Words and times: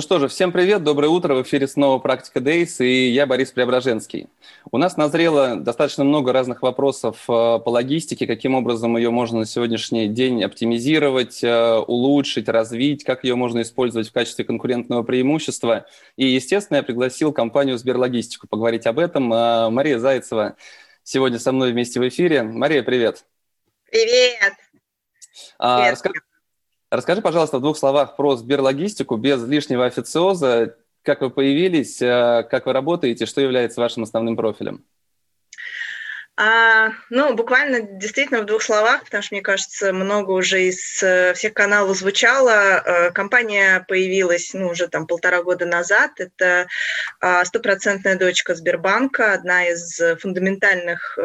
Ну 0.00 0.02
что 0.02 0.18
же, 0.18 0.28
всем 0.28 0.50
привет, 0.50 0.82
доброе 0.82 1.08
утро, 1.08 1.34
в 1.34 1.42
эфире 1.42 1.68
снова 1.68 1.98
«Практика 1.98 2.38
Days» 2.38 2.82
и 2.82 3.10
я 3.10 3.26
Борис 3.26 3.50
Преображенский. 3.50 4.28
У 4.72 4.78
нас 4.78 4.96
назрело 4.96 5.56
достаточно 5.56 6.04
много 6.04 6.32
разных 6.32 6.62
вопросов 6.62 7.18
э, 7.28 7.28
по 7.28 7.68
логистике, 7.68 8.26
каким 8.26 8.54
образом 8.54 8.96
ее 8.96 9.10
можно 9.10 9.40
на 9.40 9.44
сегодняшний 9.44 10.08
день 10.08 10.42
оптимизировать, 10.42 11.44
э, 11.44 11.74
улучшить, 11.86 12.48
развить, 12.48 13.04
как 13.04 13.24
ее 13.24 13.34
можно 13.34 13.60
использовать 13.60 14.08
в 14.08 14.12
качестве 14.12 14.46
конкурентного 14.46 15.02
преимущества. 15.02 15.84
И, 16.16 16.24
естественно, 16.28 16.78
я 16.78 16.82
пригласил 16.82 17.34
компанию 17.34 17.76
«Сберлогистику» 17.76 18.48
поговорить 18.48 18.86
об 18.86 18.98
этом. 18.98 19.30
Э, 19.30 19.68
Мария 19.68 19.98
Зайцева 19.98 20.56
сегодня 21.02 21.38
со 21.38 21.52
мной 21.52 21.72
вместе 21.72 22.00
в 22.00 22.08
эфире. 22.08 22.42
Мария, 22.42 22.82
привет. 22.82 23.26
Привет. 23.90 24.54
А, 25.58 25.76
привет. 25.76 25.92
Расскажи, 25.92 26.20
Расскажи, 26.90 27.22
пожалуйста, 27.22 27.58
в 27.58 27.62
двух 27.62 27.78
словах 27.78 28.16
про 28.16 28.34
Сберлогистику, 28.34 29.16
без 29.16 29.46
лишнего 29.46 29.86
официоза. 29.86 30.76
Как 31.02 31.20
вы 31.20 31.30
появились, 31.30 32.02
э, 32.02 32.44
как 32.50 32.66
вы 32.66 32.72
работаете, 32.72 33.26
что 33.26 33.40
является 33.40 33.80
вашим 33.80 34.02
основным 34.02 34.36
профилем? 34.36 34.84
А, 36.36 36.90
ну, 37.10 37.34
буквально 37.34 37.80
действительно 37.82 38.40
в 38.40 38.46
двух 38.46 38.62
словах, 38.62 39.04
потому 39.04 39.22
что, 39.22 39.34
мне 39.34 39.42
кажется, 39.42 39.92
много 39.92 40.32
уже 40.32 40.64
из 40.64 41.00
э, 41.02 41.32
всех 41.34 41.54
каналов 41.54 41.96
звучало. 41.96 42.50
Э, 42.50 43.10
компания 43.12 43.84
появилась, 43.86 44.52
ну, 44.52 44.68
уже 44.68 44.88
там 44.88 45.06
полтора 45.06 45.44
года 45.44 45.66
назад. 45.66 46.18
Это 46.18 46.66
а, 47.20 47.44
стопроцентная 47.44 48.16
дочка 48.18 48.56
Сбербанка, 48.56 49.34
одна 49.34 49.66
из 49.66 50.00
фундаментальных 50.20 51.18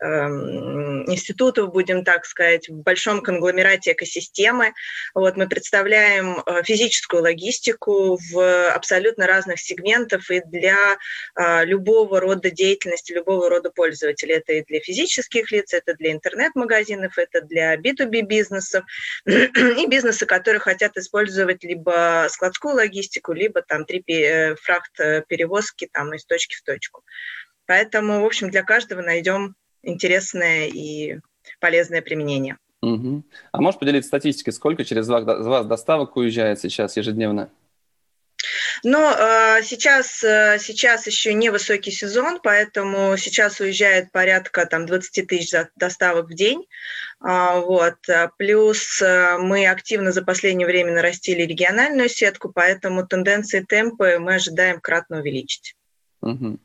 институтов, 0.00 1.72
будем 1.72 2.04
так 2.04 2.24
сказать, 2.24 2.68
в 2.68 2.82
большом 2.82 3.20
конгломерате 3.20 3.92
экосистемы. 3.92 4.72
Вот 5.14 5.36
мы 5.36 5.48
представляем 5.48 6.42
э, 6.46 6.62
физическую 6.62 7.22
логистику 7.22 8.18
в 8.30 8.70
абсолютно 8.70 9.26
разных 9.26 9.58
сегментах 9.60 10.30
и 10.30 10.40
для 10.46 10.98
э, 11.34 11.64
любого 11.64 12.20
рода 12.20 12.50
деятельности, 12.50 13.12
любого 13.12 13.50
рода 13.50 13.70
пользователей. 13.70 14.36
Это 14.36 14.52
и 14.52 14.64
для 14.64 14.80
физических 14.80 15.50
лиц, 15.50 15.74
это 15.74 15.94
для 15.94 16.12
интернет-магазинов, 16.12 17.18
это 17.18 17.40
для 17.40 17.76
B2B 17.76 18.22
бизнесов 18.22 18.84
и 19.26 19.86
бизнесы, 19.86 20.26
которые 20.26 20.60
хотят 20.60 20.96
использовать 20.96 21.64
либо 21.64 22.26
складскую 22.30 22.74
логистику, 22.74 23.32
либо 23.32 23.62
там 23.62 23.84
3 23.84 24.04
э, 24.08 24.54
фрахт 24.56 24.92
перевозки 25.28 25.88
там 25.92 26.14
из 26.14 26.24
точки 26.24 26.56
в 26.56 26.62
точку. 26.62 27.02
Поэтому, 27.66 28.22
в 28.22 28.24
общем, 28.24 28.50
для 28.50 28.62
каждого 28.62 29.02
найдем 29.02 29.54
интересное 29.82 30.66
и 30.66 31.18
полезное 31.60 32.02
применение. 32.02 32.58
Угу. 32.82 33.24
А 33.52 33.60
можешь 33.60 33.80
поделиться 33.80 34.08
статистикой, 34.08 34.52
сколько 34.52 34.84
через 34.84 35.08
вас 35.08 35.66
доставок 35.66 36.16
уезжает 36.16 36.60
сейчас 36.60 36.96
ежедневно? 36.96 37.50
Но 38.84 39.12
э, 39.12 39.62
сейчас, 39.64 40.22
э, 40.22 40.58
сейчас 40.60 41.06
еще 41.06 41.34
не 41.34 41.50
высокий 41.50 41.90
сезон, 41.90 42.38
поэтому 42.42 43.16
сейчас 43.16 43.58
уезжает 43.60 44.12
порядка 44.12 44.66
там, 44.66 44.86
20 44.86 45.26
тысяч 45.26 45.52
доставок 45.76 46.28
в 46.28 46.34
день. 46.34 46.64
Э, 47.20 47.60
вот. 47.60 47.96
Плюс 48.38 49.02
э, 49.02 49.38
мы 49.38 49.66
активно 49.66 50.12
за 50.12 50.22
последнее 50.22 50.66
время 50.66 50.92
нарастили 50.92 51.42
региональную 51.42 52.08
сетку, 52.08 52.52
поэтому 52.52 53.06
тенденции 53.06 53.60
темпы 53.60 54.18
мы 54.20 54.36
ожидаем 54.36 54.80
кратно 54.80 55.18
увеличить. 55.18 55.74
Угу. 56.20 56.58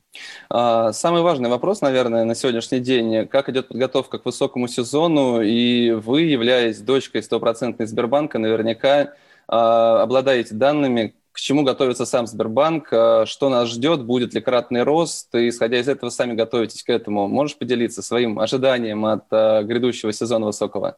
Самый 0.49 1.21
важный 1.21 1.49
вопрос, 1.49 1.81
наверное, 1.81 2.25
на 2.25 2.35
сегодняшний 2.35 2.79
день. 2.79 3.27
Как 3.27 3.49
идет 3.49 3.67
подготовка 3.67 4.19
к 4.19 4.25
высокому 4.25 4.67
сезону? 4.67 5.41
И 5.41 5.91
вы, 5.91 6.21
являясь 6.21 6.79
дочкой 6.79 7.23
стопроцентной 7.23 7.85
Сбербанка, 7.85 8.39
наверняка 8.39 9.13
а, 9.47 10.01
обладаете 10.01 10.55
данными, 10.55 11.15
к 11.31 11.39
чему 11.39 11.63
готовится 11.63 12.05
сам 12.05 12.27
Сбербанк, 12.27 12.87
а, 12.91 13.25
что 13.25 13.49
нас 13.49 13.69
ждет, 13.69 14.03
будет 14.03 14.33
ли 14.33 14.41
кратный 14.41 14.83
рост, 14.83 15.33
и, 15.35 15.49
исходя 15.49 15.79
из 15.79 15.87
этого, 15.87 16.09
сами 16.09 16.33
готовитесь 16.33 16.83
к 16.83 16.89
этому. 16.89 17.27
Можешь 17.27 17.57
поделиться 17.57 18.01
своим 18.01 18.39
ожиданием 18.39 19.05
от 19.05 19.29
грядущего 19.29 20.13
сезона 20.13 20.47
высокого? 20.47 20.97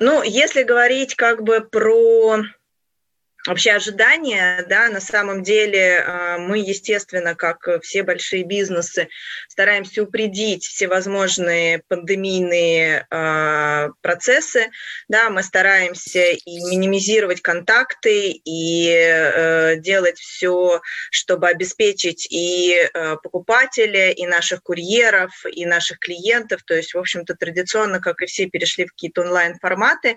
ну, 0.00 0.24
если 0.24 0.64
говорить 0.64 1.14
как 1.14 1.44
бы 1.44 1.60
про 1.60 2.42
вообще 3.46 3.72
ожидания, 3.72 4.64
да, 4.68 4.88
на 4.88 5.00
самом 5.00 5.42
деле 5.42 5.98
а, 5.98 6.38
мы, 6.38 6.58
естественно, 6.58 7.34
как 7.34 7.68
все 7.82 8.02
большие 8.02 8.44
бизнесы, 8.44 9.08
стараемся 9.48 10.02
упредить 10.02 10.64
всевозможные 10.64 11.82
пандемийные 11.88 13.06
э, 13.10 13.88
процессы, 14.00 14.70
да, 15.08 15.30
мы 15.30 15.42
стараемся 15.42 16.32
и 16.32 16.60
минимизировать 16.70 17.42
контакты, 17.42 18.30
и 18.44 18.88
э, 18.90 19.76
делать 19.76 20.18
все, 20.18 20.80
чтобы 21.10 21.48
обеспечить 21.48 22.26
и 22.30 22.74
э, 22.76 23.16
покупателя, 23.22 24.10
и 24.10 24.26
наших 24.26 24.62
курьеров, 24.62 25.32
и 25.50 25.66
наших 25.66 25.98
клиентов, 25.98 26.62
то 26.64 26.74
есть, 26.74 26.94
в 26.94 26.98
общем-то, 26.98 27.34
традиционно, 27.34 28.00
как 28.00 28.22
и 28.22 28.26
все, 28.26 28.46
перешли 28.46 28.86
в 28.86 28.90
какие-то 28.90 29.22
онлайн-форматы, 29.22 30.10
а, 30.10 30.16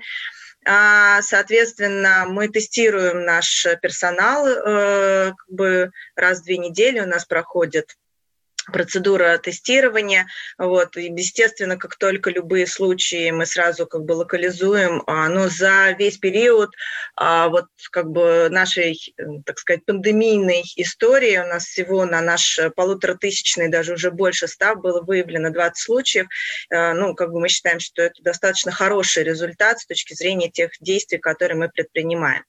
соответственно, 1.21 2.25
мы 2.27 2.49
тестируем 2.49 3.23
наш 3.23 3.65
персонал 3.81 4.45
э, 4.47 5.31
как 5.37 5.49
бы 5.49 5.91
раз 6.15 6.41
в 6.41 6.43
две 6.43 6.57
недели 6.57 6.99
у 6.99 7.05
нас 7.05 7.25
проходит 7.25 7.95
процедура 8.71 9.37
тестирования. 9.37 10.27
Вот. 10.57 10.97
И, 10.97 11.05
естественно, 11.05 11.77
как 11.77 11.95
только 11.97 12.29
любые 12.29 12.67
случаи 12.67 13.31
мы 13.31 13.45
сразу 13.45 13.85
как 13.85 14.03
бы 14.03 14.13
локализуем, 14.13 15.03
а, 15.07 15.29
но 15.29 15.47
за 15.47 15.91
весь 15.97 16.17
период 16.17 16.71
а, 17.15 17.49
вот 17.49 17.65
как 17.91 18.09
бы 18.09 18.47
нашей, 18.49 19.13
так 19.45 19.59
сказать, 19.59 19.85
пандемийной 19.85 20.63
истории 20.75 21.37
у 21.37 21.47
нас 21.47 21.65
всего 21.65 22.05
на 22.05 22.21
наш 22.21 22.59
полуторатысячный, 22.75 23.69
даже 23.69 23.93
уже 23.93 24.11
больше 24.11 24.47
ста 24.47 24.75
было 24.75 25.01
выявлено 25.01 25.49
20 25.51 25.77
случаев. 25.77 26.27
А, 26.69 26.93
ну, 26.93 27.15
как 27.15 27.31
бы 27.31 27.39
мы 27.39 27.49
считаем, 27.49 27.79
что 27.79 28.01
это 28.01 28.21
достаточно 28.21 28.71
хороший 28.71 29.23
результат 29.23 29.79
с 29.79 29.85
точки 29.85 30.13
зрения 30.13 30.49
тех 30.49 30.71
действий, 30.79 31.17
которые 31.17 31.57
мы 31.57 31.69
предпринимаем. 31.69 32.43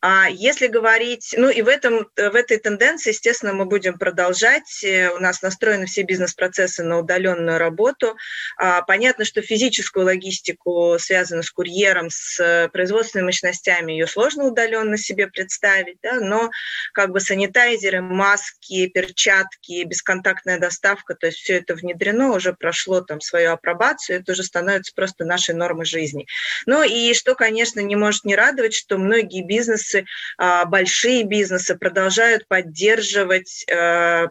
А 0.00 0.28
если 0.28 0.66
говорить, 0.66 1.34
ну 1.36 1.48
и 1.48 1.62
в, 1.62 1.68
этом, 1.68 2.08
в 2.16 2.34
этой 2.34 2.58
тенденции, 2.58 3.10
естественно, 3.10 3.52
мы 3.52 3.64
будем 3.64 3.98
продолжать. 3.98 4.84
Э, 4.84 5.10
у 5.10 5.18
нас 5.18 5.42
настроены 5.42 5.86
все 5.86 6.02
бизнес-процессы 6.02 6.84
на 6.84 6.98
удаленную 6.98 7.58
работу. 7.58 8.16
А, 8.56 8.82
понятно, 8.82 9.24
что 9.24 9.42
физическую 9.42 10.06
логистику, 10.06 10.96
связанную 10.98 11.42
с 11.42 11.50
курьером, 11.50 12.08
с 12.10 12.68
производственными 12.72 13.26
мощностями, 13.26 13.92
ее 13.92 14.06
сложно 14.06 14.44
удаленно 14.44 14.96
себе 14.96 15.26
представить, 15.26 15.98
да, 16.02 16.14
но 16.20 16.50
как 16.92 17.10
бы 17.10 17.20
санитайзеры, 17.20 18.00
маски, 18.00 18.86
перчатки, 18.88 19.84
бесконтактная 19.84 20.58
доставка, 20.58 21.14
то 21.14 21.26
есть 21.26 21.38
все 21.38 21.54
это 21.54 21.74
внедрено, 21.74 22.32
уже 22.32 22.52
прошло 22.52 23.00
там 23.00 23.20
свою 23.20 23.52
апробацию, 23.52 24.20
это 24.20 24.32
уже 24.32 24.42
становится 24.42 24.92
просто 24.94 25.24
нашей 25.24 25.54
нормой 25.54 25.86
жизни. 25.86 26.26
Ну 26.66 26.82
и 26.82 27.14
что, 27.14 27.34
конечно, 27.34 27.80
не 27.80 27.96
может 27.96 28.24
не 28.24 28.36
радовать, 28.36 28.74
что 28.74 28.98
многие 28.98 29.42
бизнесы, 29.48 30.04
а, 30.36 30.64
большие 30.66 31.24
бизнесы 31.24 31.74
продолжают 31.76 32.46
поддерживать 32.46 33.64
э, 33.68 34.26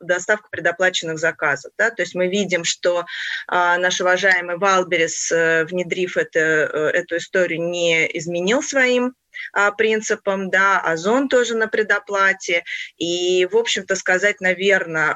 доставку 0.00 0.48
предоплаченных 0.50 1.18
заказов. 1.18 1.72
Да? 1.78 1.90
То 1.90 2.02
есть 2.02 2.14
мы 2.14 2.28
видим, 2.28 2.64
что 2.64 3.06
а, 3.48 3.78
наш 3.78 4.00
уважаемый 4.00 4.58
Wildberries, 4.58 5.32
э, 5.32 5.64
внедрив 5.64 6.16
это, 6.16 6.38
э, 6.38 6.90
эту 6.94 7.16
историю, 7.16 7.62
не 7.62 8.06
изменил 8.18 8.62
своим 8.62 9.14
а, 9.52 9.72
принципам, 9.72 10.50
да, 10.50 10.80
Озон 10.80 11.28
тоже 11.28 11.56
на 11.56 11.68
предоплате, 11.68 12.64
и, 12.96 13.46
в 13.50 13.56
общем-то, 13.56 13.94
сказать, 13.94 14.40
наверное, 14.40 15.14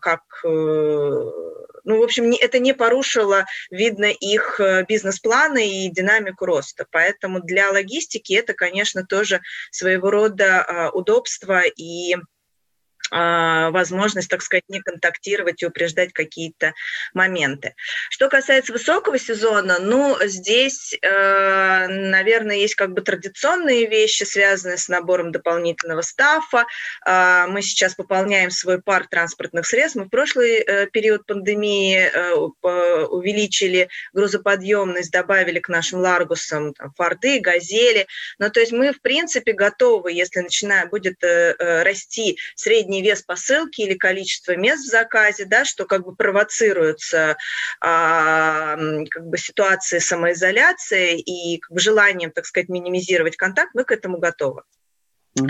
как 0.00 0.22
ну, 1.90 1.98
в 1.98 2.04
общем, 2.04 2.32
это 2.40 2.60
не 2.60 2.72
порушило, 2.72 3.46
видно, 3.68 4.04
их 4.04 4.60
э, 4.60 4.84
бизнес-планы 4.88 5.86
и 5.86 5.90
динамику 5.90 6.46
роста. 6.46 6.86
Поэтому 6.88 7.40
для 7.40 7.72
логистики 7.72 8.32
это, 8.32 8.54
конечно, 8.54 9.04
тоже 9.04 9.40
своего 9.72 10.08
рода 10.08 10.62
а, 10.62 10.90
удобство 10.90 11.62
и 11.62 12.14
возможность, 13.10 14.28
так 14.28 14.42
сказать, 14.42 14.64
не 14.68 14.80
контактировать 14.80 15.62
и 15.62 15.66
упреждать 15.66 16.12
какие-то 16.12 16.74
моменты. 17.14 17.74
Что 18.10 18.28
касается 18.28 18.72
высокого 18.72 19.18
сезона, 19.18 19.78
ну, 19.80 20.16
здесь, 20.24 20.96
э, 21.00 21.86
наверное, 21.88 22.56
есть 22.56 22.74
как 22.74 22.92
бы 22.92 23.02
традиционные 23.02 23.86
вещи, 23.86 24.24
связанные 24.24 24.78
с 24.78 24.88
набором 24.88 25.32
дополнительного 25.32 26.02
стафа. 26.02 26.66
А, 27.04 27.46
мы 27.46 27.62
сейчас 27.62 27.94
пополняем 27.94 28.50
свой 28.50 28.80
парк 28.80 29.08
транспортных 29.10 29.66
средств. 29.66 29.96
Мы 29.96 30.04
в 30.04 30.08
прошлый 30.08 30.58
э, 30.58 30.86
период 30.86 31.26
пандемии 31.26 31.98
э, 31.98 32.34
увеличили 33.04 33.88
грузоподъемность, 34.12 35.10
добавили 35.10 35.58
к 35.60 35.68
нашим 35.68 36.00
ларгусам 36.00 36.74
там, 36.74 36.92
форды, 36.96 37.40
газели. 37.40 38.06
Ну, 38.38 38.50
то 38.50 38.60
есть 38.60 38.72
мы, 38.72 38.92
в 38.92 39.00
принципе, 39.00 39.52
готовы, 39.52 40.12
если 40.12 40.40
начиная, 40.40 40.86
будет 40.86 41.16
расти 41.58 42.38
средний 42.54 42.99
вес 43.02 43.22
посылки 43.22 43.82
или 43.82 43.94
количество 43.94 44.56
мест 44.56 44.84
в 44.84 44.90
заказе, 44.90 45.44
да, 45.44 45.64
что 45.64 45.84
как 45.86 46.04
бы 46.04 46.14
провоцируется 46.14 47.36
а, 47.80 48.76
как 49.10 49.26
бы 49.26 49.38
ситуацией 49.38 50.00
самоизоляции 50.00 51.18
и 51.18 51.58
как 51.58 51.72
бы 51.72 51.80
желанием, 51.80 52.30
так 52.30 52.46
сказать, 52.46 52.68
минимизировать 52.68 53.36
контакт, 53.36 53.70
мы 53.74 53.84
к 53.84 53.92
этому 53.92 54.18
готовы. 54.18 54.62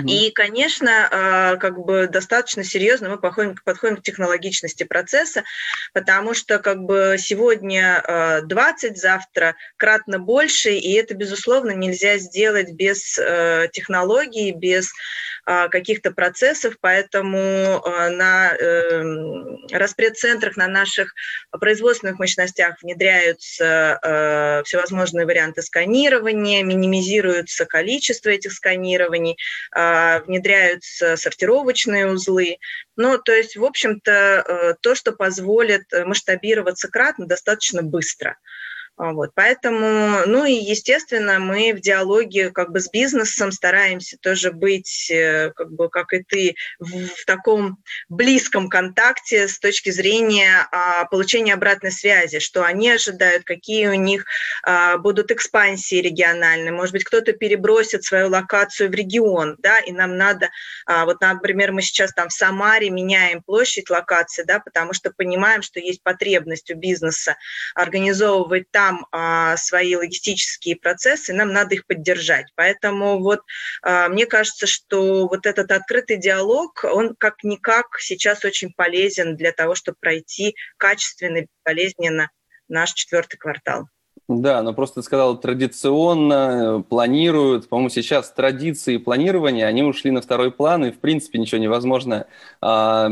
И, 0.07 0.31
конечно, 0.31 1.07
а, 1.11 1.55
как 1.57 1.77
бы 1.79 2.07
достаточно 2.07 2.63
серьезно 2.63 3.09
мы 3.09 3.17
подходим, 3.17 3.55
подходим 3.63 3.97
к 3.97 4.03
технологичности 4.03 4.83
процесса, 4.83 5.43
потому 5.93 6.33
что 6.33 6.59
как 6.59 6.83
бы 6.83 7.15
сегодня 7.19 8.41
20, 8.43 8.91
а, 8.91 8.95
завтра 8.95 9.55
кратно 9.77 10.19
больше, 10.19 10.71
и 10.71 10.93
это, 10.93 11.13
безусловно, 11.13 11.71
нельзя 11.71 12.17
сделать 12.17 12.71
без 12.71 13.17
э, 13.17 13.67
технологий, 13.71 14.51
без 14.51 14.91
а, 15.45 15.69
каких-то 15.69 16.11
процессов, 16.11 16.75
поэтому 16.79 17.83
на 18.11 18.53
эм, 18.53 19.65
распредцентрах, 19.71 20.55
на 20.55 20.67
наших 20.67 21.13
производственных 21.59 22.19
мощностях 22.19 22.81
внедряются 22.81 23.99
э, 24.01 24.63
всевозможные 24.65 25.25
варианты 25.25 25.61
сканирования, 25.63 26.63
минимизируется 26.63 27.65
количество 27.65 28.29
этих 28.29 28.53
сканирований, 28.53 29.37
внедряются 30.25 31.15
сортировочные 31.17 32.07
узлы. 32.07 32.57
Ну, 32.95 33.17
то 33.17 33.31
есть, 33.31 33.55
в 33.55 33.63
общем-то, 33.63 34.11
э, 34.11 34.73
то, 34.81 34.95
что 34.95 35.11
позволит 35.11 35.83
масштабироваться 35.91 36.87
кратно 36.89 37.25
достаточно 37.27 37.81
быстро. 37.81 38.37
А, 39.01 39.13
вот, 39.13 39.31
поэтому, 39.33 40.27
ну 40.27 40.45
и, 40.45 40.53
естественно, 40.53 41.39
мы 41.39 41.73
в 41.73 41.79
диалоге 41.79 42.51
как 42.51 42.71
бы 42.71 42.79
с 42.79 42.87
бизнесом 42.87 43.51
стараемся 43.51 44.15
тоже 44.21 44.51
быть, 44.51 45.09
э, 45.09 45.51
как 45.55 45.71
бы, 45.71 45.89
как 45.89 46.13
и 46.13 46.21
ты, 46.21 46.55
в, 46.77 47.07
в 47.07 47.25
таком 47.25 47.79
близком 48.09 48.69
контакте 48.69 49.47
с 49.47 49.57
точки 49.57 49.89
зрения 49.89 50.67
а, 50.71 51.05
получения 51.05 51.55
обратной 51.55 51.91
связи, 51.91 52.37
что 52.37 52.63
они 52.63 52.91
ожидают, 52.91 53.43
какие 53.43 53.87
у 53.87 53.95
них 53.95 54.25
а, 54.61 54.99
будут 54.99 55.31
экспансии 55.31 55.95
региональные, 55.95 56.71
может 56.71 56.93
быть, 56.93 57.03
кто-то 57.03 57.33
перебросит 57.33 58.03
свою 58.03 58.29
локацию 58.29 58.91
в 58.91 58.93
регион, 58.93 59.55
да, 59.57 59.79
и 59.79 59.91
нам 59.91 60.15
надо, 60.15 60.51
а, 60.85 61.05
вот, 61.05 61.21
например, 61.21 61.71
мы 61.71 61.81
сейчас 61.81 62.13
там 62.13 62.29
в 62.29 62.33
Самаре 62.33 62.91
меняем 62.91 63.41
площадь 63.41 63.89
локации, 63.89 64.43
да, 64.43 64.59
потому 64.59 64.93
что 64.93 65.09
понимаем, 65.09 65.63
что 65.63 65.79
есть 65.79 66.03
потребность 66.03 66.69
у 66.69 66.75
бизнеса 66.75 67.35
организовывать 67.73 68.69
там 68.69 68.90
там 68.91 69.05
а, 69.11 69.55
свои 69.57 69.95
логистические 69.95 70.75
процессы, 70.75 71.33
нам 71.33 71.53
надо 71.53 71.75
их 71.75 71.85
поддержать. 71.85 72.47
Поэтому 72.55 73.19
вот 73.19 73.39
а, 73.83 74.09
мне 74.09 74.25
кажется, 74.25 74.67
что 74.67 75.27
вот 75.27 75.45
этот 75.45 75.71
открытый 75.71 76.17
диалог, 76.17 76.83
он 76.83 77.15
как-никак 77.15 77.97
сейчас 77.99 78.43
очень 78.43 78.73
полезен 78.73 79.37
для 79.37 79.51
того, 79.51 79.75
чтобы 79.75 79.97
пройти 79.99 80.55
качественно, 80.77 81.45
болезненно 81.63 82.29
наш 82.67 82.93
четвертый 82.93 83.37
квартал. 83.37 83.87
Да, 84.27 84.61
но 84.61 84.73
просто 84.73 85.01
ты 85.01 85.05
сказал, 85.05 85.39
традиционно 85.39 86.79
э, 86.79 86.83
планируют. 86.83 87.69
По-моему, 87.69 87.89
сейчас 87.89 88.31
традиции 88.31 88.97
планирования, 88.97 89.65
они 89.65 89.83
ушли 89.83 90.11
на 90.11 90.21
второй 90.21 90.51
план, 90.51 90.85
и 90.85 90.91
в 90.91 90.99
принципе 90.99 91.39
ничего 91.39 91.59
невозможно 91.59 92.27
а, 92.61 93.09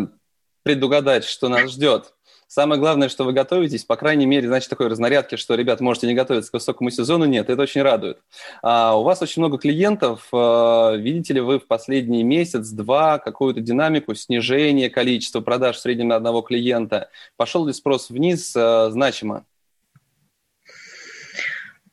предугадать, 0.64 1.24
что 1.24 1.50
нас 1.50 1.72
ждет. 1.72 2.14
Самое 2.50 2.82
главное, 2.82 3.10
что 3.10 3.26
вы 3.26 3.34
готовитесь, 3.34 3.86
по 3.86 3.96
крайней 3.96 4.26
мере, 4.26 4.48
значит, 4.48 4.72
такой 4.72 4.88
разнарядки, 4.88 5.36
что, 5.36 5.54
ребят, 5.54 5.82
можете 5.82 6.08
не 6.08 6.16
готовиться 6.16 6.50
к 6.50 6.56
высокому 6.56 6.90
сезону, 6.90 7.26
нет, 7.26 7.48
это 7.48 7.62
очень 7.62 7.84
радует. 7.84 8.18
А, 8.64 8.98
у 8.98 9.04
вас 9.04 9.22
очень 9.22 9.44
много 9.44 9.60
клиентов. 9.60 10.28
А, 10.34 10.96
видите 10.96 11.36
ли 11.36 11.42
вы 11.42 11.60
в 11.60 11.68
последний 11.68 12.24
месяц-два 12.24 13.20
какую-то 13.20 13.62
динамику 13.62 14.16
снижения 14.16 14.90
количества 14.90 15.42
продаж 15.42 15.76
в 15.76 15.80
среднем 15.80 16.08
на 16.08 16.16
одного 16.16 16.42
клиента? 16.42 17.12
Пошел 17.38 17.68
ли 17.68 17.72
спрос 17.72 18.10
вниз 18.10 18.56
а, 18.58 18.90
значимо? 18.90 19.46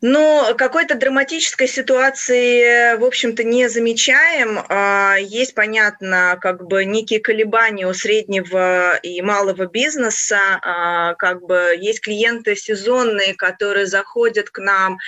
Но 0.09 0.55
какой-то 0.57 0.95
драматической 0.95 1.67
ситуации, 1.67 2.97
в 2.97 3.05
общем-то, 3.05 3.43
не 3.43 3.69
замечаем. 3.69 4.61
А, 4.69 5.17
есть, 5.17 5.53
понятно, 5.53 6.39
как 6.41 6.65
бы 6.65 6.85
некие 6.85 7.19
колебания 7.19 7.89
у 7.89 7.93
среднего 7.93 8.95
и 8.99 9.21
малого 9.21 9.67
бизнеса. 9.67 10.61
А, 10.63 11.15
как 11.15 11.43
бы 11.43 11.75
есть 11.77 12.03
клиенты 12.03 12.55
сезонные, 12.55 13.35
которые 13.35 13.87
заходят 13.87 14.49
к 14.49 14.61
нам 14.61 14.99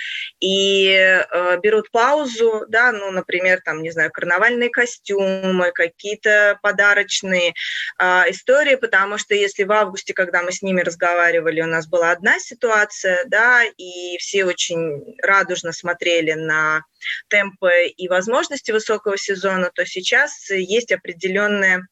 и 0.41 0.91
а, 0.91 1.55
берут 1.55 1.91
паузу, 1.91 2.65
да, 2.67 2.91
ну, 2.91 3.09
например, 3.09 3.61
там, 3.63 3.81
не 3.81 3.91
знаю, 3.91 4.11
карнавальные 4.11 4.69
костюмы, 4.69 5.71
какие-то 5.73 6.59
подарочные 6.61 7.53
истории, 8.27 8.75
потому 8.75 9.17
что 9.17 9.33
если 9.33 9.63
в 9.63 9.71
августе, 9.71 10.13
когда 10.13 10.41
мы 10.41 10.51
с 10.51 10.61
ними 10.61 10.81
разговаривали, 10.81 11.61
у 11.61 11.67
нас 11.67 11.87
была 11.87 12.11
одна 12.11 12.37
ситуация, 12.39 13.23
да, 13.27 13.63
и 13.77 14.17
все 14.17 14.43
очень 14.43 14.88
радужно 15.21 15.71
смотрели 15.71 16.33
на 16.33 16.83
темпы 17.27 17.87
и 17.87 18.07
возможности 18.07 18.71
высокого 18.71 19.17
сезона, 19.17 19.71
то 19.73 19.85
сейчас 19.85 20.49
есть 20.49 20.91
определенная 20.91 21.87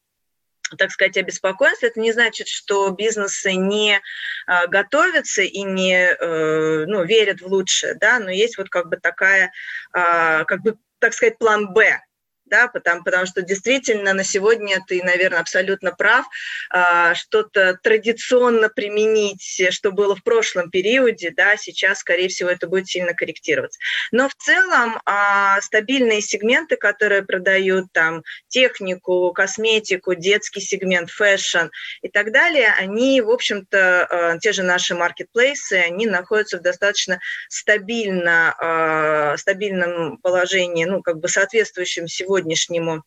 так 0.76 0.90
сказать, 0.90 1.16
обеспокоенность. 1.16 1.82
Это 1.82 1.98
не 1.98 2.12
значит, 2.12 2.46
что 2.46 2.90
бизнесы 2.90 3.54
не 3.54 4.02
а, 4.46 4.66
готовятся 4.66 5.40
и 5.40 5.62
не 5.62 5.96
э, 5.96 6.84
ну, 6.86 7.04
верят 7.04 7.40
в 7.40 7.46
лучшее, 7.46 7.94
да, 7.94 8.18
но 8.18 8.30
есть 8.30 8.58
вот 8.58 8.68
как 8.68 8.90
бы 8.90 8.98
такая, 8.98 9.50
а, 9.92 10.44
как 10.44 10.60
бы, 10.60 10.76
так 10.98 11.14
сказать, 11.14 11.38
план 11.38 11.72
«Б», 11.72 12.02
да, 12.48 12.68
потому, 12.68 13.04
потому 13.04 13.26
что 13.26 13.42
действительно 13.42 14.12
на 14.12 14.24
сегодня 14.24 14.82
ты, 14.86 15.02
наверное, 15.02 15.40
абсолютно 15.40 15.92
прав, 15.92 16.26
а, 16.70 17.14
что-то 17.14 17.78
традиционно 17.82 18.68
применить, 18.68 19.62
что 19.70 19.92
было 19.92 20.16
в 20.16 20.22
прошлом 20.22 20.70
периоде, 20.70 21.30
да, 21.30 21.56
сейчас, 21.56 21.98
скорее 21.98 22.28
всего, 22.28 22.50
это 22.50 22.66
будет 22.66 22.88
сильно 22.88 23.14
корректироваться. 23.14 23.78
Но 24.12 24.28
в 24.28 24.34
целом 24.34 25.00
а, 25.04 25.60
стабильные 25.60 26.20
сегменты, 26.20 26.76
которые 26.76 27.22
продают 27.22 27.86
там 27.92 28.22
технику, 28.48 29.32
косметику, 29.32 30.14
детский 30.14 30.60
сегмент, 30.60 31.10
fashion 31.10 31.68
и 32.02 32.08
так 32.08 32.32
далее, 32.32 32.74
они, 32.78 33.20
в 33.20 33.30
общем-то, 33.30 34.06
а, 34.06 34.38
те 34.38 34.52
же 34.52 34.62
наши 34.62 34.94
маркетплейсы, 34.94 35.74
они 35.74 36.06
находятся 36.06 36.58
в 36.58 36.62
достаточно 36.62 37.20
стабильно, 37.48 39.34
стабильном 39.36 40.18
положении, 40.18 40.84
ну, 40.84 41.02
как 41.02 41.18
бы 41.18 41.28
соответствующем 41.28 42.08
сегодня 42.08 42.37
сегодняшнему 42.38 43.02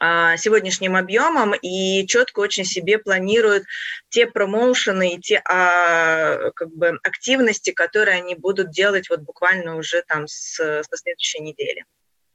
а, 0.00 0.36
сегодняшним 0.36 0.96
объемом 0.96 1.54
и 1.54 2.04
четко 2.08 2.40
очень 2.40 2.64
себе 2.64 2.98
планируют 2.98 3.64
те 4.08 4.26
промоушены 4.26 5.14
и 5.14 5.20
те 5.20 5.40
а, 5.44 6.50
как 6.56 6.74
бы 6.74 6.98
активности, 7.04 7.70
которые 7.70 8.16
они 8.16 8.34
будут 8.34 8.70
делать 8.70 9.08
вот 9.10 9.20
буквально 9.20 9.76
уже 9.76 10.02
там 10.02 10.26
с, 10.26 10.56
со 10.56 10.96
следующей 10.96 11.40
недели. 11.40 11.84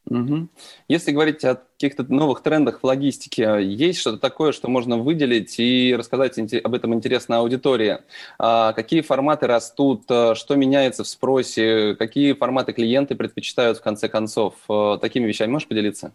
Угу. 0.10 0.48
Если 0.88 1.12
говорить 1.12 1.44
о 1.44 1.56
каких-то 1.56 2.04
новых 2.04 2.42
трендах 2.42 2.80
в 2.80 2.86
логистике, 2.86 3.62
есть 3.62 4.00
что-то 4.00 4.20
такое, 4.20 4.54
что 4.54 4.70
можно 4.70 4.98
выделить 4.98 5.60
и 5.60 5.94
рассказать 5.98 6.38
об 6.40 6.74
этом 6.74 6.94
интересной 6.94 7.38
аудитории? 7.38 8.00
А 8.40 8.72
какие 8.72 9.02
форматы 9.02 9.48
растут, 9.48 10.04
что 10.06 10.56
меняется 10.56 11.04
в 11.04 11.08
спросе, 11.08 11.96
какие 11.96 12.32
форматы 12.34 12.72
клиенты 12.72 13.16
предпочитают 13.16 13.80
в 13.80 13.82
конце 13.82 14.08
концов? 14.08 14.56
Такими 15.02 15.28
вещами 15.28 15.52
можешь 15.52 15.68
поделиться? 15.68 16.14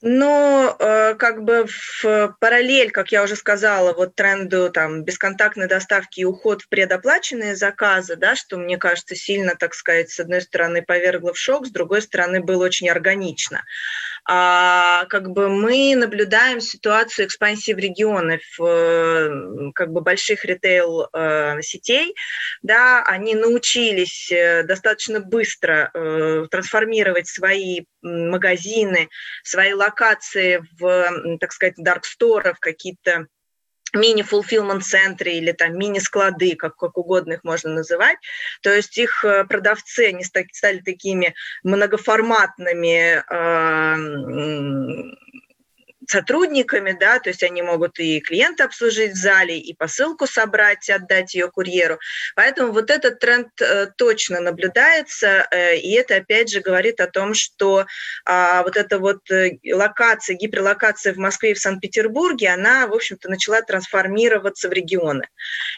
Но 0.00 0.76
э, 0.78 1.14
как 1.16 1.42
бы 1.42 1.66
в 1.66 2.36
параллель, 2.38 2.92
как 2.92 3.10
я 3.10 3.24
уже 3.24 3.34
сказала, 3.34 3.92
вот 3.92 4.14
тренду 4.14 4.70
там 4.70 5.02
бесконтактной 5.02 5.66
доставки 5.66 6.20
и 6.20 6.24
уход 6.24 6.62
в 6.62 6.68
предоплаченные 6.68 7.56
заказы, 7.56 8.14
да, 8.14 8.36
что 8.36 8.58
мне 8.58 8.78
кажется 8.78 9.16
сильно, 9.16 9.56
так 9.56 9.74
сказать, 9.74 10.10
с 10.10 10.20
одной 10.20 10.40
стороны 10.40 10.82
повергло 10.82 11.32
в 11.32 11.38
шок, 11.38 11.66
с 11.66 11.70
другой 11.70 12.02
стороны 12.02 12.40
было 12.40 12.64
очень 12.64 12.88
органично. 12.88 13.64
А, 14.30 15.06
как 15.06 15.30
бы 15.30 15.48
мы 15.48 15.94
наблюдаем 15.96 16.60
ситуацию 16.60 17.24
экспансии 17.24 17.72
в 17.72 17.78
регионы, 17.78 18.40
в 18.58 18.62
э, 18.62 19.72
как 19.74 19.90
бы 19.90 20.02
больших 20.02 20.44
ритейл-сетей, 20.44 22.14
да, 22.60 23.02
они 23.04 23.34
научились 23.34 24.30
э, 24.30 24.64
достаточно 24.64 25.20
быстро 25.20 25.90
э, 25.94 26.46
трансформировать 26.50 27.26
свои 27.26 27.86
магазины, 28.02 29.08
свои 29.44 29.72
локации 29.72 30.62
в, 30.78 31.38
так 31.40 31.50
сказать, 31.50 31.76
дарк-сторы, 31.78 32.52
в 32.52 32.58
какие-то 32.58 33.28
мини-фулфилмент 33.94 34.84
центры 34.84 35.32
или 35.32 35.52
там 35.52 35.78
мини-склады, 35.78 36.56
как, 36.56 36.76
как 36.76 36.98
угодно 36.98 37.34
их 37.34 37.44
можно 37.44 37.70
называть. 37.70 38.18
То 38.62 38.74
есть 38.74 38.98
их 38.98 39.24
э, 39.24 39.44
продавцы, 39.44 40.08
они 40.08 40.24
стали 40.24 40.78
такими 40.78 41.34
многоформатными 41.62 43.22
э, 43.28 43.94
сотрудниками, 46.10 46.96
да, 46.98 47.18
то 47.18 47.28
есть 47.28 47.42
они 47.42 47.62
могут 47.62 47.98
и 47.98 48.20
клиента 48.20 48.64
обслужить 48.64 49.12
в 49.12 49.16
зале, 49.16 49.58
и 49.58 49.74
посылку 49.74 50.26
собрать, 50.26 50.88
отдать 50.88 51.34
ее 51.34 51.50
курьеру. 51.50 51.98
Поэтому 52.34 52.72
вот 52.72 52.90
этот 52.90 53.18
тренд 53.18 53.48
э, 53.60 53.88
точно 53.96 54.40
наблюдается, 54.40 55.46
э, 55.50 55.76
и 55.76 55.92
это 55.92 56.16
опять 56.16 56.50
же 56.50 56.60
говорит 56.60 57.00
о 57.00 57.06
том, 57.08 57.34
что 57.34 57.86
а, 58.24 58.62
вот 58.62 58.76
эта 58.76 58.98
вот 58.98 59.30
э, 59.30 59.58
локация, 59.70 60.36
гиперлокация 60.36 61.12
в 61.12 61.18
Москве 61.18 61.50
и 61.50 61.54
в 61.54 61.60
Санкт-Петербурге, 61.60 62.50
она, 62.50 62.86
в 62.86 62.94
общем-то, 62.94 63.28
начала 63.28 63.60
трансформироваться 63.62 64.68
в 64.68 64.72
регионы. 64.72 65.28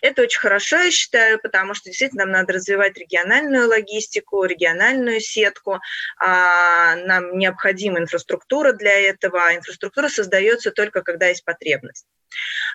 Это 0.00 0.22
очень 0.22 0.40
хорошо, 0.40 0.76
я 0.76 0.90
считаю, 0.90 1.40
потому 1.40 1.74
что 1.74 1.90
действительно 1.90 2.24
нам 2.24 2.32
надо 2.32 2.52
развивать 2.52 2.96
региональную 2.96 3.68
логистику, 3.68 4.44
региональную 4.44 5.20
сетку, 5.20 5.80
а, 6.18 6.94
нам 6.96 7.36
необходима 7.36 7.98
инфраструктура 7.98 8.72
для 8.72 8.98
этого, 9.00 9.44
а 9.44 9.54
инфраструктура 9.54 10.08
создается 10.20 10.70
только 10.70 11.02
когда 11.02 11.28
есть 11.28 11.44
потребность. 11.44 12.06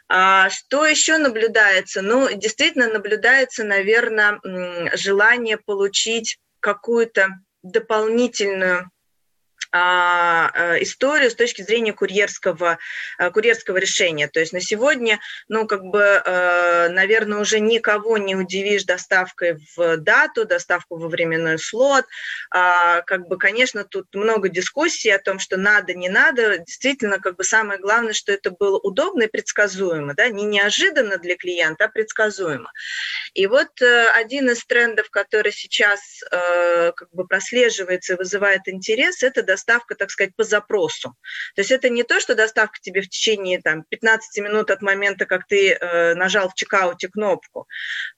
А 0.07 0.49
что 0.49 0.85
еще 0.85 1.17
наблюдается? 1.17 2.01
Ну, 2.01 2.27
действительно 2.35 2.89
наблюдается, 2.89 3.63
наверное, 3.63 4.39
желание 4.95 5.57
получить 5.57 6.39
какую-то 6.59 7.29
дополнительную 7.63 8.89
историю 10.82 11.29
с 11.29 11.36
точки 11.36 11.62
зрения 11.62 11.94
курьерского, 11.94 12.77
э, 13.17 13.29
курьерского 13.32 13.77
решения. 13.77 14.27
То 14.27 14.39
есть 14.39 14.53
на 14.53 14.62
сегодня, 14.62 15.20
ну, 15.48 15.67
как 15.67 15.84
бы, 15.84 16.01
э, 16.01 16.89
наверное, 16.89 17.39
уже 17.39 17.60
никого 17.60 18.17
не 18.17 18.36
удивишь 18.36 18.86
доставкой 18.86 19.58
в 19.75 19.98
дату, 19.98 20.46
доставку 20.46 20.98
во 20.98 21.08
временной 21.08 21.60
слот. 21.60 22.05
А, 22.51 23.01
как 23.01 23.27
бы, 23.27 23.38
конечно, 23.38 23.84
тут 23.84 24.13
много 24.15 24.50
дискуссий 24.50 25.10
о 25.10 25.20
том, 25.20 25.39
что 25.39 25.58
надо, 25.58 25.94
не 25.94 26.10
надо. 26.10 26.60
Действительно, 26.60 27.20
как 27.20 27.36
бы 27.36 27.44
самое 27.44 27.79
главное, 27.79 28.13
что 28.13 28.32
это 28.32 28.51
было 28.51 28.77
удобно 28.79 29.24
и 29.24 29.27
предсказуемо, 29.27 30.13
да, 30.13 30.29
не 30.29 30.44
неожиданно 30.44 31.17
для 31.17 31.36
клиента, 31.36 31.86
а 31.86 31.89
предсказуемо. 31.89 32.72
И 33.34 33.48
вот 33.48 33.82
один 33.82 34.50
из 34.50 34.63
трендов, 34.65 35.10
который 35.10 35.51
сейчас 35.51 36.24
как 36.29 37.10
бы 37.12 37.27
прослеживается 37.27 38.13
и 38.13 38.17
вызывает 38.17 38.62
интерес, 38.67 39.24
это 39.24 39.44
доставка 39.44 39.64
доставка, 39.65 39.95
так 39.95 40.12
сказать, 40.12 40.36
по 40.36 40.43
запросу. 40.43 41.15
То 41.55 41.62
есть 41.62 41.72
это 41.72 41.89
не 41.89 42.03
то, 42.03 42.19
что 42.19 42.36
доставка 42.36 42.79
тебе 42.81 43.01
в 43.01 43.10
течение 43.10 43.62
там, 43.62 43.84
15 43.89 44.43
минут 44.43 44.72
от 44.72 44.81
момента, 44.81 45.25
как 45.25 45.48
ты 45.48 45.74
э, 45.74 46.15
нажал 46.15 46.50
в 46.50 46.55
чекауте 46.55 47.07
кнопку, 47.10 47.67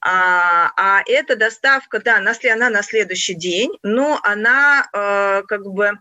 а, 0.00 0.72
а 0.76 1.02
это 1.06 1.36
доставка, 1.36 2.00
да, 2.00 2.16
она 2.18 2.70
на 2.70 2.82
следующий 2.82 3.34
день, 3.34 3.70
но 3.82 4.20
она 4.22 4.88
э, 4.92 5.42
как 5.46 5.62
бы, 5.66 5.92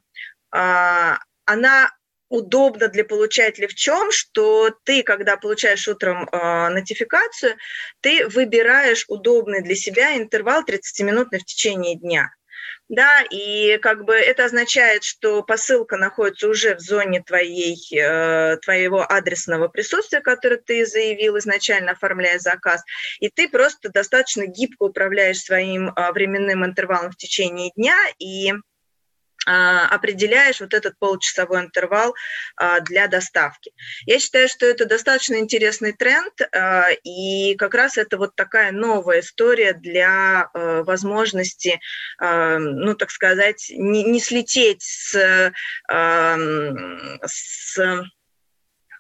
э, 0.55 1.13
она 1.45 1.91
удобно 2.29 2.89
для 2.89 3.05
получателя 3.05 3.69
в 3.69 3.73
чем, 3.73 4.11
что 4.11 4.71
ты, 4.83 5.01
когда 5.03 5.37
получаешь 5.37 5.87
утром 5.87 6.27
э, 6.29 6.69
нотификацию, 6.69 7.55
ты 8.01 8.27
выбираешь 8.27 9.05
удобный 9.07 9.61
для 9.61 9.75
себя 9.75 10.17
интервал 10.17 10.63
30-минутный 10.63 11.39
в 11.39 11.45
течение 11.45 11.95
дня 11.95 12.29
да, 12.89 13.21
и 13.29 13.77
как 13.81 14.05
бы 14.05 14.13
это 14.13 14.45
означает, 14.45 15.03
что 15.03 15.43
посылка 15.43 15.97
находится 15.97 16.47
уже 16.47 16.75
в 16.75 16.79
зоне 16.79 17.21
твоей, 17.21 17.77
э, 17.93 18.57
твоего 18.57 19.05
адресного 19.07 19.67
присутствия, 19.67 20.21
который 20.21 20.57
ты 20.57 20.85
заявил 20.85 21.37
изначально, 21.37 21.91
оформляя 21.91 22.39
заказ, 22.39 22.83
и 23.19 23.29
ты 23.29 23.49
просто 23.49 23.89
достаточно 23.89 24.45
гибко 24.45 24.83
управляешь 24.83 25.39
своим 25.39 25.89
э, 25.89 26.11
временным 26.13 26.65
интервалом 26.65 27.11
в 27.11 27.17
течение 27.17 27.71
дня, 27.75 27.97
и 28.19 28.51
а, 28.51 28.55
определяешь 29.47 30.59
вот 30.59 30.73
этот 30.73 30.97
получасовой 30.99 31.61
интервал 31.61 32.13
а, 32.55 32.81
для 32.81 33.07
доставки. 33.07 33.71
Я 34.05 34.19
считаю, 34.19 34.47
что 34.49 34.65
это 34.65 34.85
достаточно 34.85 35.35
интересный 35.35 35.93
тренд, 35.93 36.33
а, 36.51 36.89
и 37.03 37.55
как 37.55 37.73
раз 37.73 37.97
это 37.97 38.17
вот 38.17 38.35
такая 38.35 38.71
новая 38.71 39.21
история 39.21 39.73
для 39.73 40.49
возможности, 40.53 41.79
ну, 42.19 42.95
так 42.95 43.11
сказать, 43.11 43.67
не, 43.69 44.03
не 44.03 44.19
слететь 44.19 44.81
с, 44.81 45.51
с 47.25 47.79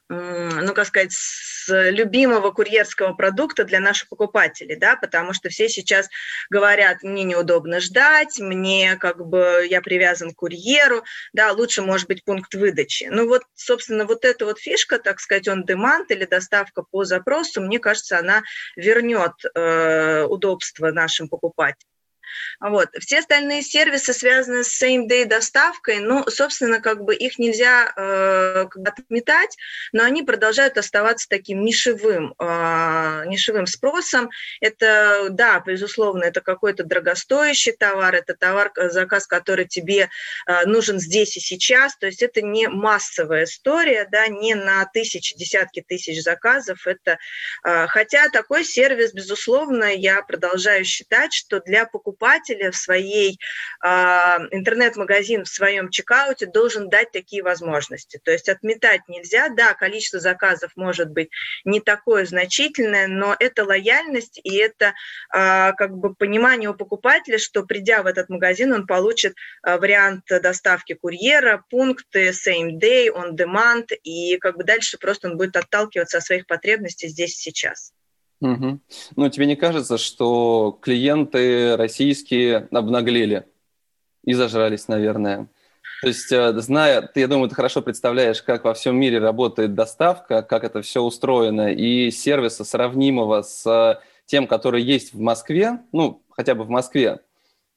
ну, 0.09 0.73
как 0.73 0.87
сказать, 0.87 1.11
с 1.11 1.67
любимого 1.91 2.51
курьерского 2.51 3.13
продукта 3.13 3.65
для 3.65 3.79
наших 3.79 4.09
покупателей, 4.09 4.75
да, 4.75 4.95
потому 4.95 5.33
что 5.33 5.49
все 5.49 5.67
сейчас 5.67 6.07
говорят, 6.49 7.03
мне 7.03 7.23
неудобно 7.23 7.79
ждать, 7.79 8.39
мне 8.39 8.95
как 8.95 9.25
бы 9.25 9.65
я 9.69 9.81
привязан 9.81 10.31
к 10.31 10.37
курьеру, 10.37 11.03
да, 11.33 11.51
лучше 11.51 11.81
может 11.81 12.07
быть 12.07 12.23
пункт 12.23 12.53
выдачи. 12.53 13.07
Ну 13.11 13.27
вот, 13.27 13.43
собственно, 13.55 14.05
вот 14.05 14.23
эта 14.23 14.45
вот 14.45 14.59
фишка, 14.59 14.99
так 14.99 15.19
сказать, 15.19 15.47
он 15.47 15.65
demand 15.65 16.05
или 16.09 16.25
доставка 16.25 16.83
по 16.83 17.03
запросу, 17.03 17.61
мне 17.61 17.79
кажется, 17.79 18.17
она 18.17 18.43
вернет 18.75 19.33
э, 19.55 20.23
удобство 20.23 20.91
нашим 20.91 21.27
покупателям. 21.27 21.96
Вот. 22.59 22.89
Все 22.99 23.19
остальные 23.19 23.61
сервисы, 23.61 24.13
связанные 24.13 24.63
с 24.63 24.81
same-day 24.81 25.25
доставкой, 25.25 25.99
ну, 25.99 26.25
собственно, 26.29 26.81
как 26.81 27.03
бы 27.03 27.15
их 27.15 27.37
нельзя 27.37 27.93
э, 27.95 28.67
отметать, 28.85 29.55
но 29.91 30.03
они 30.03 30.23
продолжают 30.23 30.77
оставаться 30.77 31.27
таким 31.29 31.63
нишевым, 31.63 32.33
э, 32.39 33.23
нишевым 33.27 33.67
спросом. 33.67 34.29
Это, 34.59 35.27
да, 35.29 35.61
безусловно, 35.65 36.23
это 36.23 36.41
какой-то 36.41 36.83
дорогостоящий 36.83 37.73
товар, 37.73 38.15
это 38.15 38.35
товар, 38.35 38.71
э, 38.75 38.89
заказ, 38.89 39.27
который 39.27 39.65
тебе 39.65 40.09
э, 40.47 40.65
нужен 40.65 40.99
здесь 40.99 41.37
и 41.37 41.39
сейчас, 41.39 41.95
то 41.97 42.07
есть 42.07 42.23
это 42.23 42.41
не 42.41 42.67
массовая 42.67 43.43
история, 43.43 44.07
да, 44.11 44.27
не 44.27 44.55
на 44.55 44.85
тысячи, 44.85 45.37
десятки 45.37 45.83
тысяч 45.87 46.23
заказов, 46.23 46.87
это, 46.87 47.19
э, 47.63 47.87
хотя 47.87 48.29
такой 48.29 48.63
сервис, 48.63 49.13
безусловно, 49.13 49.85
я 49.85 50.21
продолжаю 50.21 50.85
считать, 50.85 51.33
что 51.33 51.59
для 51.59 51.85
покупателя 51.85 52.26
покупателя 52.27 52.71
в 52.71 52.75
своей 52.75 53.39
э, 53.83 53.87
интернет-магазин 54.51 55.43
в 55.43 55.49
своем 55.49 55.89
чекауте 55.89 56.45
должен 56.45 56.89
дать 56.89 57.11
такие 57.11 57.43
возможности. 57.43 58.19
То 58.23 58.31
есть 58.31 58.49
отметать 58.49 59.01
нельзя. 59.07 59.49
Да, 59.49 59.73
количество 59.73 60.19
заказов 60.19 60.71
может 60.75 61.09
быть 61.09 61.29
не 61.65 61.79
такое 61.79 62.25
значительное, 62.25 63.07
но 63.07 63.35
это 63.39 63.63
лояльность 63.63 64.39
и 64.43 64.55
это 64.57 64.93
э, 65.33 65.73
как 65.73 65.91
бы 65.91 66.13
понимание 66.15 66.69
у 66.69 66.73
покупателя, 66.73 67.37
что 67.37 67.63
придя 67.63 68.03
в 68.03 68.07
этот 68.07 68.29
магазин, 68.29 68.73
он 68.73 68.87
получит 68.87 69.35
э, 69.65 69.77
вариант 69.77 70.25
доставки 70.27 70.93
курьера, 70.93 71.63
пункты, 71.69 72.29
same 72.29 72.79
day, 72.79 73.07
on 73.09 73.35
demand, 73.35 73.87
и 74.03 74.37
как 74.37 74.57
бы 74.57 74.63
дальше 74.63 74.97
просто 74.97 75.29
он 75.29 75.37
будет 75.37 75.55
отталкиваться 75.55 76.17
от 76.17 76.23
своих 76.23 76.45
потребностей 76.45 77.07
здесь 77.07 77.35
и 77.35 77.51
сейчас. 77.51 77.93
Угу. 78.41 78.79
Ну, 79.15 79.29
тебе 79.29 79.45
не 79.45 79.55
кажется, 79.55 79.97
что 79.97 80.77
клиенты 80.81 81.75
российские 81.75 82.67
обнаглели 82.71 83.47
и 84.23 84.33
зажрались, 84.33 84.87
наверное? 84.87 85.47
То 86.01 86.07
есть, 86.07 86.31
э, 86.31 86.53
зная, 86.59 87.01
ты, 87.01 87.21
я 87.21 87.27
думаю, 87.27 87.49
ты 87.49 87.55
хорошо 87.55 87.81
представляешь, 87.81 88.43
как 88.43 88.65
во 88.65 88.75
всем 88.75 88.95
мире 88.99 89.17
работает 89.17 89.73
доставка, 89.73 90.43
как 90.43 90.63
это 90.63 90.81
все 90.83 91.01
устроено, 91.01 91.73
и 91.73 92.11
сервиса 92.11 92.63
сравнимого 92.63 93.41
с 93.41 93.99
тем, 94.27 94.45
который 94.45 94.83
есть 94.83 95.13
в 95.13 95.19
Москве, 95.19 95.79
ну, 95.91 96.21
хотя 96.29 96.53
бы 96.53 96.65
в 96.65 96.69
Москве, 96.69 97.21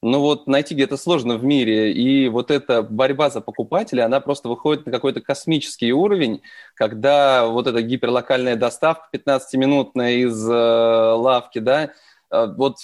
ну 0.03 0.21
вот 0.21 0.47
найти 0.47 0.75
где-то 0.75 0.97
сложно 0.97 1.37
в 1.37 1.45
мире, 1.45 1.93
и 1.93 2.29
вот 2.29 2.51
эта 2.51 2.83
борьба 2.83 3.29
за 3.31 3.41
покупателя, 3.41 4.07
она 4.07 4.21
просто 4.21 4.49
выходит 4.49 4.87
на 4.87 4.93
какой-то 4.93 5.21
космический 5.21 5.93
уровень, 5.93 6.43
когда 6.75 7.47
вот 7.47 7.67
эта 7.67 7.83
гиперлокальная 7.83 8.57
доставка 8.57 9.09
15-минутная 9.13 10.13
из 10.27 10.49
э, 10.49 10.53
лавки, 10.53 11.59
да, 11.59 11.91
э, 12.31 12.47
вот 12.57 12.77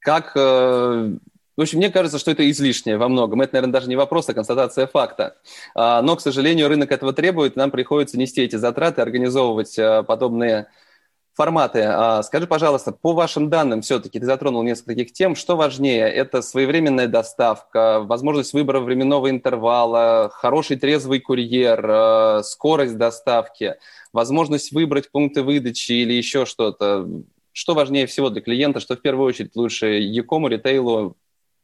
как... 0.00 0.32
Э, 0.34 1.12
в 1.54 1.60
общем, 1.60 1.78
мне 1.78 1.90
кажется, 1.90 2.18
что 2.18 2.30
это 2.30 2.50
излишнее 2.50 2.96
во 2.96 3.08
многом. 3.08 3.42
Это, 3.42 3.54
наверное, 3.54 3.74
даже 3.74 3.88
не 3.88 3.94
вопрос, 3.94 4.26
а 4.26 4.32
констатация 4.32 4.86
факта. 4.86 5.36
А, 5.74 6.00
но, 6.00 6.16
к 6.16 6.22
сожалению, 6.22 6.68
рынок 6.68 6.90
этого 6.90 7.12
требует, 7.12 7.56
нам 7.56 7.70
приходится 7.70 8.18
нести 8.18 8.40
эти 8.40 8.56
затраты, 8.56 9.02
организовывать 9.02 9.78
э, 9.78 10.02
подобные 10.02 10.68
форматы. 11.34 11.80
А, 11.80 12.22
скажи, 12.22 12.46
пожалуйста, 12.46 12.92
по 12.92 13.12
вашим 13.12 13.48
данным, 13.48 13.82
все-таки 13.82 14.20
ты 14.20 14.26
затронул 14.26 14.62
несколько 14.62 14.94
таких 14.94 15.12
тем, 15.12 15.34
что 15.34 15.56
важнее? 15.56 16.08
Это 16.08 16.42
своевременная 16.42 17.08
доставка, 17.08 18.00
возможность 18.00 18.52
выбора 18.52 18.80
временного 18.80 19.30
интервала, 19.30 20.30
хороший 20.32 20.76
трезвый 20.76 21.20
курьер, 21.20 21.84
а, 21.88 22.42
скорость 22.42 22.98
доставки, 22.98 23.76
возможность 24.12 24.72
выбрать 24.72 25.10
пункты 25.10 25.42
выдачи 25.42 25.92
или 25.92 26.12
еще 26.12 26.44
что-то. 26.44 27.08
Что 27.52 27.74
важнее 27.74 28.06
всего 28.06 28.30
для 28.30 28.40
клиента, 28.40 28.80
что 28.80 28.96
в 28.96 29.00
первую 29.00 29.26
очередь 29.26 29.56
лучше 29.56 29.98
Якому, 29.98 30.48
ритейлу 30.48 31.16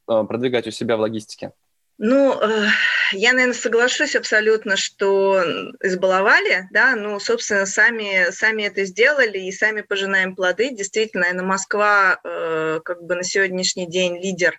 а, 0.06 0.24
продвигать 0.24 0.66
у 0.66 0.70
себя 0.70 0.96
в 0.96 1.00
логистике? 1.00 1.52
Ну, 2.00 2.40
э, 2.40 2.68
я, 3.10 3.32
наверное, 3.32 3.54
соглашусь 3.54 4.14
абсолютно, 4.14 4.76
что 4.76 5.42
избаловали, 5.82 6.68
да, 6.70 6.94
ну, 6.94 7.18
собственно, 7.18 7.66
сами, 7.66 8.30
сами 8.30 8.62
это 8.62 8.84
сделали 8.84 9.38
и 9.38 9.50
сами 9.50 9.80
пожинаем 9.80 10.36
плоды. 10.36 10.70
Действительно, 10.70 11.22
наверное, 11.22 11.44
Москва 11.44 12.20
э, 12.22 12.80
как 12.84 13.02
бы 13.02 13.16
на 13.16 13.24
сегодняшний 13.24 13.88
день 13.88 14.22
лидер 14.22 14.56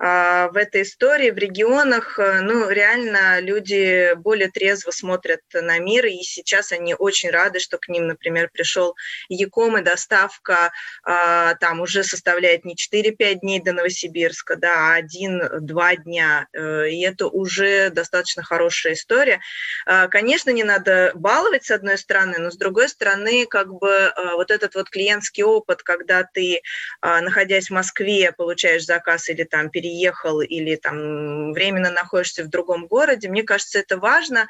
в 0.00 0.56
этой 0.56 0.80
истории, 0.80 1.30
в 1.30 1.36
регионах, 1.36 2.18
э, 2.18 2.40
ну, 2.40 2.70
реально 2.70 3.38
люди 3.40 4.14
более 4.14 4.48
трезво 4.48 4.92
смотрят 4.92 5.42
на 5.52 5.78
мир, 5.78 6.06
и 6.06 6.22
сейчас 6.22 6.72
они 6.72 6.94
очень 6.94 7.28
рады, 7.28 7.58
что 7.58 7.76
к 7.76 7.86
ним, 7.88 8.06
например, 8.06 8.48
пришел 8.50 8.96
Яком, 9.28 9.76
и 9.76 9.82
доставка 9.82 10.72
а, 11.04 11.54
там 11.56 11.82
уже 11.82 12.02
составляет 12.02 12.64
не 12.64 12.76
4-5 12.76 13.40
дней 13.40 13.60
до 13.60 13.74
Новосибирска, 13.74 14.56
да, 14.56 14.94
а 14.94 15.02
1-2 15.02 15.96
дня, 15.96 16.46
э, 16.54 16.88
и 16.88 17.02
это 17.02 17.26
уже 17.26 17.90
достаточно 17.90 18.42
хорошая 18.42 18.94
история. 18.94 19.40
А, 19.84 20.08
конечно, 20.08 20.48
не 20.48 20.64
надо 20.64 21.12
баловать, 21.14 21.66
с 21.66 21.70
одной 21.70 21.98
стороны, 21.98 22.38
но 22.38 22.50
с 22.50 22.56
другой 22.56 22.88
стороны, 22.88 23.44
как 23.44 23.68
бы 23.74 24.10
вот 24.34 24.50
этот 24.50 24.74
вот 24.76 24.88
клиентский 24.88 25.42
опыт, 25.42 25.82
когда 25.82 26.24
ты, 26.24 26.62
находясь 27.02 27.68
в 27.68 27.74
Москве, 27.74 28.32
получаешь 28.32 28.86
заказ 28.86 29.28
или 29.28 29.44
там 29.44 29.68
переезжаешь 29.68 29.89
переехал 29.90 30.40
или 30.40 30.76
там 30.76 31.52
временно 31.52 31.90
находишься 31.90 32.44
в 32.44 32.48
другом 32.48 32.86
городе, 32.86 33.28
мне 33.28 33.42
кажется, 33.42 33.78
это 33.78 33.98
важно, 33.98 34.46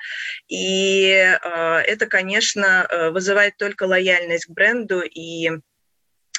и 0.48 1.08
э, 1.10 1.38
это, 1.86 2.06
конечно, 2.06 2.86
э, 2.88 3.10
вызывает 3.10 3.56
только 3.56 3.84
лояльность 3.84 4.46
к 4.46 4.50
бренду 4.50 5.00
и 5.00 5.50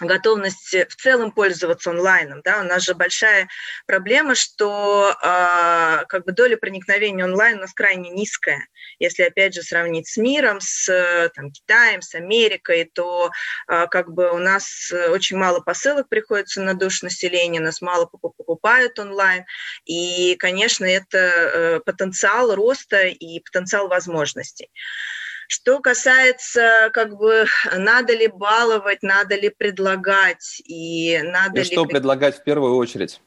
готовность 0.06 0.74
в 0.74 0.96
целом 0.96 1.32
пользоваться 1.32 1.92
онлайном. 1.92 2.42
Да? 2.44 2.62
У 2.62 2.64
нас 2.64 2.84
же 2.84 2.96
большая 2.96 3.48
проблема, 3.86 4.36
что 4.36 5.12
э, 5.12 6.06
как 6.08 6.26
бы 6.26 6.32
доля 6.32 6.58
проникновения 6.58 7.24
онлайн 7.24 7.58
у 7.58 7.62
нас 7.62 7.74
крайне 7.74 8.10
низкая. 8.10 8.68
Если, 9.00 9.24
опять 9.24 9.54
же, 9.54 9.64
сравнить 9.64 10.08
с 10.08 10.18
миром, 10.18 10.60
с 10.62 11.32
там, 11.36 11.52
Китаем, 11.52 12.02
с 12.02 12.16
Америкой, 12.16 12.90
то 12.94 13.32
э, 13.68 13.88
как 13.88 14.12
бы 14.12 14.32
у 14.32 14.38
нас 14.38 14.92
очень 15.10 15.38
мало 15.38 15.60
посылок 15.60 16.10
приходится 16.10 16.62
на 16.62 16.74
душу 16.74 17.06
населения, 17.06 17.60
нас 17.60 17.82
мало 17.82 18.06
покупают 18.06 19.00
онлайн. 19.00 19.46
И, 19.86 20.36
конечно, 20.38 20.86
это 20.86 21.18
э, 21.18 21.80
потенциал 21.80 22.56
роста 22.56 23.04
и 23.08 23.40
потенциал 23.40 23.88
возможностей. 23.88 24.70
Что 25.54 25.82
касается, 25.82 26.90
как 26.94 27.18
бы, 27.18 27.46
надо 27.76 28.14
ли 28.14 28.28
баловать, 28.28 29.04
надо 29.04 29.36
ли 29.36 29.50
предлагать 29.50 30.62
и 30.64 31.20
надо 31.22 31.60
и 31.60 31.64
ли... 31.66 31.70
что 31.70 31.84
предлагать 31.84 32.38
в 32.38 32.44
первую 32.44 32.78
очередь? 32.78 33.22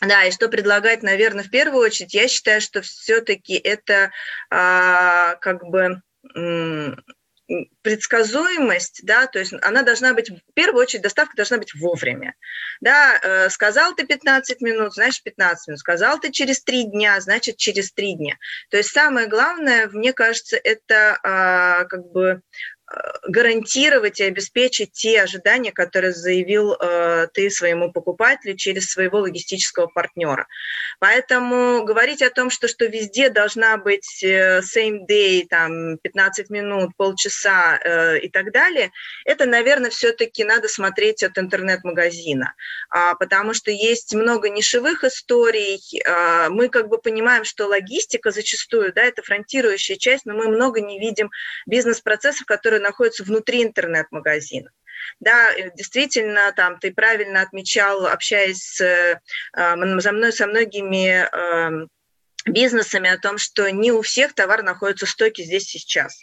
Да, 0.00 0.22
и 0.22 0.30
что 0.30 0.48
предлагать, 0.48 1.02
наверное, 1.02 1.42
в 1.42 1.50
первую 1.50 1.84
очередь, 1.84 2.14
я 2.14 2.28
считаю, 2.28 2.60
что 2.60 2.80
все-таки 2.80 3.54
это 3.54 4.12
а, 4.50 5.34
как 5.40 5.64
бы 5.64 6.00
предсказуемость, 7.82 9.00
да, 9.04 9.26
то 9.26 9.38
есть 9.38 9.54
она 9.62 9.82
должна 9.82 10.12
быть, 10.12 10.30
в 10.30 10.52
первую 10.54 10.82
очередь, 10.82 11.02
доставка 11.02 11.34
должна 11.36 11.58
быть 11.58 11.74
вовремя. 11.74 12.34
Да, 12.80 13.18
э, 13.22 13.48
сказал 13.48 13.94
ты 13.94 14.06
15 14.06 14.60
минут, 14.60 14.94
значит 14.94 15.22
15 15.22 15.68
минут. 15.68 15.80
Сказал 15.80 16.20
ты 16.20 16.30
через 16.30 16.62
3 16.62 16.84
дня, 16.84 17.20
значит 17.20 17.56
через 17.56 17.92
3 17.92 18.14
дня. 18.14 18.36
То 18.70 18.76
есть 18.76 18.90
самое 18.90 19.28
главное, 19.28 19.88
мне 19.88 20.12
кажется, 20.12 20.56
это 20.56 21.18
а, 21.22 21.84
как 21.84 22.04
бы 22.10 22.42
гарантировать 23.26 24.20
и 24.20 24.24
обеспечить 24.24 24.92
те 24.92 25.22
ожидания, 25.22 25.72
которые 25.72 26.12
заявил 26.12 26.74
э, 26.74 27.28
ты 27.34 27.50
своему 27.50 27.92
покупателю 27.92 28.56
через 28.56 28.90
своего 28.90 29.18
логистического 29.18 29.86
партнера. 29.86 30.46
Поэтому 30.98 31.84
говорить 31.84 32.22
о 32.22 32.30
том, 32.30 32.50
что, 32.50 32.66
что 32.66 32.86
везде 32.86 33.28
должна 33.28 33.76
быть 33.76 34.22
э, 34.24 34.60
same 34.60 35.06
day, 35.08 35.46
там, 35.48 35.98
15 35.98 36.48
минут, 36.50 36.96
полчаса 36.96 37.78
э, 37.78 38.20
и 38.20 38.30
так 38.30 38.52
далее, 38.52 38.90
это, 39.24 39.44
наверное, 39.44 39.90
все-таки 39.90 40.44
надо 40.44 40.68
смотреть 40.68 41.22
от 41.22 41.36
интернет-магазина, 41.38 42.54
а, 42.90 43.14
потому 43.14 43.52
что 43.52 43.70
есть 43.70 44.14
много 44.14 44.48
нишевых 44.48 45.04
историй. 45.04 45.80
А, 46.06 46.48
мы 46.48 46.68
как 46.68 46.88
бы 46.88 46.98
понимаем, 46.98 47.44
что 47.44 47.66
логистика 47.66 48.30
зачастую, 48.30 48.92
да, 48.92 49.02
это 49.02 49.22
фронтирующая 49.22 49.96
часть, 49.96 50.24
но 50.24 50.34
мы 50.34 50.48
много 50.48 50.80
не 50.80 50.98
видим 50.98 51.30
бизнес-процессов, 51.66 52.46
которые 52.46 52.77
которые 52.78 52.82
находятся 52.82 53.24
внутри 53.24 53.62
интернет-магазина. 53.62 54.70
Да, 55.20 55.50
э, 55.54 55.70
действительно, 55.74 56.52
там 56.52 56.78
ты 56.78 56.92
правильно 56.92 57.42
отмечал, 57.42 58.06
общаясь 58.06 58.62
с, 58.62 58.80
э, 58.80 59.20
за 60.00 60.12
мной 60.12 60.32
со 60.32 60.46
многими 60.46 61.28
эм, 61.32 61.88
бизнесами 62.46 63.10
о 63.10 63.18
том, 63.18 63.38
что 63.38 63.70
не 63.70 63.92
у 63.92 64.02
всех 64.02 64.34
товар 64.34 64.62
находится 64.62 65.06
в 65.06 65.10
стоке 65.10 65.44
здесь 65.44 65.66
сейчас. 65.66 66.18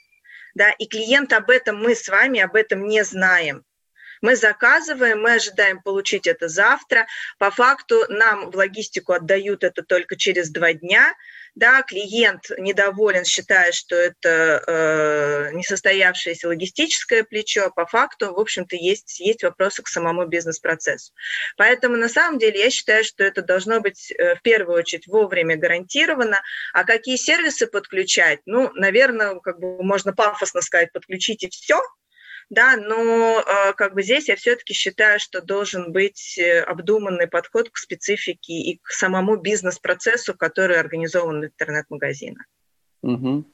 Да, 0.56 0.72
и 0.72 0.88
клиент 0.88 1.34
об 1.34 1.50
этом, 1.50 1.78
мы 1.78 1.96
с 1.96 2.08
вами 2.08 2.40
об 2.40 2.56
этом 2.56 2.88
не 2.88 3.04
знаем. 3.04 3.64
Мы 4.22 4.36
заказываем, 4.36 5.22
мы 5.22 5.34
ожидаем 5.34 5.82
получить 5.82 6.28
это 6.28 6.48
завтра. 6.48 7.06
По 7.38 7.52
факту 7.52 8.06
нам 8.10 8.52
в 8.52 8.56
логистику 8.56 9.14
отдают 9.14 9.64
это 9.64 9.84
только 9.84 10.16
через 10.16 10.50
два 10.50 10.74
дня. 10.74 11.14
Да, 11.56 11.84
клиент 11.84 12.50
недоволен, 12.58 13.24
считая, 13.24 13.72
что 13.72 13.96
это 13.96 14.62
э, 14.68 15.52
несостоявшееся 15.54 16.50
логистическое 16.50 17.24
плечо. 17.24 17.72
По 17.74 17.86
факту, 17.86 18.34
в 18.34 18.40
общем-то, 18.40 18.76
есть, 18.76 19.22
есть 19.22 19.42
вопросы 19.42 19.82
к 19.82 19.88
самому 19.88 20.26
бизнес-процессу. 20.26 21.14
Поэтому, 21.56 21.96
на 21.96 22.10
самом 22.10 22.40
деле, 22.40 22.60
я 22.60 22.70
считаю, 22.70 23.06
что 23.06 23.24
это 23.24 23.42
должно 23.42 23.80
быть 23.80 24.12
э, 24.12 24.36
в 24.36 24.42
первую 24.42 24.80
очередь 24.80 25.08
вовремя 25.08 25.56
гарантировано. 25.56 26.42
А 26.74 26.84
какие 26.84 27.16
сервисы 27.16 27.68
подключать? 27.68 28.42
Ну, 28.46 28.70
наверное, 28.74 29.40
как 29.40 29.58
бы 29.60 29.82
можно 29.82 30.12
пафосно 30.12 30.62
сказать, 30.62 30.92
подключите 30.92 31.48
все– 31.50 31.82
да, 32.50 32.78
но 32.78 33.42
э, 33.42 33.74
как 33.74 33.94
бы 33.94 34.04
здесь 34.04 34.30
я 34.30 34.36
все-таки 34.36 34.74
считаю, 34.74 35.20
что 35.20 35.42
должен 35.42 35.92
быть 35.92 36.38
э, 36.38 36.62
обдуманный 36.62 37.28
подход 37.28 37.70
к 37.70 37.78
специфике 37.78 38.54
и 38.54 38.80
к 38.82 38.90
самому 38.92 39.38
бизнес-процессу, 39.38 40.36
который 40.36 40.80
организован 40.80 41.42
в 41.42 41.46
интернет-магазинах. 41.46 42.46
Угу. 43.02 43.46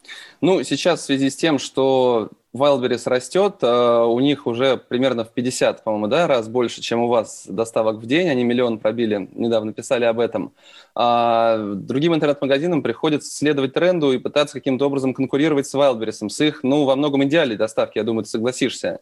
Ну, 0.41 0.63
сейчас 0.63 1.01
в 1.01 1.05
связи 1.05 1.29
с 1.29 1.35
тем, 1.35 1.59
что 1.59 2.31
Wildberries 2.53 3.07
растет, 3.07 3.57
э, 3.61 4.03
у 4.03 4.19
них 4.19 4.45
уже 4.45 4.75
примерно 4.75 5.23
в 5.23 5.29
50, 5.29 5.83
по-моему, 5.83 6.07
да, 6.07 6.27
раз 6.27 6.49
больше, 6.49 6.81
чем 6.81 7.01
у 7.01 7.07
вас 7.07 7.45
доставок 7.47 7.97
в 7.97 8.05
день, 8.05 8.27
они 8.27 8.43
миллион 8.43 8.79
пробили, 8.79 9.29
недавно 9.33 9.71
писали 9.71 10.03
об 10.03 10.19
этом. 10.19 10.53
А 10.93 11.57
другим 11.57 12.13
интернет-магазинам 12.13 12.83
приходится 12.83 13.33
следовать 13.33 13.73
тренду 13.73 14.11
и 14.11 14.17
пытаться 14.17 14.55
каким-то 14.55 14.85
образом 14.85 15.13
конкурировать 15.13 15.65
с 15.65 15.73
Wildberries, 15.75 16.27
с 16.27 16.41
их, 16.41 16.63
ну, 16.63 16.83
во 16.83 16.97
многом 16.97 17.23
идеале 17.23 17.55
доставки, 17.55 17.97
я 17.97 18.03
думаю, 18.03 18.25
ты 18.25 18.29
согласишься. 18.29 18.99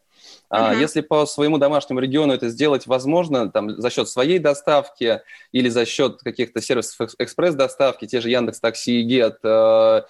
Uh-huh. 0.51 0.79
Если 0.79 1.01
по 1.01 1.25
своему 1.25 1.57
домашнему 1.57 1.99
региону 1.99 2.33
это 2.33 2.49
сделать 2.49 2.87
возможно, 2.87 3.49
там, 3.49 3.79
за 3.79 3.89
счет 3.89 4.09
своей 4.09 4.37
доставки 4.37 5.21
или 5.51 5.69
за 5.69 5.85
счет 5.85 6.21
каких-то 6.23 6.61
сервисов 6.61 7.09
экспресс-доставки, 7.17 8.05
те 8.05 8.21
же 8.21 8.29
Яндекс 8.29 8.59
Такси 8.59 9.01
и 9.01 9.03
Гет, 9.03 9.39
э, 9.43 10.01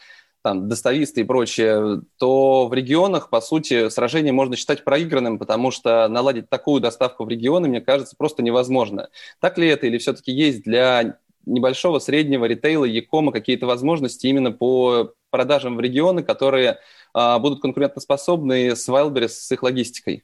там, 0.41 0.69
достависты 0.69 1.21
и 1.21 1.25
прочее, 1.25 2.01
то 2.17 2.67
в 2.67 2.73
регионах, 2.73 3.29
по 3.29 3.41
сути, 3.41 3.89
сражение 3.89 4.31
можно 4.31 4.55
считать 4.55 4.83
проигранным, 4.83 5.37
потому 5.37 5.71
что 5.71 6.07
наладить 6.07 6.49
такую 6.49 6.81
доставку 6.81 7.25
в 7.25 7.29
регионы, 7.29 7.67
мне 7.67 7.81
кажется, 7.81 8.15
просто 8.17 8.41
невозможно. 8.43 9.09
Так 9.39 9.57
ли 9.57 9.67
это, 9.67 9.87
или 9.87 9.97
все-таки 9.97 10.31
есть 10.31 10.63
для 10.63 11.19
небольшого, 11.45 11.99
среднего 11.99 12.45
ритейла, 12.45 12.85
e-com 12.85 13.24
а 13.24 13.31
какие-то 13.31 13.65
возможности 13.65 14.27
именно 14.27 14.51
по 14.51 15.13
продажам 15.29 15.75
в 15.75 15.79
регионы, 15.79 16.23
которые 16.23 16.79
а, 17.13 17.39
будут 17.39 17.61
конкурентоспособны 17.61 18.75
с 18.75 18.87
Wildberries, 18.87 19.29
с 19.29 19.51
их 19.51 19.63
логистикой? 19.63 20.23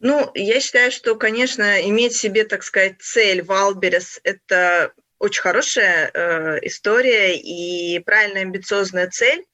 Ну, 0.00 0.30
я 0.34 0.60
считаю, 0.60 0.90
что, 0.90 1.14
конечно, 1.14 1.80
иметь 1.88 2.14
себе, 2.14 2.44
так 2.44 2.62
сказать, 2.62 3.00
цель 3.00 3.40
Wildberries– 3.40 4.20
это 4.24 4.92
очень 5.24 5.40
хорошая 5.40 6.10
э, 6.12 6.58
история 6.62 7.34
и 7.34 7.98
правильная 8.00 8.42
амбициозная 8.42 9.08
цель. 9.08 9.44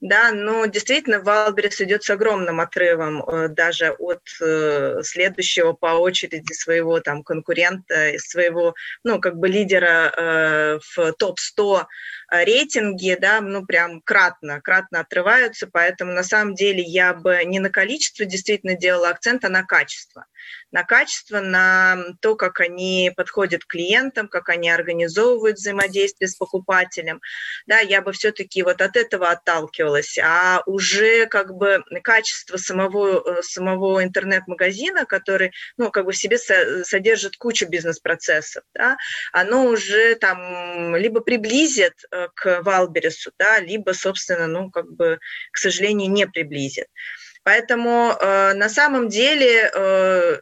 Да, 0.00 0.30
но 0.32 0.66
действительно 0.66 1.20
Wildberries 1.20 1.80
идет 1.80 2.02
с 2.02 2.10
огромным 2.10 2.60
отрывом 2.60 3.22
э, 3.22 3.48
даже 3.48 3.90
от 3.90 4.22
э, 4.40 5.00
следующего 5.02 5.72
по 5.72 5.98
очереди 5.98 6.52
своего 6.52 7.00
там 7.00 7.22
конкурента, 7.22 8.12
своего, 8.18 8.74
ну, 9.04 9.20
как 9.20 9.36
бы 9.36 9.48
лидера 9.48 10.12
э, 10.16 10.78
в 10.94 11.12
топ-100 11.14 11.86
рейтинги, 12.30 13.16
да, 13.20 13.40
ну, 13.40 13.64
прям 13.64 14.00
кратно, 14.02 14.60
кратно 14.60 15.00
отрываются, 15.00 15.66
поэтому 15.66 16.12
на 16.12 16.22
самом 16.22 16.54
деле 16.54 16.82
я 16.82 17.14
бы 17.14 17.42
не 17.44 17.58
на 17.58 17.70
количество 17.70 18.24
действительно 18.24 18.76
делала 18.76 19.08
акцент, 19.08 19.44
а 19.44 19.48
на 19.48 19.64
качество 19.64 20.26
на 20.70 20.84
качество, 20.84 21.40
на 21.40 21.96
то, 22.20 22.36
как 22.36 22.60
они 22.60 23.12
подходят 23.16 23.64
к 23.64 23.68
клиентам, 23.68 24.28
как 24.28 24.48
они 24.48 24.70
организовывают 24.70 25.56
взаимодействие 25.56 26.28
с 26.28 26.36
покупателем. 26.36 27.20
Да, 27.66 27.78
я 27.78 28.02
бы 28.02 28.12
все-таки 28.12 28.62
вот 28.62 28.80
от 28.80 28.96
этого 28.96 29.30
отталкивалась. 29.30 30.18
А 30.18 30.62
уже 30.66 31.26
как 31.26 31.54
бы 31.54 31.82
качество 32.02 32.56
самого, 32.56 33.38
э, 33.38 33.42
самого 33.42 34.02
интернет-магазина, 34.04 35.06
который, 35.06 35.52
ну, 35.76 35.90
как 35.90 36.04
бы 36.04 36.12
в 36.12 36.16
себе 36.16 36.38
содержит 36.38 37.36
кучу 37.36 37.66
бизнес-процессов, 37.66 38.62
да, 38.74 38.96
оно 39.32 39.66
уже 39.66 40.14
там 40.16 40.96
либо 40.96 41.20
приблизит 41.20 41.94
э, 42.10 42.17
к 42.34 42.62
Валбересу, 42.62 43.32
да, 43.38 43.60
либо, 43.60 43.92
собственно, 43.92 44.46
ну, 44.46 44.70
как 44.70 44.90
бы, 44.90 45.18
к 45.52 45.58
сожалению, 45.58 46.10
не 46.10 46.26
приблизит. 46.26 46.86
Поэтому 47.42 48.12
э, 48.12 48.52
на 48.54 48.68
самом 48.68 49.08
деле 49.08 49.70
э, 49.72 50.40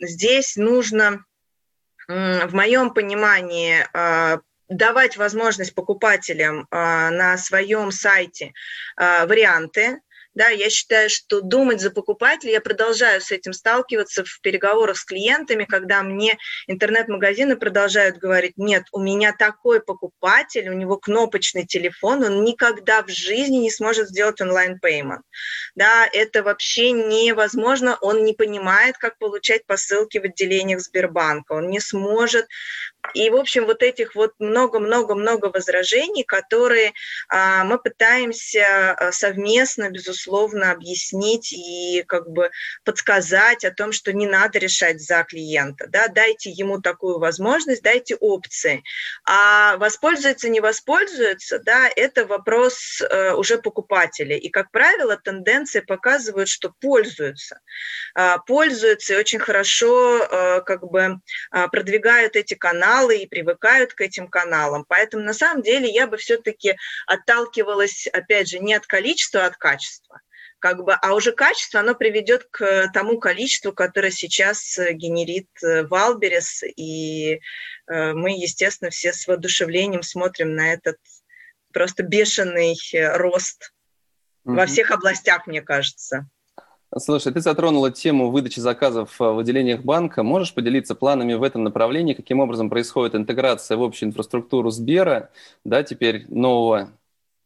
здесь 0.00 0.56
нужно, 0.56 1.24
э, 2.08 2.46
в 2.46 2.54
моем 2.54 2.92
понимании, 2.92 3.86
э, 3.92 4.38
давать 4.68 5.16
возможность 5.16 5.74
покупателям 5.74 6.66
э, 6.70 7.10
на 7.10 7.38
своем 7.38 7.90
сайте 7.90 8.52
э, 8.96 9.26
варианты, 9.26 10.00
да, 10.38 10.50
я 10.50 10.70
считаю, 10.70 11.10
что 11.10 11.40
думать 11.40 11.80
за 11.80 11.90
покупателя, 11.90 12.52
я 12.52 12.60
продолжаю 12.60 13.20
с 13.20 13.32
этим 13.32 13.52
сталкиваться 13.52 14.24
в 14.24 14.40
переговорах 14.40 14.96
с 14.96 15.04
клиентами, 15.04 15.64
когда 15.64 16.00
мне 16.04 16.38
интернет-магазины 16.68 17.56
продолжают 17.56 18.18
говорить, 18.18 18.52
нет, 18.56 18.84
у 18.92 19.00
меня 19.00 19.34
такой 19.36 19.80
покупатель, 19.80 20.68
у 20.68 20.74
него 20.74 20.96
кнопочный 20.96 21.66
телефон, 21.66 22.22
он 22.22 22.44
никогда 22.44 23.02
в 23.02 23.08
жизни 23.08 23.56
не 23.56 23.70
сможет 23.72 24.10
сделать 24.10 24.40
онлайн-пеймент. 24.40 25.22
Да, 25.74 26.08
это 26.12 26.44
вообще 26.44 26.92
невозможно, 26.92 27.98
он 28.00 28.22
не 28.22 28.32
понимает, 28.32 28.96
как 28.96 29.18
получать 29.18 29.66
посылки 29.66 30.18
в 30.18 30.24
отделениях 30.24 30.80
Сбербанка, 30.80 31.54
он 31.54 31.68
не 31.68 31.80
сможет 31.80 32.46
и, 33.14 33.30
в 33.30 33.36
общем, 33.36 33.64
вот 33.64 33.82
этих 33.82 34.14
вот 34.14 34.32
много-много-много 34.38 35.46
возражений, 35.46 36.24
которые 36.24 36.92
а, 37.28 37.64
мы 37.64 37.78
пытаемся 37.78 38.92
а, 38.92 39.12
совместно, 39.12 39.90
безусловно, 39.90 40.72
объяснить 40.72 41.52
и 41.52 42.04
как 42.06 42.28
бы 42.28 42.50
подсказать 42.84 43.64
о 43.64 43.70
том, 43.70 43.92
что 43.92 44.12
не 44.12 44.26
надо 44.26 44.58
решать 44.58 45.00
за 45.00 45.24
клиента. 45.24 45.86
Да? 45.88 46.08
Дайте 46.08 46.50
ему 46.50 46.80
такую 46.80 47.18
возможность, 47.18 47.82
дайте 47.82 48.16
опции. 48.16 48.82
А 49.24 49.76
воспользуется, 49.78 50.48
не 50.48 50.60
воспользуется, 50.60 51.58
да, 51.60 51.88
это 51.94 52.26
вопрос 52.26 53.00
а, 53.00 53.34
уже 53.36 53.58
покупателя. 53.58 54.36
И, 54.36 54.48
как 54.48 54.70
правило, 54.70 55.16
тенденции 55.16 55.80
показывают, 55.80 56.48
что 56.48 56.74
пользуются. 56.80 57.60
А, 58.14 58.38
пользуются 58.38 59.14
и 59.14 59.16
очень 59.16 59.38
хорошо 59.38 60.22
а, 60.22 60.60
как 60.60 60.82
бы 60.82 61.20
а, 61.50 61.68
продвигают 61.68 62.36
эти 62.36 62.54
каналы, 62.54 62.87
каналы 62.88 63.18
и 63.18 63.26
привыкают 63.26 63.92
к 63.92 64.00
этим 64.00 64.28
каналам. 64.28 64.84
Поэтому 64.88 65.22
на 65.22 65.34
самом 65.34 65.62
деле 65.62 65.90
я 65.90 66.06
бы 66.06 66.16
все-таки 66.16 66.76
отталкивалась, 67.06 68.06
опять 68.06 68.48
же, 68.48 68.58
не 68.58 68.74
от 68.74 68.86
количества, 68.86 69.44
а 69.44 69.46
от 69.46 69.56
качества. 69.56 70.20
Как 70.58 70.82
бы, 70.82 70.94
а 70.94 71.14
уже 71.14 71.32
качество, 71.32 71.80
оно 71.80 71.94
приведет 71.94 72.48
к 72.50 72.90
тому 72.92 73.18
количеству, 73.18 73.72
которое 73.72 74.10
сейчас 74.10 74.76
генерит 74.76 75.48
Wildberries, 75.62 76.64
и 76.76 77.40
э, 77.86 78.12
мы, 78.12 78.30
естественно, 78.30 78.90
все 78.90 79.12
с 79.12 79.28
воодушевлением 79.28 80.02
смотрим 80.02 80.56
на 80.56 80.72
этот 80.72 80.96
просто 81.72 82.02
бешеный 82.02 82.76
рост 83.14 83.72
mm-hmm. 84.46 84.56
во 84.56 84.66
всех 84.66 84.90
областях, 84.90 85.46
мне 85.46 85.62
кажется. 85.62 86.26
Слушай, 86.96 87.34
ты 87.34 87.40
затронула 87.40 87.90
тему 87.90 88.30
выдачи 88.30 88.60
заказов 88.60 89.20
э, 89.20 89.24
в 89.24 89.38
отделениях 89.38 89.82
банка. 89.82 90.22
Можешь 90.22 90.54
поделиться 90.54 90.94
планами 90.94 91.34
в 91.34 91.42
этом 91.42 91.62
направлении, 91.62 92.14
каким 92.14 92.40
образом 92.40 92.70
происходит 92.70 93.14
интеграция 93.14 93.76
в 93.76 93.82
общую 93.82 94.08
инфраструктуру 94.08 94.70
Сбера, 94.70 95.30
да, 95.64 95.82
теперь 95.82 96.24
нового 96.28 96.90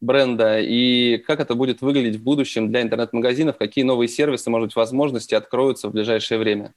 бренда, 0.01 0.61
и 0.61 1.19
как 1.19 1.41
это 1.41 1.55
будет 1.57 1.81
выглядеть 1.81 2.21
в 2.21 2.23
будущем 2.23 2.69
для 2.71 2.83
интернет-магазинов, 2.83 3.57
какие 3.59 3.85
новые 3.85 4.09
сервисы, 4.09 4.49
может 4.51 4.69
быть, 4.69 4.77
возможности 4.77 5.35
откроются 5.35 5.89
в 5.89 5.93
ближайшее 5.93 6.39
время? 6.39 6.73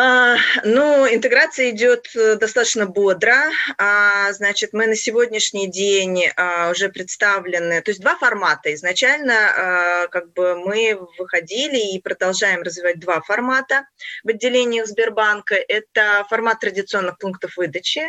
А, 0.00 0.36
ну, 0.62 1.12
интеграция 1.12 1.70
идет 1.70 2.14
э, 2.14 2.36
достаточно 2.36 2.86
бодро. 2.86 3.50
А, 3.78 4.32
значит, 4.32 4.72
мы 4.72 4.86
на 4.86 4.94
сегодняшний 4.94 5.66
день 5.66 6.26
а, 6.36 6.70
уже 6.70 6.88
представлены, 6.88 7.82
то 7.82 7.90
есть 7.90 8.00
два 8.00 8.14
формата. 8.14 8.72
Изначально 8.74 10.06
как 10.12 10.32
бы 10.34 10.54
мы 10.54 10.96
выходили 11.18 11.94
и 11.94 12.00
продолжаем 12.00 12.62
развивать 12.62 13.00
два 13.00 13.20
формата 13.22 13.88
в 14.22 14.28
отделениях 14.28 14.86
Сбербанка. 14.86 15.56
Это 15.56 16.24
формат 16.30 16.60
традиционных 16.60 17.18
пунктов 17.18 17.56
выдачи, 17.56 18.02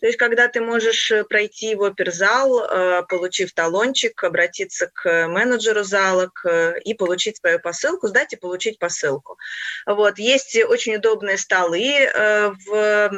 то 0.00 0.06
есть 0.06 0.18
когда 0.18 0.48
ты 0.48 0.60
можешь 0.60 1.10
пройти 1.28 1.74
в 1.74 1.84
оперзал, 1.84 3.06
получив 3.06 3.52
талончик, 3.52 4.22
обратиться 4.24 4.90
к 4.92 5.28
менеджеру 5.28 5.84
зала 5.84 6.30
и 6.84 6.94
получить 6.94 7.38
свою 7.38 7.60
посылку, 7.60 8.08
сдать 8.08 8.34
и 8.34 8.36
получить 8.36 8.78
посылку. 8.78 9.38
Вот. 9.86 10.18
Есть 10.18 10.56
очень 10.56 10.96
удобные 10.96 11.29
удобные 11.30 11.38
столы 11.38 11.92
э, 11.92 12.50
в 12.66 13.10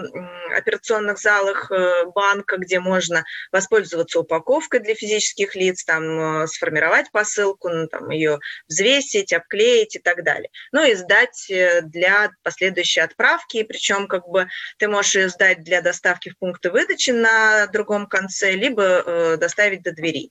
операционных 0.57 1.19
залах 1.19 1.71
э, 1.71 2.05
банка, 2.15 2.57
где 2.59 2.81
можно 2.81 3.25
воспользоваться 3.51 4.21
упаковкой 4.21 4.81
для 4.81 4.95
физических 4.95 5.55
лиц, 5.55 5.85
там, 5.85 6.43
э, 6.43 6.47
сформировать 6.47 7.11
посылку, 7.11 7.69
ну, 7.69 7.87
там, 7.89 8.11
ее 8.11 8.39
взвесить, 8.69 9.33
обклеить 9.33 9.97
и 9.97 9.99
так 9.99 10.25
далее. 10.25 10.51
Ну 10.73 10.85
и 10.85 10.95
сдать 10.95 11.51
для 11.83 12.31
последующей 12.43 13.01
отправки, 13.01 13.63
причем 13.63 14.07
как 14.07 14.27
бы 14.29 14.47
ты 14.79 14.89
можешь 14.89 15.15
ее 15.15 15.29
сдать 15.29 15.63
для 15.65 15.81
доставки 15.81 16.31
в 16.31 16.39
пункты 16.39 16.71
выдачи 16.71 17.11
на 17.11 17.67
другом 17.67 18.07
конце, 18.07 18.53
либо 18.53 19.37
доставить 19.39 19.83
до 19.83 19.93
двери. 19.93 20.31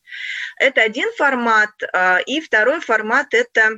Это 0.58 0.82
один 0.82 1.12
формат. 1.18 1.72
И 2.26 2.42
второй 2.42 2.80
формат– 2.82 3.28
это 3.34 3.62
а, 3.62 3.72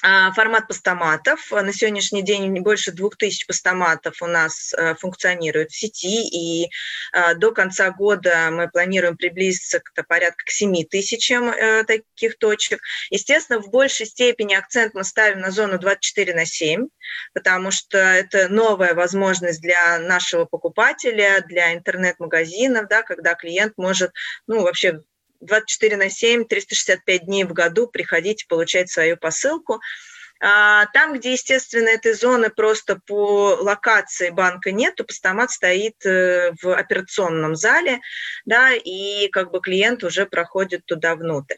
формат 0.00 0.68
постаматов. 0.68 1.50
На 1.50 1.72
сегодняшний 1.72 2.22
день 2.22 2.60
больше 2.60 2.92
двух 2.92 3.16
тысяч 3.16 3.46
постаматов 3.46 4.22
у 4.22 4.26
нас 4.26 4.72
э, 4.74 4.94
функционирует 4.94 5.70
в 5.70 5.76
сети, 5.76 6.26
и 6.28 6.70
а, 7.12 7.34
до 7.34 7.52
конца 7.52 7.90
года 7.90 8.50
мы 8.52 8.68
планируем 8.68 9.16
приблизиться 9.16 9.80
к 9.80 10.06
порядка 10.06 10.44
к 10.44 10.50
7 10.50 10.84
тысячам 10.84 11.50
э, 11.50 11.84
таких 11.84 12.38
точек. 12.38 12.80
Естественно, 13.10 13.60
в 13.60 13.70
большей 13.70 14.06
степени 14.06 14.54
акцент 14.54 14.94
мы 14.94 15.04
ставим 15.04 15.40
на 15.40 15.50
зону 15.50 15.78
24 15.78 16.34
на 16.34 16.46
7, 16.46 16.88
потому 17.34 17.70
что 17.70 17.98
это 17.98 18.48
новая 18.48 18.94
возможность 18.94 19.60
для 19.60 19.98
нашего 19.98 20.44
покупателя, 20.44 21.44
для 21.46 21.74
интернет-магазинов, 21.74 22.88
да, 22.88 23.02
когда 23.02 23.34
клиент 23.34 23.74
может 23.76 24.12
ну, 24.46 24.62
вообще 24.62 25.02
24 25.40 25.96
на 25.96 26.10
7, 26.10 26.44
365 26.44 27.24
дней 27.24 27.44
в 27.44 27.52
году 27.52 27.86
приходить 27.86 28.46
получать 28.48 28.90
свою 28.90 29.16
посылку. 29.16 29.80
А, 30.40 30.86
там, 30.86 31.14
где, 31.14 31.32
естественно, 31.32 31.88
этой 31.88 32.12
зоны 32.12 32.50
просто 32.50 33.00
по 33.06 33.56
локации 33.60 34.30
банка 34.30 34.70
нет, 34.70 34.94
то 34.94 35.04
постамат 35.04 35.50
стоит 35.50 36.04
э, 36.06 36.52
в 36.62 36.74
операционном 36.74 37.56
зале, 37.56 38.00
да, 38.44 38.72
и 38.72 39.28
как 39.28 39.50
бы 39.50 39.60
клиент 39.60 40.04
уже 40.04 40.26
проходит 40.26 40.84
туда 40.86 41.16
внутрь. 41.16 41.56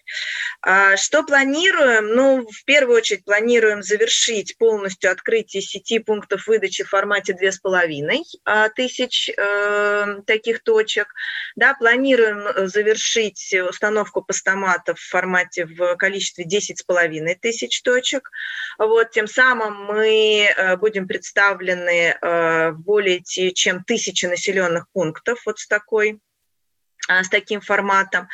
А, 0.63 0.97
что 0.97 1.23
планируем? 1.23 2.15
Ну, 2.15 2.47
в 2.51 2.65
первую 2.65 2.99
очередь 2.99 3.25
планируем 3.25 3.83
завершить 3.83 4.57
полностью 4.57 5.11
открытие 5.11 5.63
сети 5.63 5.99
пунктов 5.99 6.47
выдачи 6.47 6.85
в 6.85 6.89
формате 6.89 7.37
2,5 7.41 8.23
а, 8.45 8.69
тысяч 8.71 9.29
э, 9.29 10.17
таких 10.27 10.63
точек. 10.63 11.13
Да, 11.55 11.75
планируем 11.75 12.47
э, 12.47 12.67
завершить 12.67 13.55
установку 13.69 14.23
постаматов 14.23 14.99
в 14.99 15.09
формате 15.09 15.67
в 15.67 15.97
количестве 15.97 16.47
10,5 16.47 17.37
тысяч 17.41 17.83
точек. 17.83 18.31
Вот, 18.79 19.11
тем 19.11 19.27
самым 19.27 19.85
мы 19.85 20.47
э, 20.47 20.77
будем 20.77 21.07
представлены 21.07 22.17
э, 22.21 22.71
в 22.71 22.81
более 22.81 23.23
чем 23.23 23.85
тысячи 23.85 24.27
населенных 24.27 24.87
пунктов 24.93 25.41
вот 25.47 25.59
с 25.59 25.67
такой 25.67 26.21
с 27.09 27.29
таким 27.29 27.61
форматом. 27.61 28.29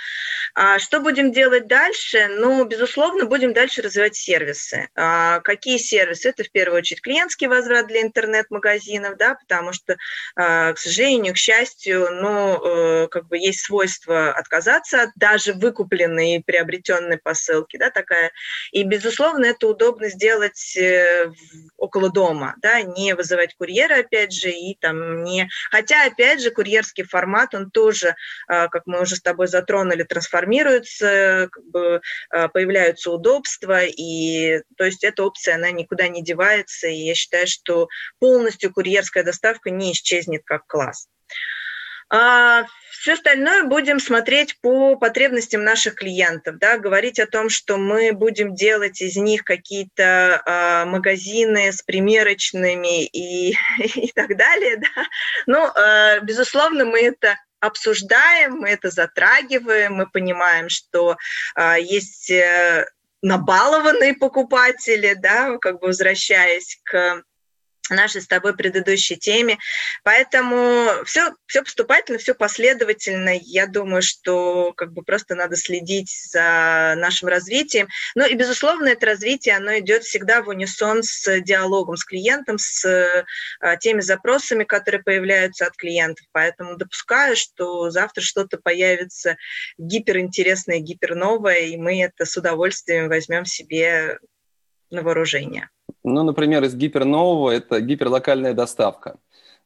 А, 0.54 0.78
что 0.78 1.00
будем 1.00 1.32
делать 1.32 1.66
дальше? 1.66 2.28
Ну, 2.28 2.64
безусловно, 2.64 3.26
будем 3.26 3.52
дальше 3.52 3.82
развивать 3.82 4.16
сервисы. 4.16 4.88
А, 4.94 5.40
какие 5.40 5.78
сервисы? 5.78 6.28
Это 6.28 6.44
в 6.44 6.50
первую 6.50 6.78
очередь 6.78 7.02
клиентский 7.02 7.46
возврат 7.46 7.86
для 7.86 8.02
интернет-магазинов, 8.02 9.16
да, 9.16 9.34
потому 9.34 9.72
что, 9.72 9.96
к 10.34 10.74
сожалению, 10.76 11.34
к 11.34 11.38
счастью, 11.38 12.08
ну, 12.10 13.04
э, 13.04 13.08
как 13.08 13.28
бы 13.28 13.38
есть 13.38 13.60
свойство 13.60 14.30
отказаться 14.32 15.02
от 15.02 15.10
даже 15.16 15.52
выкупленной 15.52 16.36
и 16.36 16.42
приобретенной 16.42 17.18
посылки, 17.18 17.76
да, 17.76 17.90
такая. 17.90 18.32
И, 18.72 18.82
безусловно, 18.82 19.46
это 19.46 19.68
удобно 19.68 20.08
сделать 20.08 20.76
э, 20.76 21.32
около 21.76 22.10
дома, 22.10 22.54
да, 22.58 22.82
не 22.82 23.14
вызывать 23.14 23.54
курьера, 23.56 24.00
опять 24.00 24.32
же, 24.32 24.50
и 24.50 24.76
там 24.80 25.24
не... 25.24 25.48
Хотя, 25.70 26.06
опять 26.06 26.40
же, 26.42 26.50
курьерский 26.50 27.04
формат, 27.04 27.54
он 27.54 27.70
тоже 27.70 28.14
как 28.70 28.82
мы 28.86 29.02
уже 29.02 29.16
с 29.16 29.22
тобой 29.22 29.46
затронули, 29.46 30.02
трансформируются, 30.02 31.48
как 31.50 31.64
бы 31.64 32.00
появляются 32.52 33.10
удобства, 33.10 33.84
и 33.84 34.62
то 34.76 34.84
есть 34.84 35.04
эта 35.04 35.24
опция, 35.24 35.56
она 35.56 35.70
никуда 35.70 36.08
не 36.08 36.22
девается, 36.22 36.88
и 36.88 36.96
я 36.96 37.14
считаю, 37.14 37.46
что 37.46 37.88
полностью 38.18 38.72
курьерская 38.72 39.24
доставка 39.24 39.70
не 39.70 39.92
исчезнет 39.92 40.42
как 40.44 40.66
класс. 40.66 41.08
А 42.08 42.66
все 42.90 43.14
остальное 43.14 43.64
будем 43.64 43.98
смотреть 43.98 44.60
по 44.60 44.96
потребностям 44.96 45.64
наших 45.64 45.96
клиентов, 45.96 46.58
да, 46.58 46.78
говорить 46.78 47.18
о 47.18 47.26
том, 47.26 47.48
что 47.48 47.78
мы 47.78 48.12
будем 48.12 48.54
делать 48.54 49.00
из 49.00 49.16
них 49.16 49.42
какие-то 49.42 50.40
а, 50.46 50.84
магазины 50.86 51.72
с 51.72 51.82
примерочными 51.82 53.06
и, 53.06 53.56
и 53.78 54.12
так 54.14 54.36
далее, 54.36 54.76
да. 54.76 55.04
Ну, 55.46 55.66
а, 55.66 56.20
безусловно, 56.20 56.84
мы 56.84 57.00
это 57.00 57.36
обсуждаем, 57.66 58.58
мы 58.58 58.70
это 58.70 58.90
затрагиваем, 58.90 59.94
мы 59.94 60.06
понимаем, 60.06 60.68
что 60.68 61.16
а, 61.54 61.78
есть 61.78 62.30
э, 62.30 62.86
набалованные 63.22 64.14
покупатели, 64.14 65.14
да, 65.14 65.58
как 65.58 65.80
бы 65.80 65.88
возвращаясь 65.88 66.80
к 66.84 67.22
нашей 67.90 68.22
с 68.22 68.26
тобой 68.26 68.56
предыдущей 68.56 69.16
теме. 69.16 69.58
Поэтому 70.02 71.04
все, 71.04 71.32
все 71.46 71.62
поступательно, 71.62 72.18
все 72.18 72.34
последовательно. 72.34 73.32
Я 73.40 73.66
думаю, 73.66 74.02
что 74.02 74.72
как 74.76 74.92
бы 74.92 75.02
просто 75.02 75.34
надо 75.34 75.56
следить 75.56 76.10
за 76.30 76.94
нашим 76.96 77.28
развитием. 77.28 77.88
Ну 78.14 78.26
и, 78.26 78.34
безусловно, 78.34 78.88
это 78.88 79.06
развитие, 79.06 79.56
оно 79.56 79.78
идет 79.78 80.04
всегда 80.04 80.42
в 80.42 80.48
унисон 80.48 81.02
с 81.02 81.40
диалогом 81.40 81.96
с 81.96 82.04
клиентом, 82.04 82.58
с 82.58 83.24
а, 83.60 83.76
теми 83.76 84.00
запросами, 84.00 84.64
которые 84.64 85.02
появляются 85.02 85.66
от 85.66 85.76
клиентов. 85.76 86.26
Поэтому 86.32 86.76
допускаю, 86.76 87.36
что 87.36 87.90
завтра 87.90 88.22
что-то 88.22 88.58
появится 88.58 89.36
гиперинтересное, 89.78 90.78
гиперновое, 90.78 91.60
и 91.60 91.76
мы 91.76 92.02
это 92.02 92.24
с 92.24 92.36
удовольствием 92.36 93.08
возьмем 93.08 93.44
себе 93.44 94.18
на 94.90 95.02
вооружение. 95.02 95.68
Ну, 96.04 96.22
например, 96.22 96.64
из 96.64 96.74
гипернового 96.74 97.50
это 97.50 97.80
гиперлокальная 97.80 98.54
доставка. 98.54 99.16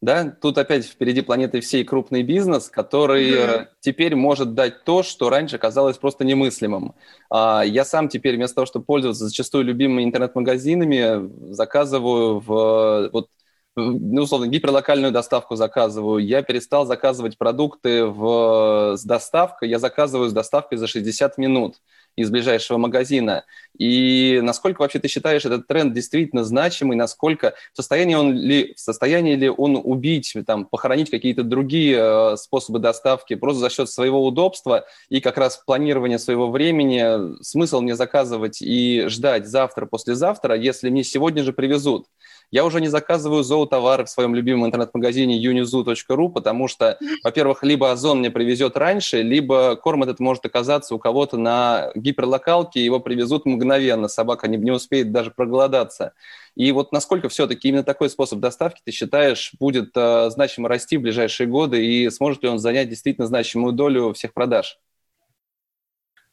Да, 0.02 0.30
тут 0.30 0.56
опять 0.56 0.86
впереди 0.86 1.20
планеты 1.20 1.60
всей 1.60 1.84
крупный 1.84 2.22
бизнес, 2.22 2.70
который 2.70 3.32
mm-hmm. 3.32 3.66
теперь 3.80 4.16
может 4.16 4.54
дать 4.54 4.84
то, 4.84 5.02
что 5.02 5.28
раньше 5.28 5.58
казалось 5.58 5.98
просто 5.98 6.24
немыслимым. 6.24 6.94
А 7.28 7.62
я 7.66 7.84
сам 7.84 8.08
теперь 8.08 8.36
вместо 8.36 8.56
того, 8.56 8.66
чтобы 8.66 8.86
пользоваться 8.86 9.26
зачастую 9.26 9.64
любимыми 9.64 10.04
интернет-магазинами, 10.04 11.52
заказываю 11.52 12.40
в 12.40 13.10
вот 13.12 13.28
ну, 13.76 14.22
условно, 14.22 14.46
гиперлокальную 14.46 15.12
доставку 15.12 15.54
заказываю. 15.54 16.18
Я 16.18 16.42
перестал 16.42 16.86
заказывать 16.86 17.38
продукты 17.38 18.04
в, 18.04 18.96
с 18.96 19.04
доставкой. 19.04 19.68
Я 19.68 19.78
заказываю 19.78 20.28
с 20.28 20.32
доставкой 20.32 20.78
за 20.78 20.86
60 20.86 21.38
минут 21.38 21.76
из 22.22 22.30
ближайшего 22.30 22.78
магазина. 22.78 23.44
И 23.78 24.40
насколько 24.42 24.82
вообще 24.82 24.98
ты 24.98 25.08
считаешь 25.08 25.44
этот 25.44 25.66
тренд 25.66 25.92
действительно 25.94 26.44
значимый, 26.44 26.96
насколько 26.96 27.54
в 27.72 27.76
состоянии, 27.76 28.14
он 28.14 28.34
ли, 28.34 28.74
в 28.76 28.80
состоянии 28.80 29.34
ли 29.34 29.48
он 29.48 29.80
убить, 29.82 30.34
там, 30.46 30.66
похоронить 30.66 31.10
какие-то 31.10 31.42
другие 31.42 31.96
э, 31.98 32.36
способы 32.36 32.78
доставки 32.78 33.34
просто 33.34 33.60
за 33.60 33.70
счет 33.70 33.88
своего 33.88 34.24
удобства 34.24 34.84
и 35.08 35.20
как 35.20 35.38
раз 35.38 35.62
планирования 35.64 36.18
своего 36.18 36.50
времени, 36.50 37.42
смысл 37.42 37.80
мне 37.80 37.96
заказывать 37.96 38.60
и 38.60 39.06
ждать 39.08 39.46
завтра, 39.46 39.86
послезавтра, 39.86 40.56
если 40.56 40.90
мне 40.90 41.04
сегодня 41.04 41.42
же 41.42 41.52
привезут. 41.52 42.06
Я 42.50 42.64
уже 42.64 42.80
не 42.80 42.88
заказываю 42.88 43.44
зоотовары 43.44 44.04
в 44.04 44.10
своем 44.10 44.34
любимом 44.34 44.66
интернет-магазине 44.66 45.40
unizu.ru, 45.40 46.28
потому 46.30 46.66
что, 46.66 46.98
во-первых, 47.24 47.62
либо 47.62 47.92
Озон 47.92 48.18
мне 48.18 48.30
привезет 48.30 48.76
раньше, 48.76 49.22
либо 49.22 49.76
корм 49.76 50.02
этот 50.02 50.18
может 50.18 50.44
оказаться 50.44 50.94
у 50.94 50.98
кого-то 50.98 51.36
на 51.36 51.92
гиперлокалке, 51.94 52.84
его 52.84 52.98
привезут 52.98 53.46
мгновенно, 53.46 54.08
собака 54.08 54.48
не, 54.48 54.56
не 54.56 54.72
успеет 54.72 55.12
даже 55.12 55.30
проголодаться. 55.30 56.12
И 56.56 56.72
вот 56.72 56.90
насколько 56.90 57.28
все-таки 57.28 57.68
именно 57.68 57.84
такой 57.84 58.10
способ 58.10 58.40
доставки, 58.40 58.80
ты 58.84 58.90
считаешь, 58.90 59.52
будет 59.60 59.92
э, 59.94 60.30
значимо 60.30 60.68
расти 60.68 60.96
в 60.96 61.02
ближайшие 61.02 61.46
годы, 61.46 61.84
и 61.84 62.10
сможет 62.10 62.42
ли 62.42 62.48
он 62.48 62.58
занять 62.58 62.88
действительно 62.88 63.28
значимую 63.28 63.72
долю 63.72 64.12
всех 64.12 64.34
продаж? 64.34 64.78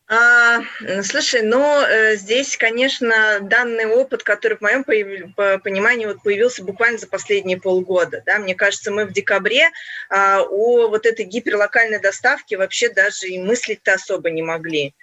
А, 0.10 0.62
слушай, 1.04 1.42
ну 1.42 1.84
здесь, 2.14 2.56
конечно, 2.56 3.40
данный 3.42 3.86
опыт, 3.86 4.24
который 4.24 4.58
в 4.58 4.62
моем 4.62 4.86
понимании 4.86 6.06
вот 6.06 6.24
появился 6.24 6.64
буквально 6.64 6.98
за 6.98 7.08
последние 7.08 7.60
полгода. 7.60 8.24
Да? 8.26 8.40
Мне 8.40 8.56
кажется, 8.56 8.92
мы 8.92 9.06
в 9.06 9.12
декабре 9.12 9.70
а, 10.10 10.44
о 10.44 10.88
вот 10.88 11.06
этой 11.06 11.26
гиперлокальной 11.26 12.00
доставке 12.00 12.58
вообще 12.58 12.90
даже 12.90 13.28
и 13.28 13.40
мыслить-то 13.40 13.94
особо 13.96 14.30
не 14.30 14.42
могли. 14.42 14.96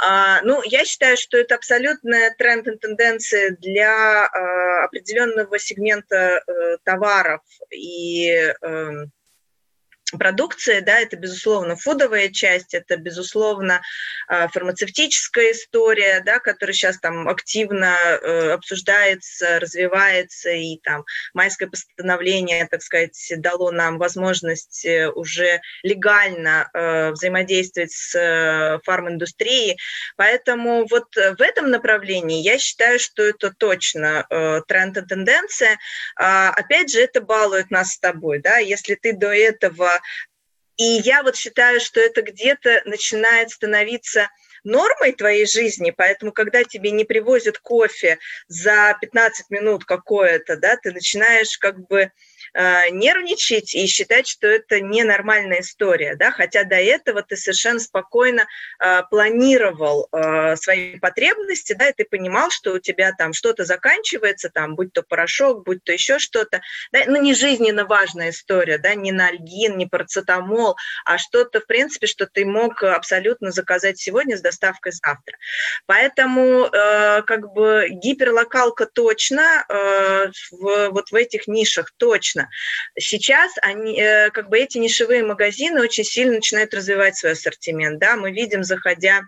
А, 0.00 0.40
ну, 0.42 0.62
я 0.64 0.84
считаю, 0.84 1.16
что 1.16 1.36
это 1.36 1.56
абсолютная 1.56 2.34
тренд 2.38 2.68
и 2.68 2.76
тенденция 2.76 3.56
для 3.60 4.26
а, 4.26 4.84
определенного 4.84 5.58
сегмента 5.58 6.38
а, 6.38 6.76
товаров 6.84 7.42
и 7.70 8.30
а, 8.62 9.06
продукции, 10.16 10.80
да, 10.80 10.98
это, 11.00 11.16
безусловно, 11.16 11.76
фудовая 11.76 12.28
часть, 12.28 12.74
это, 12.74 12.96
безусловно, 12.96 13.80
а, 14.28 14.48
фармацевтическая 14.48 15.52
история, 15.52 16.22
да, 16.24 16.38
которая 16.38 16.74
сейчас 16.74 16.98
там 16.98 17.28
активно 17.28 17.94
э, 17.94 18.52
обсуждается, 18.52 19.58
развивается, 19.60 20.50
и 20.50 20.78
там 20.78 21.04
майское 21.34 21.68
постановление, 21.68 22.66
так 22.66 22.82
сказать, 22.82 23.32
дало 23.36 23.70
нам 23.70 23.98
возможность 23.98 24.84
э, 24.84 25.08
уже 25.10 25.60
легально 25.82 26.70
э, 26.72 27.10
взаимодействовать 27.10 27.92
с 27.92 28.80
фарминдустрией, 28.84 29.78
поэтому 30.16 30.86
вот 30.88 31.14
в 31.14 31.40
этом 31.40 31.70
направлении 31.70 32.42
я 32.42 32.58
считаю, 32.58 32.98
что 32.98 33.22
это 33.22 33.52
точно 33.52 34.26
тренд 34.68 34.96
и 34.96 35.02
тенденция. 35.02 35.78
А, 36.16 36.50
опять 36.50 36.90
же, 36.90 37.00
это 37.00 37.20
балует 37.20 37.70
нас 37.70 37.92
с 37.92 37.98
тобой, 37.98 38.40
да, 38.40 38.58
если 38.58 38.94
ты 38.94 39.12
до 39.12 39.32
этого 39.32 39.90
и 40.76 40.84
я 40.84 41.22
вот 41.22 41.36
считаю, 41.36 41.80
что 41.80 42.00
это 42.00 42.22
где-то 42.22 42.82
начинает 42.84 43.50
становиться 43.50 44.28
нормой 44.64 45.12
твоей 45.12 45.46
жизни, 45.46 45.92
поэтому, 45.96 46.32
когда 46.32 46.62
тебе 46.64 46.92
не 46.92 47.04
привозят 47.04 47.58
кофе 47.58 48.18
за 48.46 48.96
15 49.00 49.50
минут 49.50 49.84
какое-то, 49.84 50.56
да, 50.56 50.76
ты 50.76 50.92
начинаешь 50.92 51.58
как 51.58 51.86
бы 51.88 52.12
нервничать 52.54 53.74
и 53.74 53.86
считать, 53.86 54.26
что 54.28 54.46
это 54.46 54.80
ненормальная 54.80 55.60
история, 55.60 56.16
да, 56.16 56.30
хотя 56.30 56.64
до 56.64 56.76
этого 56.76 57.22
ты 57.22 57.36
совершенно 57.36 57.80
спокойно 57.80 58.46
э, 58.80 59.02
планировал 59.10 60.08
э, 60.12 60.56
свои 60.56 60.98
потребности, 60.98 61.72
да, 61.72 61.88
и 61.88 61.92
ты 61.92 62.04
понимал, 62.04 62.50
что 62.50 62.72
у 62.72 62.78
тебя 62.78 63.12
там 63.16 63.32
что-то 63.32 63.64
заканчивается, 63.64 64.50
там, 64.50 64.74
будь 64.74 64.92
то 64.92 65.02
порошок, 65.02 65.64
будь 65.64 65.82
то 65.84 65.92
еще 65.92 66.18
что-то, 66.18 66.60
да, 66.92 67.00
ну, 67.06 67.20
не 67.20 67.34
жизненно 67.34 67.84
важная 67.84 68.30
история, 68.30 68.78
да, 68.78 68.94
не 68.94 69.12
нальгин, 69.12 69.76
не 69.76 69.86
парацетамол, 69.86 70.76
а 71.04 71.18
что-то, 71.18 71.60
в 71.60 71.66
принципе, 71.66 72.06
что 72.06 72.26
ты 72.26 72.44
мог 72.44 72.82
абсолютно 72.82 73.50
заказать 73.50 73.98
сегодня 73.98 74.36
с 74.36 74.40
доставкой 74.40 74.92
завтра. 74.92 75.36
Поэтому, 75.86 76.66
э, 76.66 77.22
как 77.22 77.52
бы, 77.52 77.88
гиперлокалка 77.90 78.86
точно, 78.86 79.64
э, 79.68 80.30
в, 80.52 80.90
вот 80.90 81.10
в 81.10 81.14
этих 81.14 81.48
нишах 81.48 81.92
точно, 81.96 82.37
конечно. 82.38 82.50
Сейчас 82.98 83.52
они, 83.62 84.00
э, 84.00 84.30
как 84.30 84.48
бы 84.48 84.58
эти 84.58 84.78
нишевые 84.78 85.24
магазины 85.24 85.80
очень 85.80 86.04
сильно 86.04 86.34
начинают 86.34 86.74
развивать 86.74 87.16
свой 87.16 87.32
ассортимент. 87.32 87.98
Да? 87.98 88.16
Мы 88.16 88.32
видим, 88.32 88.64
заходя 88.64 89.22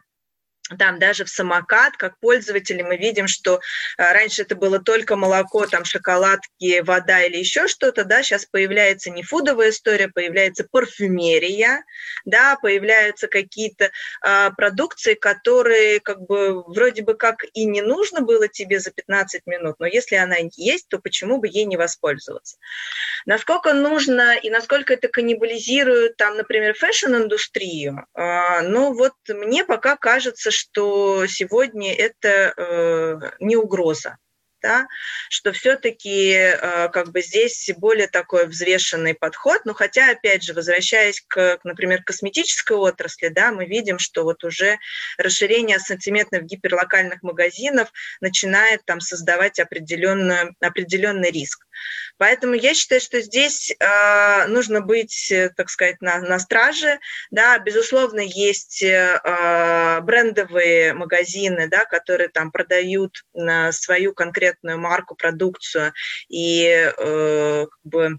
там 0.79 0.99
даже 0.99 1.25
в 1.25 1.29
самокат, 1.29 1.97
как 1.97 2.19
пользователи, 2.19 2.83
мы 2.83 2.97
видим, 2.97 3.27
что 3.29 3.61
а, 3.97 4.13
раньше 4.13 4.43
это 4.43 4.55
было 4.55 4.79
только 4.79 5.17
молоко, 5.17 5.67
там 5.67 5.85
шоколадки, 5.85 6.81
вода 6.81 7.23
или 7.23 7.37
еще 7.37 7.69
что-то, 7.69 8.05
да, 8.05 8.23
сейчас 8.23 8.47
появляется 8.47 9.11
не 9.11 9.23
food 9.23 9.44
овая 9.44 9.71
история, 9.71 10.09
появляется 10.09 10.67
парфюмерия, 10.71 11.85
да, 12.25 12.57
появляются 12.61 13.29
какие-то 13.29 13.91
а, 14.23 14.51
продукции, 14.51 15.15
которые 15.15 16.01
как 16.01 16.21
бы 16.23 16.63
вроде 16.63 17.03
бы 17.03 17.15
как 17.15 17.45
и 17.53 17.65
не 17.65 17.83
нужно 17.83 18.21
было 18.21 18.49
тебе 18.49 18.79
за 18.79 18.91
15 18.91 19.47
минут, 19.47 19.77
но 19.79 19.87
если 19.87 20.17
она 20.17 20.37
есть, 20.57 20.89
то 20.89 20.99
почему 20.99 21.39
бы 21.39 21.49
ей 21.49 21.65
не 21.65 21.77
воспользоваться? 21.77 22.57
Насколько 23.27 23.75
нужно 23.75 24.37
и 24.37 24.51
насколько 24.51 24.95
это 24.95 25.09
каннибализирует 25.09 26.17
там, 26.17 26.37
например, 26.37 26.75
fashion-индустрию, 26.75 28.07
а, 28.15 28.63
ну 28.63 28.95
вот 28.95 29.15
мне 29.29 29.65
пока 29.65 29.97
кажется, 29.97 30.51
что 30.61 31.27
сегодня 31.27 31.95
это 31.95 32.53
э, 32.55 33.31
не 33.41 33.57
угроза. 33.57 34.19
Да, 34.63 34.87
что 35.29 35.53
все-таки 35.53 36.33
э, 36.33 36.89
как 36.91 37.11
бы 37.11 37.23
здесь 37.23 37.71
более 37.77 38.09
такой 38.09 38.47
взвешенный 38.47 39.15
подход, 39.15 39.63
но 39.65 39.75
хотя, 39.75 40.11
опять 40.11 40.43
же, 40.43 40.53
возвращаясь 40.53 41.23
к, 41.27 41.59
например, 41.65 42.03
косметической 42.03 42.77
отрасли, 42.77 43.29
да, 43.29 43.53
мы 43.53 43.67
видим, 43.67 43.99
что 43.99 44.25
вот 44.25 44.45
уже 44.45 44.79
расширение 45.19 45.77
ассортиментных 45.77 46.45
гиперлокальных 46.45 47.23
магазинов 47.23 47.93
начинает 48.21 48.85
там 48.85 49.01
создавать 49.01 49.59
определенный, 49.59 50.55
определенный 50.61 51.31
риск. 51.31 51.67
Поэтому 52.19 52.55
я 52.55 52.75
считаю, 52.75 53.01
что 53.01 53.23
здесь 53.23 53.71
э, 53.71 54.47
нужно 54.49 54.83
быть, 54.83 55.33
так 55.57 55.71
сказать, 55.71 56.03
на, 56.03 56.19
на 56.19 56.39
страже, 56.39 56.99
да, 57.31 57.59
безусловно, 57.59 58.21
есть 58.21 58.83
э, 58.83 60.01
брендовые 60.03 60.93
магазины, 60.93 61.69
да, 61.69 61.87
которые 61.87 62.29
там 62.29 62.51
продают 62.51 63.25
на 63.33 63.73
свою 63.73 64.13
конкретную 64.13 64.50
конкретную 64.51 64.79
марку, 64.79 65.15
продукцию, 65.15 65.93
и 66.29 66.65
э, 66.67 67.67
как 67.67 67.81
бы 67.85 68.19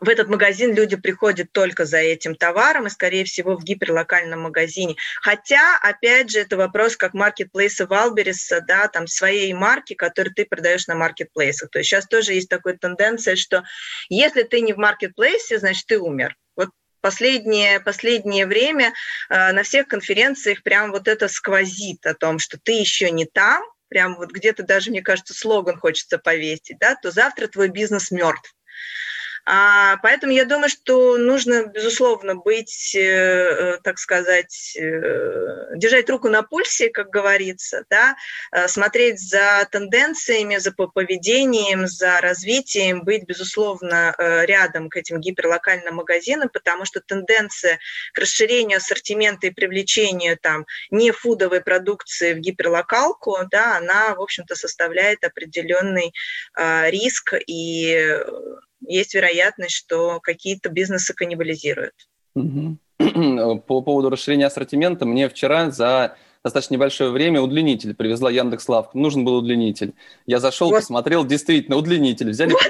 в 0.00 0.08
этот 0.08 0.28
магазин 0.28 0.74
люди 0.74 0.96
приходят 0.96 1.52
только 1.52 1.84
за 1.84 1.98
этим 1.98 2.34
товаром 2.34 2.86
и, 2.86 2.90
скорее 2.90 3.24
всего, 3.24 3.56
в 3.56 3.62
гиперлокальном 3.62 4.40
магазине. 4.40 4.96
Хотя, 5.20 5.78
опять 5.82 6.30
же, 6.30 6.40
это 6.40 6.56
вопрос 6.56 6.96
как 6.96 7.12
маркетплейса 7.12 7.86
Валбериса, 7.86 8.62
да, 8.66 8.88
там 8.88 9.06
своей 9.06 9.52
марки, 9.52 9.94
которую 9.94 10.34
ты 10.34 10.46
продаешь 10.46 10.86
на 10.86 10.94
маркетплейсах. 10.94 11.68
То 11.70 11.78
есть 11.78 11.90
сейчас 11.90 12.06
тоже 12.06 12.32
есть 12.32 12.48
такая 12.48 12.78
тенденция, 12.78 13.36
что 13.36 13.64
если 14.08 14.44
ты 14.44 14.62
не 14.62 14.72
в 14.72 14.78
маркетплейсе, 14.78 15.58
значит, 15.58 15.84
ты 15.86 15.98
умер. 15.98 16.36
Вот 16.56 16.70
последнее, 17.02 17.78
последнее 17.78 18.46
время 18.46 18.94
э, 19.28 19.52
на 19.52 19.62
всех 19.62 19.88
конференциях 19.88 20.62
прям 20.62 20.90
вот 20.90 21.06
это 21.06 21.28
сквозит 21.28 22.06
о 22.06 22.14
том, 22.14 22.38
что 22.38 22.58
ты 22.58 22.72
еще 22.72 23.10
не 23.10 23.26
там, 23.26 23.62
прям 23.92 24.16
вот 24.16 24.32
где-то 24.32 24.62
даже, 24.62 24.90
мне 24.90 25.02
кажется, 25.02 25.34
слоган 25.34 25.76
хочется 25.78 26.16
повесить, 26.16 26.78
да, 26.80 26.94
то 26.94 27.10
завтра 27.10 27.46
твой 27.46 27.68
бизнес 27.68 28.10
мертв. 28.10 28.54
А, 29.44 29.96
поэтому 29.98 30.32
я 30.32 30.44
думаю, 30.44 30.68
что 30.68 31.18
нужно, 31.18 31.66
безусловно, 31.66 32.36
быть, 32.36 32.94
э, 32.94 33.00
э, 33.00 33.78
так 33.82 33.98
сказать, 33.98 34.76
э, 34.78 35.76
держать 35.76 36.08
руку 36.10 36.28
на 36.28 36.42
пульсе, 36.44 36.90
как 36.90 37.08
говорится, 37.08 37.84
да, 37.90 38.14
смотреть 38.68 39.20
за 39.20 39.66
тенденциями, 39.70 40.58
за 40.58 40.72
поведением, 40.72 41.86
за 41.88 42.20
развитием, 42.20 43.02
быть, 43.02 43.24
безусловно, 43.24 44.14
рядом 44.18 44.88
к 44.88 44.96
этим 44.96 45.20
гиперлокальным 45.20 45.96
магазинам, 45.96 46.48
потому 46.48 46.84
что 46.84 47.00
тенденция 47.00 47.78
к 48.12 48.18
расширению 48.18 48.78
ассортимента 48.78 49.46
и 49.46 49.50
привлечению 49.50 50.38
там 50.38 50.66
нефудовой 50.90 51.60
продукции 51.60 52.34
в 52.34 52.38
гиперлокалку, 52.38 53.38
да, 53.50 53.76
она, 53.76 54.14
в 54.14 54.20
общем-то, 54.20 54.54
составляет 54.54 55.24
определенный 55.24 56.12
риск 56.56 57.34
и 57.46 58.18
есть 58.86 59.14
вероятность, 59.14 59.74
что 59.74 60.20
какие-то 60.20 60.68
бизнесы 60.68 61.14
каннибализируют. 61.14 61.94
По 62.34 63.80
поводу 63.82 64.10
расширения 64.10 64.46
ассортимента, 64.46 65.04
мне 65.04 65.28
вчера 65.28 65.70
за 65.70 66.16
достаточно 66.44 66.74
небольшое 66.74 67.10
время 67.10 67.40
удлинитель 67.40 67.94
привезла 67.94 68.30
Яндекс.Лавка. 68.30 68.98
Нужен 68.98 69.24
был 69.24 69.36
удлинитель. 69.36 69.94
Я 70.26 70.40
зашел, 70.40 70.70
вот. 70.70 70.80
посмотрел, 70.80 71.24
действительно, 71.24 71.76
удлинитель. 71.76 72.30
Взяли 72.30 72.52
вот. 72.52 72.62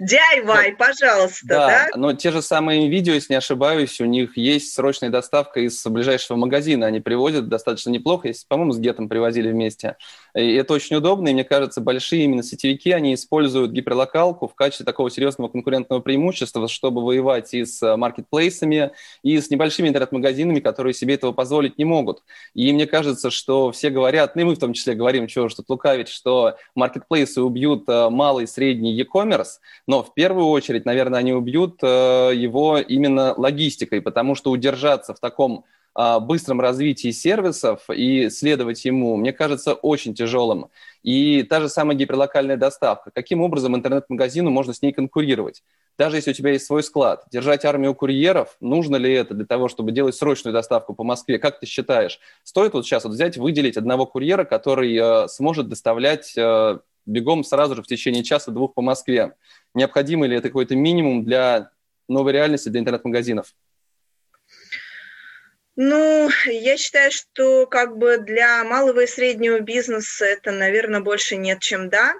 DIY, 0.00 0.76
пожалуйста, 0.76 1.46
да, 1.46 1.68
да? 1.68 1.88
но 1.96 2.12
те 2.14 2.30
же 2.30 2.40
самые 2.40 2.88
видео, 2.88 3.14
если 3.14 3.32
не 3.32 3.38
ошибаюсь, 3.38 4.00
у 4.00 4.04
них 4.04 4.36
есть 4.36 4.72
срочная 4.72 5.10
доставка 5.10 5.60
из 5.60 5.84
ближайшего 5.84 6.36
магазина. 6.36 6.86
Они 6.86 7.00
привозят 7.00 7.48
достаточно 7.48 7.90
неплохо. 7.90 8.28
Если, 8.28 8.46
по-моему, 8.46 8.72
с 8.72 8.78
Гетом 8.78 9.08
привозили 9.08 9.50
вместе. 9.50 9.96
И 10.34 10.54
это 10.54 10.72
очень 10.72 10.96
удобно, 10.96 11.28
и 11.28 11.32
мне 11.32 11.44
кажется, 11.44 11.80
большие 11.80 12.24
именно 12.24 12.42
сетевики, 12.42 12.92
они 12.92 13.14
используют 13.14 13.72
гиперлокалку 13.72 14.46
в 14.46 14.54
качестве 14.54 14.86
такого 14.86 15.10
серьезного 15.10 15.48
конкурентного 15.48 16.00
преимущества, 16.00 16.68
чтобы 16.68 17.04
воевать 17.04 17.52
и 17.54 17.64
с 17.64 17.96
маркетплейсами, 17.96 18.92
и 19.22 19.40
с 19.40 19.50
небольшими 19.50 19.88
интернет-магазинами, 19.88 20.60
которые 20.60 20.94
себе 20.94 21.14
этого 21.14 21.32
позволить 21.32 21.76
не 21.76 21.84
могут. 21.84 22.22
И 22.54 22.72
мне 22.72 22.86
кажется, 22.86 23.17
кажется, 23.18 23.30
что 23.30 23.72
все 23.72 23.90
говорят, 23.90 24.36
ну 24.36 24.42
и 24.42 24.44
мы 24.44 24.54
в 24.54 24.58
том 24.58 24.72
числе 24.72 24.94
говорим, 24.94 25.26
чего 25.26 25.48
что 25.48 25.62
лукавить, 25.68 26.08
что 26.08 26.56
маркетплейсы 26.74 27.42
убьют 27.42 27.84
э, 27.88 28.08
малый 28.10 28.44
и 28.44 28.46
средний 28.46 28.92
e-commerce, 28.92 29.58
но 29.86 30.02
в 30.02 30.14
первую 30.14 30.46
очередь, 30.46 30.84
наверное, 30.84 31.18
они 31.18 31.32
убьют 31.32 31.78
э, 31.82 32.32
его 32.34 32.78
именно 32.78 33.34
логистикой, 33.36 34.00
потому 34.00 34.36
что 34.36 34.50
удержаться 34.50 35.14
в 35.14 35.20
таком 35.20 35.64
быстром 35.94 36.60
развитии 36.60 37.10
сервисов 37.10 37.90
и 37.90 38.30
следовать 38.30 38.84
ему, 38.84 39.16
мне 39.16 39.32
кажется, 39.32 39.74
очень 39.74 40.14
тяжелым. 40.14 40.68
И 41.02 41.42
та 41.42 41.60
же 41.60 41.68
самая 41.68 41.96
гиперлокальная 41.96 42.56
доставка. 42.56 43.10
Каким 43.12 43.40
образом 43.40 43.74
интернет-магазину 43.74 44.50
можно 44.50 44.72
с 44.72 44.82
ней 44.82 44.92
конкурировать? 44.92 45.62
даже 45.98 46.16
если 46.16 46.30
у 46.30 46.34
тебя 46.34 46.52
есть 46.52 46.64
свой 46.64 46.84
склад, 46.84 47.24
держать 47.30 47.64
армию 47.64 47.92
курьеров, 47.92 48.56
нужно 48.60 48.94
ли 48.96 49.12
это 49.12 49.34
для 49.34 49.44
того, 49.44 49.66
чтобы 49.66 49.90
делать 49.90 50.14
срочную 50.14 50.54
доставку 50.54 50.94
по 50.94 51.02
Москве? 51.02 51.40
Как 51.40 51.58
ты 51.58 51.66
считаешь, 51.66 52.20
стоит 52.44 52.72
вот 52.72 52.86
сейчас 52.86 53.04
вот 53.04 53.14
взять, 53.14 53.36
выделить 53.36 53.76
одного 53.76 54.06
курьера, 54.06 54.44
который 54.44 54.96
э, 54.96 55.28
сможет 55.28 55.68
доставлять 55.68 56.34
э, 56.36 56.78
бегом 57.04 57.42
сразу 57.42 57.74
же 57.74 57.82
в 57.82 57.88
течение 57.88 58.22
часа-двух 58.22 58.74
по 58.74 58.80
Москве? 58.80 59.34
Необходимо 59.74 60.26
ли 60.26 60.36
это 60.36 60.48
какой-то 60.48 60.76
минимум 60.76 61.24
для 61.24 61.70
новой 62.08 62.32
реальности, 62.32 62.68
для 62.68 62.80
интернет-магазинов? 62.80 63.52
Ну, 65.80 66.28
я 66.46 66.76
считаю, 66.76 67.12
что 67.12 67.66
как 67.66 67.98
бы 67.98 68.18
для 68.18 68.64
малого 68.64 69.04
и 69.04 69.06
среднего 69.06 69.60
бизнеса 69.60 70.24
это, 70.24 70.50
наверное, 70.50 71.00
больше 71.00 71.36
нет, 71.36 71.60
чем 71.60 71.88
да 71.88 72.14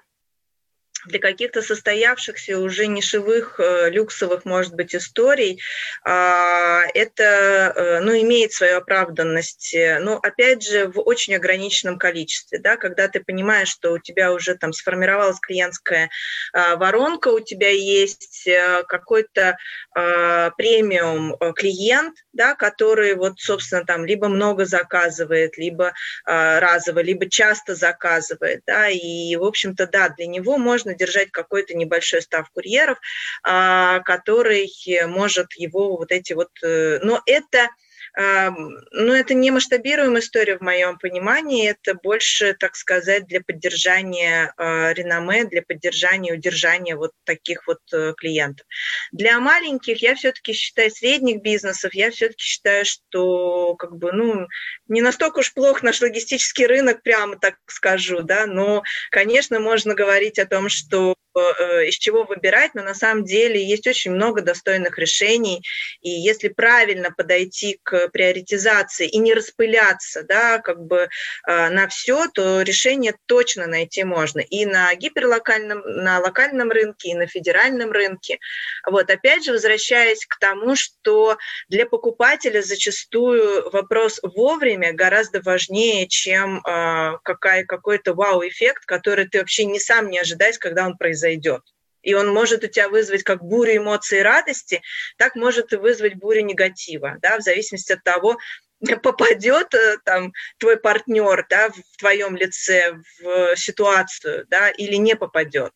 для 1.08 1.18
каких-то 1.18 1.62
состоявшихся 1.62 2.58
уже 2.58 2.86
нишевых, 2.86 3.58
э, 3.58 3.90
люксовых, 3.90 4.44
может 4.44 4.74
быть, 4.74 4.94
историй, 4.94 5.60
а, 6.04 6.82
это, 6.94 7.72
э, 7.74 8.00
ну, 8.00 8.12
имеет 8.20 8.52
свою 8.52 8.78
оправданность, 8.78 9.74
но, 10.00 10.18
опять 10.22 10.62
же, 10.62 10.88
в 10.88 11.00
очень 11.00 11.34
ограниченном 11.34 11.98
количестве, 11.98 12.58
да, 12.58 12.76
когда 12.76 13.08
ты 13.08 13.20
понимаешь, 13.20 13.68
что 13.68 13.92
у 13.92 13.98
тебя 13.98 14.32
уже 14.32 14.54
там 14.54 14.72
сформировалась 14.72 15.40
клиентская 15.40 16.10
а, 16.52 16.76
воронка, 16.76 17.28
у 17.28 17.40
тебя 17.40 17.70
есть 17.70 18.46
э, 18.46 18.84
какой-то 18.86 19.56
а, 19.94 20.50
премиум 20.50 21.36
клиент, 21.54 22.16
да, 22.32 22.54
который 22.54 23.14
вот, 23.14 23.40
собственно, 23.40 23.84
там 23.84 24.04
либо 24.04 24.28
много 24.28 24.64
заказывает, 24.64 25.56
либо 25.56 25.92
разово, 26.24 27.00
либо 27.00 27.28
часто 27.28 27.74
заказывает, 27.74 28.62
да, 28.66 28.88
и, 28.88 29.34
в 29.36 29.44
общем-то, 29.44 29.86
да, 29.86 30.10
для 30.10 30.26
него 30.26 30.58
можно 30.58 30.94
держать 30.98 31.30
какой-то 31.30 31.74
небольшой 31.74 32.22
став 32.22 32.50
курьеров, 32.50 32.98
а, 33.42 34.00
который 34.00 34.70
может 35.06 35.54
его 35.54 35.96
вот 35.96 36.12
эти 36.12 36.32
вот... 36.34 36.50
Э, 36.62 36.98
но 37.02 37.22
это 37.26 37.68
ну, 38.16 39.12
это 39.12 39.34
не 39.34 39.50
масштабируемая 39.50 40.20
история 40.20 40.58
в 40.58 40.62
моем 40.62 40.98
понимании, 40.98 41.68
это 41.68 41.94
больше, 41.94 42.54
так 42.54 42.76
сказать, 42.76 43.26
для 43.26 43.40
поддержания 43.40 44.52
э, 44.56 44.92
реноме, 44.94 45.44
для 45.44 45.62
поддержания, 45.62 46.32
удержания 46.32 46.96
вот 46.96 47.12
таких 47.24 47.66
вот 47.66 47.80
э, 47.92 48.14
клиентов. 48.16 48.66
Для 49.12 49.38
маленьких, 49.40 50.02
я 50.02 50.14
все-таки 50.14 50.52
считаю, 50.52 50.90
средних 50.90 51.42
бизнесов, 51.42 51.94
я 51.94 52.10
все-таки 52.10 52.44
считаю, 52.44 52.84
что 52.84 53.74
как 53.76 53.96
бы, 53.96 54.12
ну, 54.12 54.48
не 54.88 55.00
настолько 55.00 55.40
уж 55.40 55.52
плохо 55.52 55.84
наш 55.84 56.00
логистический 56.00 56.66
рынок, 56.66 57.02
прямо 57.02 57.36
так 57.36 57.56
скажу, 57.66 58.22
да, 58.22 58.46
но, 58.46 58.82
конечно, 59.10 59.60
можно 59.60 59.94
говорить 59.94 60.38
о 60.38 60.46
том, 60.46 60.68
что 60.68 61.14
из 61.36 61.94
чего 61.94 62.24
выбирать, 62.24 62.74
но 62.74 62.82
на 62.82 62.94
самом 62.94 63.24
деле 63.24 63.62
есть 63.62 63.86
очень 63.86 64.12
много 64.12 64.42
достойных 64.42 64.98
решений, 64.98 65.62
и 66.00 66.10
если 66.10 66.48
правильно 66.48 67.10
подойти 67.10 67.78
к 67.82 68.08
приоритизации 68.08 69.06
и 69.08 69.18
не 69.18 69.34
распыляться, 69.34 70.22
да, 70.22 70.58
как 70.58 70.80
бы 70.80 71.08
э, 71.46 71.68
на 71.68 71.88
все, 71.88 72.26
то 72.28 72.62
решение 72.62 73.14
точно 73.26 73.66
найти 73.66 74.04
можно 74.04 74.40
и 74.40 74.64
на 74.64 74.94
гиперлокальном, 74.94 75.82
на 75.84 76.20
локальном 76.20 76.70
рынке, 76.70 77.10
и 77.10 77.14
на 77.14 77.26
федеральном 77.26 77.92
рынке. 77.92 78.38
Вот, 78.86 79.10
опять 79.10 79.44
же, 79.44 79.52
возвращаясь 79.52 80.24
к 80.26 80.38
тому, 80.38 80.76
что 80.76 81.38
для 81.68 81.86
покупателя 81.86 82.62
зачастую 82.62 83.70
вопрос 83.70 84.20
вовремя 84.22 84.92
гораздо 84.92 85.40
важнее, 85.42 86.06
чем 86.08 86.58
э, 86.58 87.18
какая, 87.22 87.64
какой-то 87.64 88.14
вау-эффект, 88.14 88.84
который 88.86 89.28
ты 89.28 89.38
вообще 89.38 89.64
не 89.64 89.80
сам 89.80 90.10
не 90.10 90.18
ожидаешь, 90.18 90.58
когда 90.58 90.86
он 90.86 90.96
произойдет 90.96 91.17
произойдет. 91.18 91.62
И 92.02 92.14
он 92.14 92.32
может 92.32 92.64
у 92.64 92.68
тебя 92.68 92.88
вызвать 92.88 93.24
как 93.24 93.42
бурю 93.42 93.78
эмоций 93.78 94.22
радости, 94.22 94.80
так 95.16 95.34
может 95.34 95.72
и 95.72 95.76
вызвать 95.76 96.14
бурю 96.14 96.42
негатива, 96.42 97.16
да, 97.20 97.38
в 97.38 97.42
зависимости 97.42 97.92
от 97.92 98.04
того, 98.04 98.38
попадет 99.02 99.74
э, 99.74 99.98
там 100.04 100.32
твой 100.58 100.76
партнер 100.76 101.44
да, 101.50 101.70
в 101.70 101.96
твоем 101.98 102.36
лице 102.36 102.94
в 103.20 103.56
ситуацию 103.56 104.46
да, 104.48 104.70
или 104.70 104.94
не 104.94 105.16
попадет. 105.16 105.72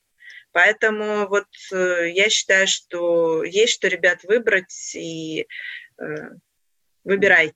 Поэтому 0.53 1.27
вот 1.29 1.49
э, 1.73 2.11
я 2.11 2.29
считаю, 2.31 2.69
что 2.69 3.43
есть 3.43 3.73
что, 3.73 3.89
ребят, 3.89 4.23
выбрать 4.23 4.95
и 4.95 5.47
э, 5.99 6.05
выбирайте. 7.03 7.55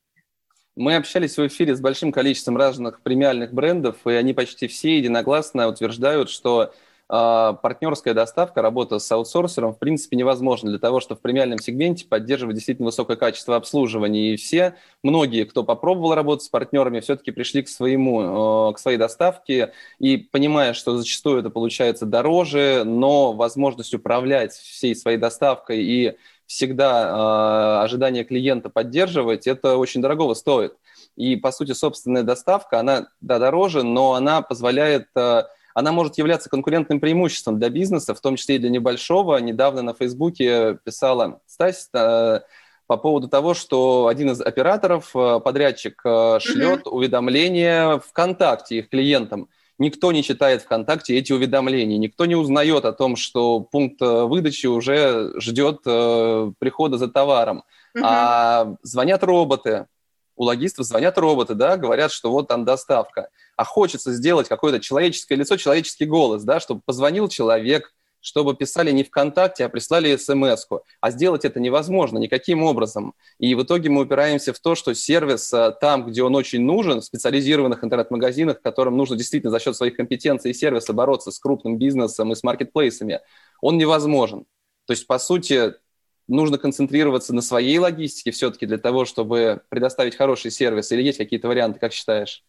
Мы 0.74 0.96
общались 0.96 1.38
в 1.38 1.46
эфире 1.46 1.74
с 1.76 1.80
большим 1.80 2.10
количеством 2.10 2.56
разных 2.56 3.00
премиальных 3.02 3.52
брендов, 3.52 3.96
и 4.06 4.10
они 4.10 4.34
почти 4.34 4.66
все 4.66 4.98
единогласно 4.98 5.68
утверждают, 5.68 6.28
что 6.28 6.74
партнерская 7.08 8.14
доставка, 8.14 8.62
работа 8.62 8.98
с 8.98 9.12
аутсорсером, 9.12 9.74
в 9.74 9.78
принципе, 9.78 10.16
невозможна 10.16 10.70
для 10.70 10.78
того, 10.78 11.00
чтобы 11.00 11.18
в 11.18 11.22
премиальном 11.22 11.58
сегменте 11.58 12.06
поддерживать 12.06 12.56
действительно 12.56 12.86
высокое 12.86 13.16
качество 13.16 13.56
обслуживания. 13.56 14.34
И 14.34 14.36
все, 14.36 14.74
многие, 15.02 15.44
кто 15.44 15.62
попробовал 15.62 16.14
работать 16.14 16.44
с 16.44 16.48
партнерами, 16.48 17.00
все-таки 17.00 17.30
пришли 17.30 17.62
к, 17.62 17.68
своему, 17.68 18.72
к 18.72 18.78
своей 18.78 18.98
доставке 18.98 19.72
и 19.98 20.16
понимая, 20.16 20.72
что 20.72 20.96
зачастую 20.96 21.40
это 21.40 21.50
получается 21.50 22.06
дороже, 22.06 22.82
но 22.84 23.32
возможность 23.32 23.94
управлять 23.94 24.52
всей 24.52 24.96
своей 24.96 25.18
доставкой 25.18 25.82
и 25.82 26.16
всегда 26.46 27.80
э, 27.80 27.84
ожидания 27.84 28.24
клиента 28.24 28.70
поддерживать, 28.70 29.46
это 29.46 29.76
очень 29.76 30.00
дорого 30.00 30.32
стоит. 30.34 30.74
И, 31.16 31.36
по 31.36 31.50
сути, 31.50 31.72
собственная 31.72 32.22
доставка, 32.22 32.78
она, 32.78 33.08
да, 33.20 33.38
дороже, 33.38 33.82
но 33.82 34.14
она 34.14 34.42
позволяет 34.42 35.08
э, 35.16 35.44
она 35.76 35.92
может 35.92 36.16
являться 36.16 36.48
конкурентным 36.48 37.00
преимуществом 37.00 37.58
для 37.58 37.68
бизнеса, 37.68 38.14
в 38.14 38.20
том 38.22 38.36
числе 38.36 38.56
и 38.56 38.58
для 38.58 38.70
небольшого. 38.70 39.36
Недавно 39.36 39.82
на 39.82 39.92
Фейсбуке 39.92 40.78
писала 40.82 41.42
Стась 41.46 41.90
э, 41.92 42.40
по 42.86 42.96
поводу 42.96 43.28
того, 43.28 43.52
что 43.52 44.06
один 44.06 44.30
из 44.30 44.40
операторов, 44.40 45.14
э, 45.14 45.38
подрядчик, 45.38 46.00
э, 46.02 46.38
шлет 46.40 46.86
mm-hmm. 46.86 46.90
уведомления 46.90 47.98
ВКонтакте 47.98 48.78
их 48.78 48.88
клиентам. 48.88 49.50
Никто 49.76 50.12
не 50.12 50.22
читает 50.22 50.62
ВКонтакте 50.62 51.14
эти 51.14 51.34
уведомления, 51.34 51.98
никто 51.98 52.24
не 52.24 52.36
узнает 52.36 52.86
о 52.86 52.94
том, 52.94 53.14
что 53.14 53.60
пункт 53.60 54.00
выдачи 54.00 54.68
уже 54.68 55.38
ждет 55.38 55.82
прихода 55.82 56.96
за 56.96 57.08
товаром. 57.08 57.64
Mm-hmm. 57.94 58.00
А 58.02 58.76
звонят 58.80 59.22
роботы, 59.22 59.88
у 60.36 60.44
логистов 60.44 60.86
звонят 60.86 61.18
роботы, 61.18 61.54
да, 61.54 61.76
говорят, 61.76 62.12
что 62.12 62.30
вот 62.30 62.48
там 62.48 62.64
доставка 62.64 63.30
а 63.56 63.64
хочется 63.64 64.12
сделать 64.12 64.48
какое-то 64.48 64.80
человеческое 64.80 65.36
лицо, 65.36 65.56
человеческий 65.56 66.04
голос, 66.04 66.44
да, 66.44 66.60
чтобы 66.60 66.82
позвонил 66.84 67.28
человек, 67.28 67.92
чтобы 68.20 68.54
писали 68.54 68.90
не 68.90 69.04
ВКонтакте, 69.04 69.64
а 69.64 69.68
прислали 69.68 70.16
смс 70.16 70.66
-ку. 70.68 70.80
А 71.00 71.10
сделать 71.10 71.44
это 71.44 71.60
невозможно 71.60 72.18
никаким 72.18 72.64
образом. 72.64 73.14
И 73.38 73.54
в 73.54 73.62
итоге 73.62 73.88
мы 73.88 74.02
упираемся 74.02 74.52
в 74.52 74.58
то, 74.58 74.74
что 74.74 74.94
сервис 74.94 75.52
э, 75.54 75.72
там, 75.80 76.06
где 76.06 76.22
он 76.22 76.34
очень 76.34 76.60
нужен, 76.60 77.00
в 77.00 77.04
специализированных 77.04 77.84
интернет-магазинах, 77.84 78.60
которым 78.60 78.96
нужно 78.96 79.16
действительно 79.16 79.52
за 79.52 79.60
счет 79.60 79.76
своих 79.76 79.96
компетенций 79.96 80.50
и 80.50 80.54
сервиса 80.54 80.92
бороться 80.92 81.30
с 81.30 81.38
крупным 81.38 81.78
бизнесом 81.78 82.32
и 82.32 82.34
с 82.34 82.42
маркетплейсами, 82.42 83.20
он 83.60 83.78
невозможен. 83.78 84.44
То 84.86 84.92
есть, 84.92 85.06
по 85.06 85.18
сути, 85.18 85.74
нужно 86.28 86.58
концентрироваться 86.58 87.34
на 87.34 87.42
своей 87.42 87.78
логистике 87.78 88.30
все-таки 88.30 88.66
для 88.66 88.78
того, 88.78 89.04
чтобы 89.04 89.62
предоставить 89.68 90.16
хороший 90.16 90.50
сервис? 90.50 90.92
Или 90.92 91.02
есть 91.02 91.18
какие-то 91.18 91.48
варианты, 91.48 91.78
как 91.78 91.92
считаешь? 91.92 92.42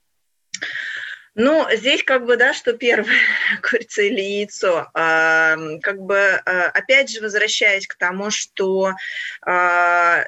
Ну, 1.39 1.67
здесь 1.71 2.03
как 2.03 2.25
бы, 2.25 2.35
да, 2.35 2.51
что 2.55 2.73
первое, 2.73 3.13
курица 3.61 4.01
или 4.01 4.21
яйцо. 4.21 4.87
А, 4.95 5.55
как 5.83 5.99
бы, 6.01 6.17
а, 6.17 6.69
опять 6.73 7.11
же, 7.11 7.21
возвращаясь 7.21 7.85
к 7.85 7.95
тому, 7.95 8.31
что 8.31 8.93
а, 9.45 10.23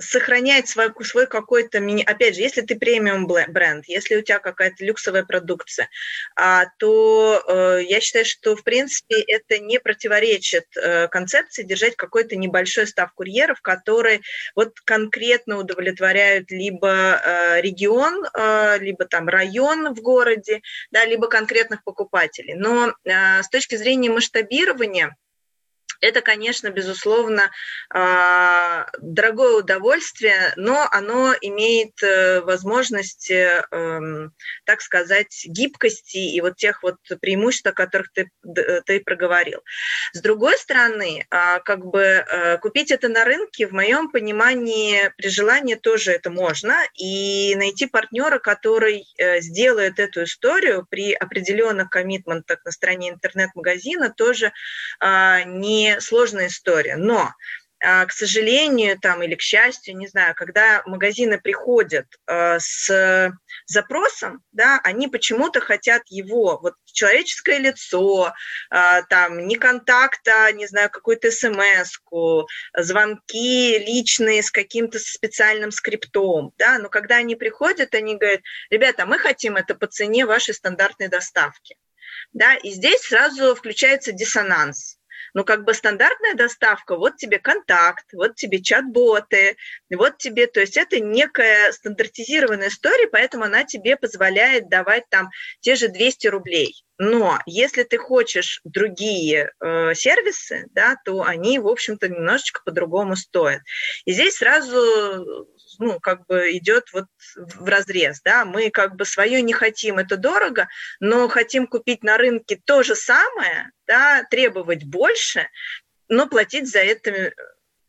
сохранять 0.00 0.68
свой, 0.68 0.92
свой 1.02 1.26
какой-то, 1.26 1.78
мини... 1.80 2.02
опять 2.02 2.34
же, 2.34 2.40
если 2.40 2.62
ты 2.62 2.76
премиум 2.76 3.26
бренд, 3.26 3.84
если 3.86 4.16
у 4.16 4.22
тебя 4.22 4.38
какая-то 4.38 4.84
люксовая 4.84 5.24
продукция, 5.24 5.88
а, 6.34 6.66
то 6.78 7.42
э, 7.46 7.80
я 7.84 8.00
считаю, 8.00 8.24
что, 8.24 8.56
в 8.56 8.64
принципе, 8.64 9.20
это 9.20 9.58
не 9.58 9.78
противоречит 9.78 10.64
э, 10.76 11.08
концепции 11.08 11.62
держать 11.62 11.96
какой-то 11.96 12.36
небольшой 12.36 12.86
став 12.86 13.12
курьеров, 13.12 13.60
которые 13.60 14.20
вот 14.54 14.80
конкретно 14.84 15.58
удовлетворяют 15.58 16.50
либо 16.50 17.20
э, 17.22 17.60
регион, 17.60 18.26
либо 18.80 19.04
там 19.04 19.28
район 19.28 19.94
в 19.94 20.00
городе, 20.00 20.62
да, 20.90 21.04
либо 21.04 21.28
конкретных 21.28 21.84
покупателей. 21.84 22.54
Но 22.54 22.94
с 23.04 23.48
точки 23.50 23.76
зрения 23.76 24.10
масштабирования, 24.10 25.16
это, 26.00 26.20
конечно, 26.22 26.70
безусловно, 26.70 27.50
а, 27.92 28.86
дорогое 29.00 29.56
удовольствие, 29.56 30.52
но 30.56 30.88
оно 30.90 31.34
имеет 31.40 32.02
э, 32.02 32.40
возможность, 32.40 33.30
эм, 33.30 34.32
так 34.64 34.80
сказать, 34.80 35.44
гибкости 35.44 36.18
и 36.18 36.40
вот 36.40 36.56
тех 36.56 36.82
вот 36.82 36.96
преимуществ, 37.20 37.66
о 37.66 37.72
которых 37.72 38.08
ты, 38.12 38.30
э, 38.56 38.80
ты 38.82 39.00
проговорил. 39.00 39.60
С 40.12 40.20
другой 40.20 40.56
стороны, 40.56 41.26
а, 41.30 41.60
как 41.60 41.84
бы 41.84 42.00
э, 42.00 42.58
купить 42.58 42.90
это 42.90 43.08
на 43.08 43.24
рынке, 43.24 43.66
в 43.66 43.72
моем 43.72 44.10
понимании, 44.10 45.12
при 45.16 45.28
желании 45.28 45.74
тоже 45.74 46.12
это 46.12 46.30
можно, 46.30 46.76
и 46.94 47.54
найти 47.56 47.86
партнера, 47.86 48.38
который 48.38 49.04
сделает 49.40 49.98
эту 49.98 50.24
историю 50.24 50.86
при 50.88 51.12
определенных 51.12 51.90
коммитментах 51.90 52.64
на 52.64 52.72
стороне 52.72 53.10
интернет-магазина, 53.10 54.10
тоже 54.16 54.52
а, 54.98 55.44
сложная 55.98 56.46
история. 56.46 56.96
Но 56.96 57.32
а, 57.82 58.04
к 58.04 58.12
сожалению, 58.12 58.98
там, 59.00 59.22
или 59.22 59.34
к 59.34 59.40
счастью, 59.40 59.96
не 59.96 60.06
знаю, 60.06 60.34
когда 60.34 60.82
магазины 60.84 61.40
приходят 61.40 62.06
э, 62.26 62.58
с 62.60 63.32
запросом, 63.64 64.42
да, 64.52 64.80
они 64.84 65.08
почему-то 65.08 65.60
хотят 65.60 66.02
его, 66.08 66.58
вот 66.60 66.74
человеческое 66.84 67.56
лицо, 67.56 68.34
э, 68.70 69.02
там, 69.08 69.46
не 69.46 69.56
контакта, 69.56 70.52
не 70.52 70.66
знаю, 70.66 70.90
какую-то 70.90 71.30
смс 71.30 71.98
звонки 72.76 73.78
личные 73.78 74.42
с 74.42 74.50
каким-то 74.50 74.98
специальным 74.98 75.70
скриптом, 75.70 76.52
да, 76.58 76.78
но 76.78 76.90
когда 76.90 77.16
они 77.16 77.34
приходят, 77.34 77.94
они 77.94 78.16
говорят, 78.16 78.42
ребята, 78.68 79.06
мы 79.06 79.18
хотим 79.18 79.56
это 79.56 79.74
по 79.74 79.86
цене 79.86 80.26
вашей 80.26 80.52
стандартной 80.52 81.08
доставки, 81.08 81.78
да, 82.34 82.56
и 82.56 82.72
здесь 82.72 83.00
сразу 83.00 83.54
включается 83.54 84.12
диссонанс, 84.12 84.99
ну, 85.34 85.44
как 85.44 85.64
бы 85.64 85.74
стандартная 85.74 86.34
доставка, 86.34 86.96
вот 86.96 87.16
тебе 87.16 87.38
контакт, 87.38 88.06
вот 88.12 88.36
тебе 88.36 88.60
чат-боты, 88.60 89.56
вот 89.90 90.18
тебе, 90.18 90.46
то 90.46 90.60
есть 90.60 90.76
это 90.76 91.00
некая 91.00 91.72
стандартизированная 91.72 92.68
история, 92.68 93.08
поэтому 93.08 93.44
она 93.44 93.64
тебе 93.64 93.96
позволяет 93.96 94.68
давать 94.68 95.04
там 95.10 95.30
те 95.60 95.76
же 95.76 95.88
200 95.88 96.26
рублей. 96.28 96.84
Но 97.02 97.38
если 97.46 97.82
ты 97.82 97.96
хочешь 97.96 98.60
другие 98.62 99.52
э, 99.58 99.94
сервисы, 99.94 100.66
да, 100.72 100.96
то 101.02 101.22
они, 101.22 101.58
в 101.58 101.66
общем-то, 101.66 102.10
немножечко 102.10 102.60
по-другому 102.62 103.16
стоят. 103.16 103.62
И 104.04 104.12
здесь 104.12 104.36
сразу 104.36 105.48
ну, 105.78 106.00
как 106.00 106.26
бы 106.26 106.56
идет 106.56 106.92
вот 106.92 107.06
в 107.36 107.68
разрез, 107.68 108.20
да, 108.22 108.44
мы 108.44 108.70
как 108.70 108.96
бы 108.96 109.04
свое 109.04 109.42
не 109.42 109.52
хотим, 109.52 109.98
это 109.98 110.16
дорого, 110.16 110.68
но 111.00 111.28
хотим 111.28 111.66
купить 111.66 112.02
на 112.02 112.16
рынке 112.16 112.60
то 112.64 112.82
же 112.82 112.94
самое, 112.94 113.70
да, 113.86 114.24
требовать 114.30 114.84
больше, 114.84 115.48
но 116.08 116.26
платить 116.26 116.70
за 116.70 116.80
это 116.80 117.32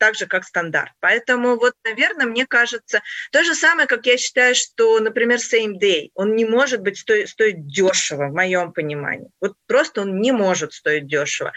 так 0.02 0.16
же, 0.16 0.26
как 0.26 0.42
стандарт. 0.42 0.90
Поэтому 0.98 1.56
вот, 1.56 1.74
наверное, 1.84 2.26
мне 2.26 2.44
кажется, 2.44 3.02
то 3.30 3.44
же 3.44 3.54
самое, 3.54 3.86
как 3.86 4.04
я 4.06 4.16
считаю, 4.18 4.56
что, 4.56 4.98
например, 4.98 5.38
same 5.38 5.78
day, 5.80 6.10
он 6.14 6.34
не 6.34 6.44
может 6.44 6.80
быть 6.80 6.98
стоить, 6.98 7.28
стоить 7.28 7.68
дешево, 7.68 8.26
в 8.26 8.34
моем 8.34 8.72
понимании. 8.72 9.30
Вот 9.40 9.52
просто 9.68 10.00
он 10.00 10.20
не 10.20 10.32
может 10.32 10.72
стоить 10.72 11.06
дешево. 11.06 11.52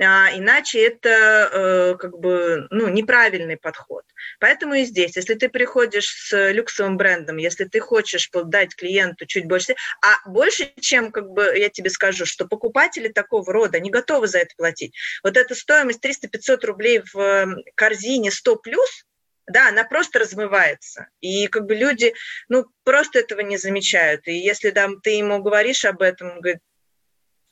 А, 0.00 0.30
иначе 0.34 0.82
это 0.82 1.10
э, 1.52 1.94
как 1.98 2.18
бы 2.18 2.68
ну, 2.70 2.88
неправильный 2.88 3.58
подход. 3.58 4.04
Поэтому 4.38 4.72
и 4.72 4.84
здесь, 4.84 5.16
если 5.16 5.34
ты 5.34 5.50
приходишь 5.50 6.08
с 6.08 6.52
люксовым 6.52 6.96
брендом, 6.96 7.36
если 7.36 7.66
ты 7.66 7.80
хочешь 7.80 8.30
дать 8.32 8.74
клиенту 8.76 9.26
чуть 9.26 9.46
больше, 9.46 9.74
а 10.00 10.26
больше, 10.26 10.72
чем, 10.80 11.12
как 11.12 11.28
бы 11.28 11.52
я 11.54 11.68
тебе 11.68 11.90
скажу, 11.90 12.24
что 12.24 12.46
покупатели 12.46 13.08
такого 13.08 13.52
рода 13.52 13.78
не 13.78 13.90
готовы 13.90 14.26
за 14.26 14.38
это 14.38 14.54
платить. 14.56 14.96
Вот 15.22 15.36
эта 15.36 15.54
стоимость 15.54 16.02
300-500 16.02 16.64
рублей 16.64 17.02
в 17.12 17.62
корзине 17.90 18.30
100 18.30 18.56
плюс, 18.56 19.04
да, 19.46 19.68
она 19.68 19.84
просто 19.84 20.20
размывается. 20.20 21.08
И 21.20 21.48
как 21.48 21.66
бы 21.66 21.74
люди, 21.74 22.14
ну, 22.48 22.66
просто 22.84 23.18
этого 23.18 23.40
не 23.40 23.56
замечают. 23.56 24.28
И 24.28 24.32
если 24.32 24.70
там 24.70 25.00
ты 25.00 25.10
ему 25.10 25.42
говоришь 25.42 25.84
об 25.84 26.02
этом, 26.02 26.30
он 26.30 26.40
говорит, 26.40 26.60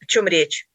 о 0.00 0.06
чем 0.06 0.28
речь? 0.28 0.68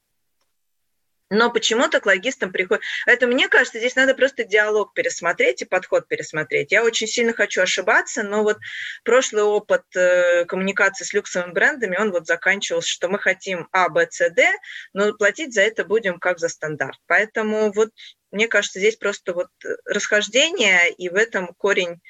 Но 1.33 1.51
почему-то 1.51 1.99
к 1.99 2.05
логистам 2.05 2.51
приходит. 2.51 2.83
Это 3.05 3.27
мне 3.27 3.47
кажется, 3.47 3.79
здесь 3.79 3.95
надо 3.95 4.13
просто 4.13 4.43
диалог 4.43 4.93
пересмотреть 4.93 5.61
и 5.61 5.65
подход 5.65 6.07
пересмотреть. 6.07 6.71
Я 6.71 6.83
очень 6.83 7.07
сильно 7.07 7.33
хочу 7.33 7.61
ошибаться, 7.61 8.23
но 8.23 8.43
вот 8.43 8.57
прошлый 9.03 9.43
опыт 9.43 9.83
э, 9.95 10.45
коммуникации 10.45 11.03
с 11.03 11.13
люксовыми 11.13 11.53
брендами, 11.53 11.97
он 11.97 12.11
вот 12.11 12.27
заканчивался, 12.27 12.89
что 12.89 13.09
мы 13.09 13.19
хотим 13.19 13.67
А, 13.71 13.89
Б, 13.89 14.07
С, 14.09 14.29
Д, 14.29 14.47
но 14.93 15.13
платить 15.13 15.53
за 15.53 15.61
это 15.61 15.83
будем 15.83 16.19
как 16.19 16.39
за 16.39 16.49
стандарт. 16.49 16.99
Поэтому 17.07 17.71
вот 17.73 17.89
мне 18.31 18.47
кажется, 18.47 18.79
здесь 18.79 18.95
просто 18.95 19.33
вот 19.33 19.49
расхождение, 19.85 20.91
и 20.91 21.09
в 21.09 21.15
этом 21.15 21.53
корень 21.53 22.01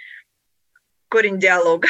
корень 1.13 1.37
диалога. 1.37 1.87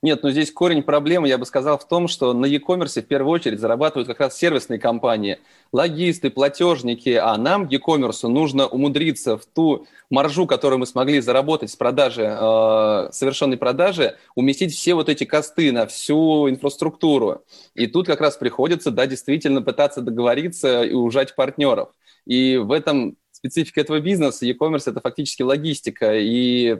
Нет, 0.00 0.22
но 0.22 0.30
здесь 0.30 0.50
корень 0.50 0.82
проблемы, 0.82 1.28
я 1.28 1.36
бы 1.36 1.44
сказал, 1.44 1.76
в 1.76 1.86
том, 1.86 2.08
что 2.08 2.32
на 2.32 2.46
e-commerce 2.46 3.02
в 3.02 3.06
первую 3.06 3.32
очередь 3.32 3.60
зарабатывают 3.60 4.08
как 4.08 4.18
раз 4.20 4.38
сервисные 4.38 4.78
компании, 4.78 5.40
логисты, 5.72 6.30
платежники, 6.30 7.10
а 7.10 7.36
нам, 7.36 7.68
e-commerce, 7.68 8.26
нужно 8.26 8.66
умудриться 8.66 9.36
в 9.36 9.44
ту 9.44 9.86
маржу, 10.08 10.46
которую 10.46 10.78
мы 10.78 10.86
смогли 10.86 11.20
заработать 11.20 11.70
с 11.70 11.76
продажи, 11.76 12.22
э, 12.22 13.08
совершенной 13.12 13.58
продажи, 13.58 14.16
уместить 14.36 14.72
все 14.72 14.94
вот 14.94 15.10
эти 15.10 15.24
косты 15.24 15.70
на 15.70 15.86
всю 15.86 16.48
инфраструктуру. 16.48 17.44
И 17.74 17.86
тут 17.88 18.06
как 18.06 18.22
раз 18.22 18.38
приходится, 18.38 18.90
да, 18.90 19.06
действительно 19.06 19.60
пытаться 19.60 20.00
договориться 20.00 20.82
и 20.82 20.94
ужать 20.94 21.36
партнеров. 21.36 21.90
И 22.24 22.56
в 22.56 22.72
этом 22.72 23.18
специфика 23.32 23.82
этого 23.82 24.00
бизнеса, 24.00 24.46
e-commerce– 24.46 24.84
это 24.86 25.02
фактически 25.02 25.42
логистика, 25.42 26.14
и 26.14 26.78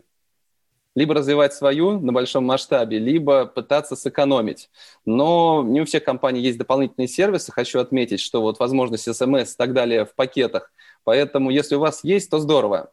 либо 0.95 1.14
развивать 1.14 1.55
свою 1.55 2.01
на 2.01 2.12
большом 2.12 2.45
масштабе, 2.45 2.99
либо 2.99 3.47
пытаться 3.47 3.97
сэкономить. 3.97 4.70
Но 5.05 5.62
не 5.64 5.80
у 5.80 5.84
всех 5.84 6.05
компаний 6.05 6.40
есть 6.40 6.59
дополнительные 6.59 7.09
сервисы. 7.09 7.53
Хочу 7.53 7.80
отметить, 7.80 8.20
что 8.20 8.40
вот 8.42 8.59
возможность 8.61 9.12
смс 9.12 9.55
и 9.55 9.57
так 9.57 9.72
далее 9.72 10.05
в 10.05 10.14
пакетах. 10.14 10.72
Поэтому, 11.03 11.51
если 11.51 11.74
у 11.74 11.80
вас 11.80 12.05
есть, 12.05 12.30
то 12.30 12.38
здорово. 12.38 12.92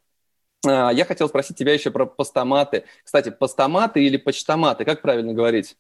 А, 0.65 0.91
я 0.91 1.05
хотел 1.05 1.29
спросить 1.29 1.57
тебя 1.57 1.73
еще 1.73 1.91
про 1.91 2.05
постаматы. 2.05 2.85
Кстати, 3.03 3.29
постаматы 3.29 4.03
или 4.03 4.17
почтоматы, 4.17 4.85
как 4.85 5.01
правильно 5.01 5.33
говорить? 5.33 5.77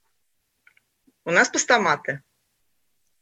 У 1.25 1.31
нас 1.31 1.49
постаматы. 1.49 2.21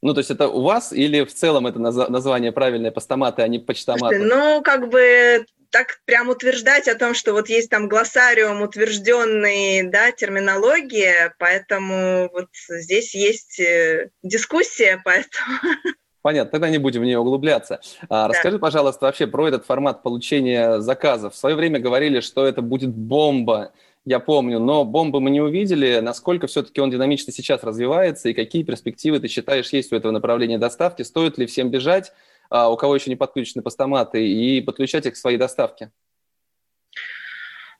Ну, 0.01 0.13
то 0.13 0.19
есть 0.19 0.31
это 0.31 0.47
у 0.47 0.61
вас 0.61 0.93
или 0.93 1.25
в 1.25 1.33
целом 1.33 1.67
это 1.67 1.77
название 1.79 2.53
правильное 2.53 2.91
постаматы, 2.91 3.41
а 3.41 3.47
не 3.49 3.59
почтоматы? 3.59 4.19
Ну, 4.19 4.61
как 4.63 4.89
бы 4.89 5.45
так 5.71 5.99
прям 6.05 6.29
утверждать 6.29 6.87
о 6.87 6.95
том, 6.95 7.13
что 7.13 7.33
вот 7.33 7.49
есть 7.49 7.69
там 7.69 7.87
глоссариум 7.87 8.61
утвержденный, 8.61 9.83
да, 9.83 10.11
терминология, 10.11 11.33
поэтому 11.37 12.29
вот 12.33 12.49
здесь 12.69 13.13
есть 13.15 13.59
э, 13.59 14.09
дискуссия, 14.23 15.01
поэтому... 15.03 15.59
Понятно, 16.21 16.51
тогда 16.51 16.69
не 16.69 16.79
будем 16.79 17.01
в 17.01 17.05
нее 17.05 17.17
углубляться. 17.17 17.79
А, 18.03 18.27
да. 18.27 18.27
Расскажи, 18.27 18.59
пожалуйста, 18.59 19.05
вообще 19.05 19.25
про 19.25 19.47
этот 19.47 19.65
формат 19.65 20.03
получения 20.03 20.81
заказов. 20.81 21.33
В 21.33 21.37
свое 21.37 21.55
время 21.55 21.79
говорили, 21.79 22.19
что 22.19 22.45
это 22.45 22.61
будет 22.61 22.89
бомба, 22.89 23.71
я 24.05 24.19
помню, 24.19 24.59
но 24.59 24.85
бомбы 24.85 25.21
мы 25.21 25.29
не 25.29 25.39
увидели. 25.39 25.99
Насколько 25.99 26.47
все-таки 26.47 26.81
он 26.81 26.89
динамично 26.89 27.31
сейчас 27.31 27.63
развивается 27.63 28.29
и 28.29 28.33
какие 28.33 28.63
перспективы 28.63 29.19
ты 29.19 29.27
считаешь 29.27 29.69
есть 29.69 29.93
у 29.93 29.95
этого 29.95 30.11
направления 30.11 30.57
доставки? 30.57 31.03
Стоит 31.03 31.37
ли 31.37 31.45
всем 31.45 31.69
бежать? 31.69 32.11
А, 32.49 32.69
у 32.69 32.77
кого 32.77 32.95
еще 32.95 33.09
не 33.09 33.15
подключены 33.15 33.61
постаматы, 33.61 34.27
и 34.27 34.61
подключать 34.61 35.05
их 35.05 35.13
к 35.13 35.17
своей 35.17 35.37
доставке? 35.37 35.91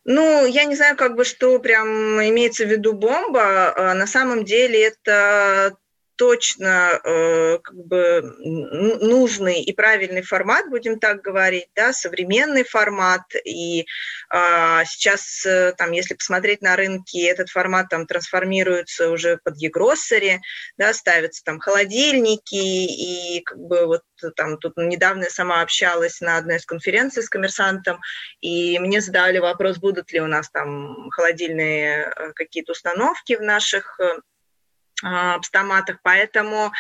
Ну, 0.06 0.46
я 0.46 0.66
не 0.66 0.76
знаю, 0.76 0.96
как 0.96 1.16
бы, 1.16 1.26
что 1.26 1.60
прям 1.60 1.88
имеется 1.88 2.66
в 2.66 2.70
виду 2.70 2.94
бомба. 2.94 3.74
А, 3.76 3.94
на 3.94 4.08
самом 4.08 4.46
деле 4.46 4.88
это 4.88 5.78
точно 6.20 7.00
э, 7.02 7.60
как 7.64 7.76
бы 7.76 8.22
нужный 8.42 9.62
и 9.62 9.72
правильный 9.72 10.22
формат, 10.22 10.70
будем 10.70 11.00
так 11.00 11.22
говорить, 11.22 11.70
да, 11.78 11.94
современный 11.94 12.66
формат. 12.66 13.22
И 13.46 13.86
э, 14.30 14.82
сейчас, 14.86 15.46
э, 15.46 15.74
там, 15.78 15.94
если 15.94 16.16
посмотреть 16.16 16.62
на 16.62 16.76
рынке, 16.76 17.26
этот 17.26 17.50
формат 17.50 17.88
там 17.90 18.06
трансформируется 18.06 19.12
уже 19.12 19.40
под 19.46 19.56
e-grocery, 19.62 20.40
да, 20.78 20.94
ставятся 20.94 21.42
там 21.46 21.60
холодильники, 21.60 22.56
и 22.56 23.42
как 23.46 23.58
бы 23.58 23.86
вот 23.86 24.04
там 24.36 24.58
тут 24.58 24.74
недавно 24.76 25.24
я 25.24 25.30
сама 25.30 25.62
общалась 25.62 26.20
на 26.20 26.36
одной 26.36 26.58
из 26.58 26.66
конференций 26.66 27.24
с 27.24 27.30
коммерсантом, 27.30 28.02
и 28.42 28.78
мне 28.80 29.00
задали 29.00 29.38
вопрос, 29.38 29.78
будут 29.78 30.12
ли 30.12 30.20
у 30.20 30.28
нас 30.28 30.50
там 30.50 31.10
холодильные 31.12 32.12
э, 32.14 32.34
какие-то 32.34 32.74
установки 32.74 33.38
в 33.38 33.42
наших 33.42 33.98
э, 35.04 35.40
стоматах, 35.44 36.00
поэтому 36.04 36.72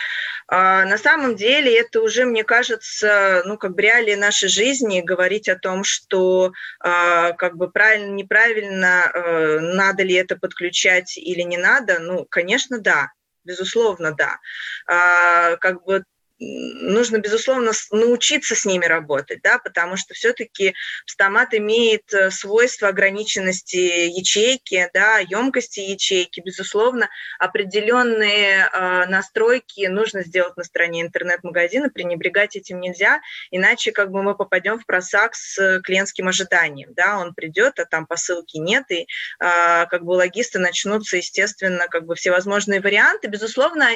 а, 0.48 0.86
на 0.86 0.98
самом 0.98 1.36
деле 1.36 1.80
это 1.80 2.02
уже, 2.02 2.26
мне 2.26 2.44
кажется, 2.44 3.44
ну, 3.46 3.58
как 3.58 3.76
бы 3.76 3.82
реалии 3.82 4.16
нашей 4.16 4.50
жизни, 4.50 5.02
говорить 5.02 5.48
о 5.48 5.58
том, 5.58 5.84
что 5.84 6.54
а, 6.80 7.34
как 7.34 7.58
бы 7.58 7.70
правильно, 7.70 8.14
неправильно, 8.14 9.12
а, 9.14 9.60
надо 9.60 10.04
ли 10.04 10.16
это 10.16 10.36
подключать 10.38 11.18
или 11.18 11.42
не 11.42 11.58
надо, 11.58 12.00
ну, 12.00 12.26
конечно, 12.26 12.80
да, 12.80 13.12
безусловно, 13.44 14.14
да. 14.14 14.40
А, 14.88 15.58
как 15.58 15.84
бы 15.84 16.04
нужно, 16.40 17.18
безусловно, 17.18 17.72
научиться 17.92 18.56
с 18.56 18.66
ними 18.66 18.86
работать, 18.86 19.42
да, 19.44 19.60
потому 19.60 19.98
что 19.98 20.14
все-таки 20.14 20.74
стомат 21.06 21.54
имеет 21.54 22.14
э, 22.14 22.32
свойство 22.32 22.88
ограниченности 22.88 24.08
ячейки, 24.08 24.90
да, 24.94 25.20
емкости 25.20 25.82
ячейки, 25.82 26.40
безусловно, 26.40 27.10
определенные 27.40 28.70
э, 28.72 29.06
настройки 29.08 29.88
нужно 29.88 30.24
сделать 30.24 30.56
на 30.56 30.64
стороне 30.64 31.02
интернет-магазина, 31.02 31.90
пренебрегать 31.90 32.56
этим 32.56 32.80
нельзя, 32.80 33.20
иначе 33.52 33.92
как 33.92 34.12
бы 34.12 34.24
мы 34.24 34.36
попадем 34.36 34.80
в 34.80 34.86
просак 34.86 35.36
с 35.36 35.82
клиентским 35.84 36.28
ожиданием, 36.28 36.94
да, 36.94 37.18
он 37.18 37.34
придет, 37.34 37.80
а 37.80 37.86
там 37.86 38.06
посылки 38.06 38.58
нет, 38.58 38.86
и 38.90 39.02
э, 39.02 39.06
как 39.40 40.04
бы 40.04 40.12
логисты 40.12 40.60
начнутся, 40.60 41.18
естественно, 41.18 41.88
как 41.88 42.06
бы 42.06 42.16
всевозможные 42.16 42.80
варианты, 42.80 43.28
безусловно, 43.28 43.90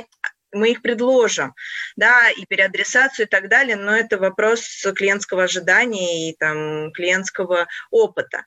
мы 0.54 0.72
их 0.72 0.82
предложим, 0.82 1.54
да, 1.96 2.30
и 2.30 2.46
переадресацию 2.46 3.26
и 3.26 3.30
так 3.30 3.50
далее, 3.50 3.76
но 3.76 3.96
это 3.96 4.18
вопрос 4.18 4.86
клиентского 4.96 5.44
ожидания 5.44 6.30
и 6.30 6.36
там 6.38 6.92
клиентского 6.92 7.68
опыта. 7.92 8.46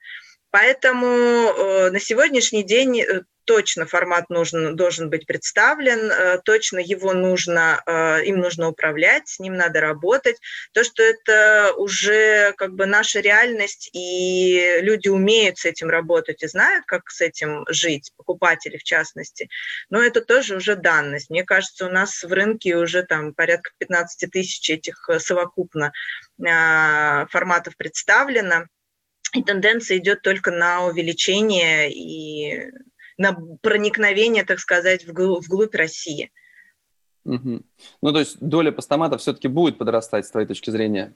Поэтому 0.51 1.07
э, 1.07 1.91
на 1.91 2.01
сегодняшний 2.01 2.63
день 2.63 3.01
э, 3.01 3.23
точно 3.47 3.87
формат 3.87 4.29
нужен, 4.29 4.77
должен 4.77 5.09
быть 5.09 5.27
представлен, 5.27 6.11
э, 6.11 6.39
точно 6.45 6.79
его 6.79 7.15
нужно, 7.15 7.83
э, 7.87 8.25
им 8.25 8.41
нужно 8.41 8.69
управлять, 8.69 9.29
с 9.29 9.39
ним 9.39 9.55
надо 9.55 9.81
работать. 9.81 10.37
То, 10.73 10.85
что 10.85 11.03
это 11.03 11.73
уже 11.77 12.53
как 12.57 12.75
бы 12.75 12.87
наша 12.87 13.21
реальность, 13.21 13.89
и 13.93 14.79
люди 14.83 15.09
умеют 15.09 15.59
с 15.59 15.65
этим 15.65 15.89
работать 15.89 16.43
и 16.43 16.49
знают, 16.49 16.85
как 16.87 17.09
с 17.11 17.21
этим 17.21 17.65
жить, 17.69 18.13
покупатели 18.17 18.77
в 18.77 18.83
частности, 18.83 19.49
но 19.89 20.03
это 20.03 20.21
тоже 20.21 20.57
уже 20.57 20.77
данность. 20.77 21.31
Мне 21.31 21.45
кажется, 21.45 21.87
у 21.87 21.91
нас 21.91 22.23
в 22.23 22.33
рынке 22.33 22.77
уже 22.77 23.05
там 23.05 23.33
порядка 23.33 23.71
15 23.79 24.31
тысяч 24.31 24.69
этих 24.69 25.09
э, 25.09 25.19
совокупно 25.19 25.93
форматов 26.39 27.77
представлено, 27.79 28.67
и 29.33 29.43
тенденция 29.43 29.99
идет 29.99 30.23
только 30.23 30.51
на 30.51 30.85
увеличение 30.87 31.91
и 31.93 32.71
на 33.19 33.37
проникновение, 33.63 34.45
так 34.45 34.59
сказать, 34.59 35.07
вглубь 35.07 35.75
России. 35.75 36.31
Угу. 37.25 37.63
Ну, 38.03 38.13
то 38.13 38.19
есть 38.19 38.39
доля 38.41 38.71
постаматов 38.71 39.21
все-таки 39.21 39.49
будет 39.49 39.79
подрастать, 39.79 40.27
с 40.27 40.31
твоей 40.31 40.47
точки 40.47 40.71
зрения? 40.71 41.15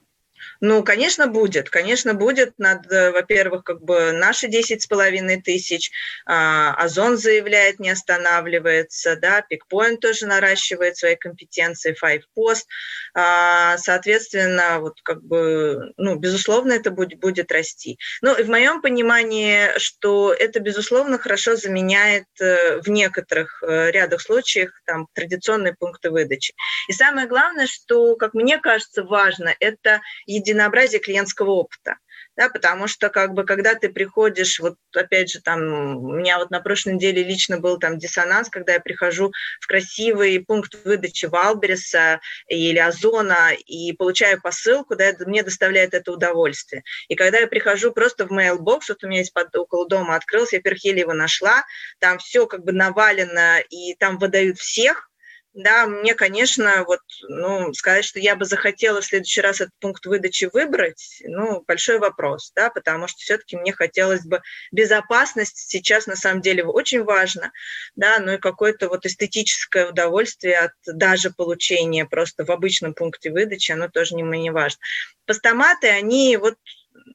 Ну, 0.60 0.82
конечно, 0.82 1.26
будет. 1.26 1.70
Конечно, 1.70 2.14
будет. 2.14 2.54
Надо, 2.58 3.12
во-первых, 3.12 3.64
как 3.64 3.82
бы 3.82 4.12
наши 4.12 4.48
10 4.48 4.82
с 4.82 4.86
половиной 4.86 5.40
тысяч. 5.40 5.90
А, 6.26 6.74
Озон 6.74 7.16
заявляет, 7.16 7.78
не 7.78 7.90
останавливается. 7.90 9.16
Да, 9.16 9.42
Пикпоинт 9.42 10.00
тоже 10.00 10.26
наращивает 10.26 10.96
свои 10.96 11.16
компетенции. 11.16 11.96
Five 12.02 12.22
Post. 12.36 12.66
А, 13.14 13.78
соответственно, 13.78 14.80
вот 14.80 15.00
как 15.02 15.22
бы, 15.22 15.92
ну, 15.96 16.16
безусловно, 16.16 16.72
это 16.72 16.90
будет, 16.90 17.18
будет 17.18 17.52
расти. 17.52 17.98
Ну, 18.22 18.36
и 18.36 18.42
в 18.42 18.48
моем 18.48 18.82
понимании, 18.82 19.78
что 19.78 20.32
это, 20.32 20.60
безусловно, 20.60 21.18
хорошо 21.18 21.56
заменяет 21.56 22.26
э, 22.40 22.80
в 22.80 22.88
некоторых 22.88 23.62
э, 23.62 23.90
рядах 23.90 24.20
случаев 24.20 24.70
там 24.86 25.08
традиционные 25.14 25.74
пункты 25.74 26.10
выдачи. 26.10 26.54
И 26.88 26.92
самое 26.92 27.26
главное, 27.26 27.66
что, 27.66 28.16
как 28.16 28.34
мне 28.34 28.58
кажется, 28.58 29.02
важно, 29.02 29.54
это 29.60 30.00
единообразие 30.34 31.00
клиентского 31.00 31.50
опыта. 31.50 31.96
Да, 32.36 32.48
потому 32.48 32.86
что 32.86 33.10
как 33.10 33.34
бы 33.34 33.44
когда 33.44 33.74
ты 33.74 33.88
приходишь, 33.90 34.60
вот 34.60 34.76
опять 34.94 35.30
же 35.30 35.42
там 35.42 35.60
у 36.02 36.12
меня 36.14 36.38
вот 36.38 36.50
на 36.50 36.60
прошлой 36.60 36.94
неделе 36.94 37.22
лично 37.22 37.58
был 37.58 37.78
там 37.78 37.98
диссонанс, 37.98 38.48
когда 38.48 38.74
я 38.74 38.80
прихожу 38.80 39.32
в 39.60 39.66
красивый 39.66 40.42
пункт 40.46 40.74
выдачи 40.84 41.26
Валбереса 41.26 42.20
или 42.46 42.78
Озона 42.78 43.50
и 43.66 43.92
получаю 43.92 44.40
посылку, 44.40 44.96
да, 44.96 45.12
мне 45.26 45.42
доставляет 45.42 45.92
это 45.92 46.12
удовольствие. 46.12 46.84
И 47.08 47.16
когда 47.16 47.38
я 47.40 47.46
прихожу 47.46 47.92
просто 47.92 48.26
в 48.26 48.32
mailbox, 48.32 48.80
вот 48.88 49.02
у 49.02 49.08
меня 49.08 49.18
есть 49.18 49.34
под, 49.34 49.54
около 49.56 49.86
дома 49.88 50.14
открылся, 50.14 50.56
я 50.56 50.62
перхели 50.62 51.00
его 51.00 51.12
нашла, 51.12 51.64
там 51.98 52.18
все 52.18 52.46
как 52.46 52.64
бы 52.64 52.72
навалено, 52.72 53.58
и 53.68 53.94
там 53.96 54.18
выдают 54.18 54.58
всех, 54.58 55.09
да, 55.52 55.86
мне, 55.86 56.14
конечно, 56.14 56.84
вот, 56.84 57.00
ну, 57.22 57.72
сказать, 57.74 58.04
что 58.04 58.20
я 58.20 58.36
бы 58.36 58.44
захотела 58.44 59.00
в 59.00 59.04
следующий 59.04 59.40
раз 59.40 59.60
этот 59.60 59.74
пункт 59.80 60.06
выдачи 60.06 60.48
выбрать, 60.52 61.22
ну, 61.24 61.64
большой 61.66 61.98
вопрос, 61.98 62.52
да, 62.54 62.70
потому 62.70 63.08
что 63.08 63.18
все-таки 63.18 63.56
мне 63.56 63.72
хотелось 63.72 64.24
бы 64.24 64.42
безопасность 64.70 65.56
сейчас 65.68 66.06
на 66.06 66.14
самом 66.14 66.40
деле 66.40 66.64
очень 66.64 67.02
важно, 67.02 67.52
да, 67.96 68.20
ну 68.20 68.34
и 68.34 68.38
какое-то 68.38 68.88
вот 68.88 69.06
эстетическое 69.06 69.88
удовольствие 69.88 70.58
от 70.58 70.72
даже 70.86 71.30
получения 71.30 72.06
просто 72.06 72.44
в 72.44 72.50
обычном 72.50 72.94
пункте 72.94 73.30
выдачи, 73.30 73.72
оно 73.72 73.88
тоже 73.88 74.14
не, 74.14 74.22
не 74.22 74.50
важно. 74.50 74.80
Постаматы, 75.26 75.88
они 75.88 76.36
вот 76.36 76.56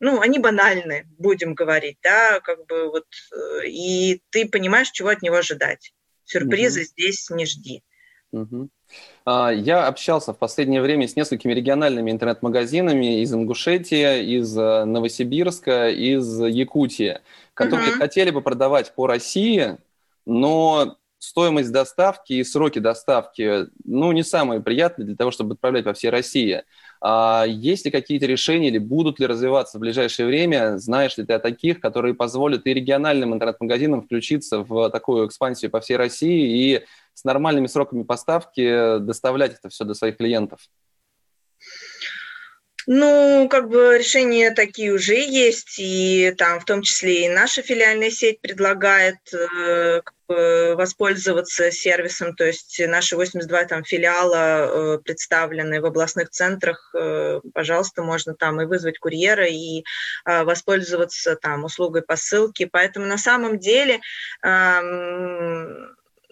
ну, 0.01 0.19
они 0.19 0.39
банальны, 0.39 1.05
будем 1.17 1.53
говорить, 1.53 1.97
да, 2.01 2.41
как 2.41 2.65
бы 2.65 2.89
вот, 2.89 3.05
э, 3.31 3.67
и 3.67 4.21
ты 4.29 4.47
понимаешь, 4.47 4.91
чего 4.91 5.09
от 5.09 5.21
него 5.21 5.37
ожидать. 5.37 5.93
Сюрпризы 6.25 6.81
угу. 6.81 6.87
здесь 6.87 7.29
не 7.29 7.45
жди. 7.45 7.83
Угу. 8.31 8.69
Я 9.25 9.87
общался 9.87 10.33
в 10.33 10.37
последнее 10.37 10.81
время 10.81 11.07
с 11.07 11.15
несколькими 11.15 11.53
региональными 11.53 12.11
интернет-магазинами 12.11 13.21
из 13.21 13.33
Ингушетии, 13.33 14.37
из 14.37 14.57
э, 14.57 14.83
Новосибирска, 14.85 15.89
из 15.89 16.39
Якутии, 16.39 17.19
которые 17.53 17.91
угу. 17.91 17.99
хотели 17.99 18.29
бы 18.29 18.41
продавать 18.41 18.93
по 18.93 19.07
России, 19.07 19.77
но 20.25 20.97
стоимость 21.17 21.71
доставки 21.71 22.33
и 22.33 22.43
сроки 22.43 22.79
доставки, 22.79 23.67
ну, 23.83 24.11
не 24.11 24.23
самые 24.23 24.61
приятные 24.61 25.05
для 25.05 25.15
того, 25.15 25.31
чтобы 25.31 25.55
отправлять 25.55 25.85
во 25.85 25.93
всей 25.93 26.09
России. 26.09 26.63
А 27.01 27.45
есть 27.47 27.85
ли 27.85 27.91
какие-то 27.91 28.25
решения 28.25 28.69
или 28.69 28.77
будут 28.77 29.19
ли 29.19 29.27
развиваться 29.27 29.77
в 29.77 29.81
ближайшее 29.81 30.27
время? 30.27 30.77
Знаешь 30.77 31.17
ли 31.17 31.25
ты 31.25 31.33
о 31.33 31.39
таких, 31.39 31.79
которые 31.79 32.13
позволят 32.13 32.65
и 32.65 32.73
региональным 32.73 33.33
интернет-магазинам 33.33 34.03
включиться 34.03 34.59
в 34.59 34.89
такую 34.89 35.27
экспансию 35.27 35.71
по 35.71 35.79
всей 35.81 35.97
России 35.97 36.75
и 36.75 36.85
с 37.13 37.23
нормальными 37.23 37.67
сроками 37.67 38.03
поставки 38.03 38.99
доставлять 38.99 39.53
это 39.53 39.69
все 39.69 39.83
до 39.85 39.93
своих 39.93 40.17
клиентов? 40.17 40.59
Ну, 42.87 43.47
как 43.49 43.69
бы 43.69 43.97
решения 43.97 44.51
такие 44.51 44.93
уже 44.93 45.15
есть, 45.15 45.79
и 45.79 46.33
там 46.37 46.59
в 46.59 46.65
том 46.65 46.83
числе 46.83 47.25
и 47.25 47.29
наша 47.29 47.63
филиальная 47.63 48.11
сеть 48.11 48.41
предлагает 48.41 49.17
э, 49.33 50.01
как 50.03 50.13
бы, 50.27 50.75
воспользоваться 50.75 51.71
сервисом, 51.71 52.35
то 52.35 52.45
есть 52.45 52.79
наши 52.85 53.15
82 53.15 53.65
там 53.65 53.83
филиала 53.83 54.35
э, 54.35 54.97
представлены 54.99 55.81
в 55.81 55.85
областных 55.85 56.29
центрах, 56.29 56.93
э, 56.93 57.41
пожалуйста, 57.55 58.03
можно 58.03 58.35
там 58.35 58.61
и 58.61 58.65
вызвать 58.65 58.99
курьера, 58.99 59.47
и 59.47 59.83
воспользоваться 60.25 61.35
там 61.35 61.63
услугой 61.63 62.03
посылки, 62.03 62.65
поэтому 62.71 63.07
на 63.07 63.17
самом 63.17 63.57
деле, 63.57 63.99
э, 64.43 64.81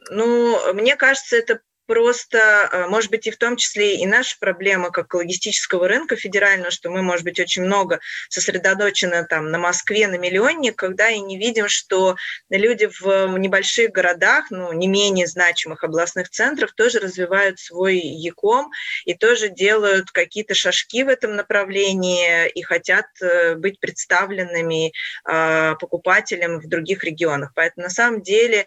ну, 0.09 0.73
мне 0.73 0.95
кажется, 0.97 1.35
это 1.35 1.61
просто, 1.93 2.69
э, 2.71 2.87
может 2.87 3.11
быть, 3.11 3.27
и 3.27 3.31
в 3.31 3.37
том 3.37 3.55
числе 3.55 3.97
и 3.97 4.07
наша 4.07 4.35
проблема 4.39 4.89
как 4.89 5.13
логистического 5.13 5.87
рынка 5.87 6.15
федерального, 6.15 6.71
что 6.71 6.89
мы, 6.89 7.03
может 7.03 7.23
быть, 7.23 7.39
очень 7.39 7.61
много 7.61 7.99
сосредоточены 8.29 9.27
там 9.27 9.51
на 9.51 9.59
Москве, 9.59 10.07
на 10.07 10.17
миллионник, 10.17 10.75
когда 10.75 11.09
и 11.09 11.19
не 11.19 11.37
видим, 11.37 11.69
что 11.69 12.15
люди 12.49 12.89
в 12.99 13.37
небольших 13.37 13.91
городах, 13.91 14.47
ну, 14.49 14.73
не 14.73 14.87
менее 14.87 15.27
значимых 15.27 15.83
областных 15.83 16.31
центров 16.31 16.71
тоже 16.71 16.97
развивают 16.97 17.59
свой 17.59 17.97
яком 17.97 18.71
и 19.05 19.13
тоже 19.13 19.49
делают 19.49 20.09
какие-то 20.09 20.55
шажки 20.55 21.03
в 21.03 21.09
этом 21.09 21.35
направлении 21.35 22.49
и 22.49 22.63
хотят 22.63 23.05
э, 23.21 23.53
быть 23.53 23.79
представленными 23.79 24.93
э, 25.29 25.75
покупателям 25.79 26.59
в 26.59 26.67
других 26.67 27.03
регионах. 27.03 27.51
Поэтому 27.53 27.83
на 27.83 27.91
самом 27.91 28.23
деле 28.23 28.65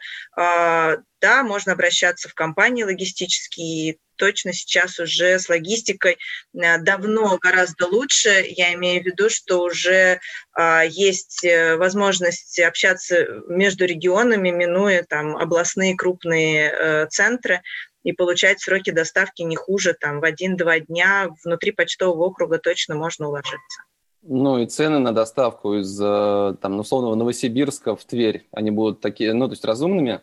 да, 1.27 1.43
можно 1.43 1.73
обращаться 1.73 2.29
в 2.29 2.35
компании 2.35 2.85
логистические, 2.85 3.97
точно 4.15 4.53
сейчас 4.53 5.01
уже 5.01 5.41
с 5.41 5.49
логистикой 5.49 6.19
э, 6.55 6.79
давно 6.79 7.37
гораздо 7.39 7.89
лучше. 7.89 8.45
Я 8.49 8.73
имею 8.75 9.03
в 9.03 9.07
виду, 9.07 9.29
что 9.29 9.65
уже 9.65 10.21
а, 10.53 10.85
есть 10.85 11.45
э, 11.45 11.77
возможность 11.79 12.61
общаться 12.61 13.27
между 13.49 13.87
регионами, 13.87 14.51
минуя 14.51 15.03
там 15.03 15.37
областные 15.37 15.97
крупные 15.97 16.71
а, 16.71 17.07
центры 17.09 17.61
и 18.05 18.13
получать 18.13 18.61
сроки 18.61 18.91
доставки 18.91 19.43
не 19.43 19.57
хуже, 19.57 19.97
там 20.01 20.21
в 20.21 20.25
один-два 20.25 20.79
дня 20.79 21.29
внутри 21.43 21.73
почтового 21.73 22.27
округа 22.27 22.59
точно 22.59 22.95
можно 22.95 23.27
уложиться. 23.27 23.83
Ну 24.23 24.59
и 24.59 24.67
цены 24.67 25.01
на 25.01 25.13
доставку 25.13 25.75
из 25.75 25.99
там, 25.99 26.79
условного 26.79 27.17
Новосибирска 27.17 27.97
в 27.97 28.05
Тверь, 28.05 28.47
они 28.53 28.71
будут 28.71 29.01
такие, 29.01 29.35
ну 29.35 29.47
то 29.47 29.55
есть 29.55 29.65
разумными? 29.65 30.21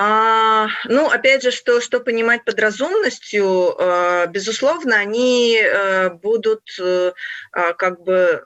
А, 0.00 0.68
ну, 0.84 1.10
опять 1.10 1.42
же, 1.42 1.50
что, 1.50 1.80
что 1.80 1.98
понимать 1.98 2.44
под 2.44 2.60
разумностью, 2.60 3.74
э, 3.76 4.28
безусловно, 4.28 4.94
они 4.94 5.58
э, 5.60 6.10
будут 6.10 6.62
э, 6.80 7.12
а, 7.50 7.72
как 7.72 8.04
бы 8.04 8.44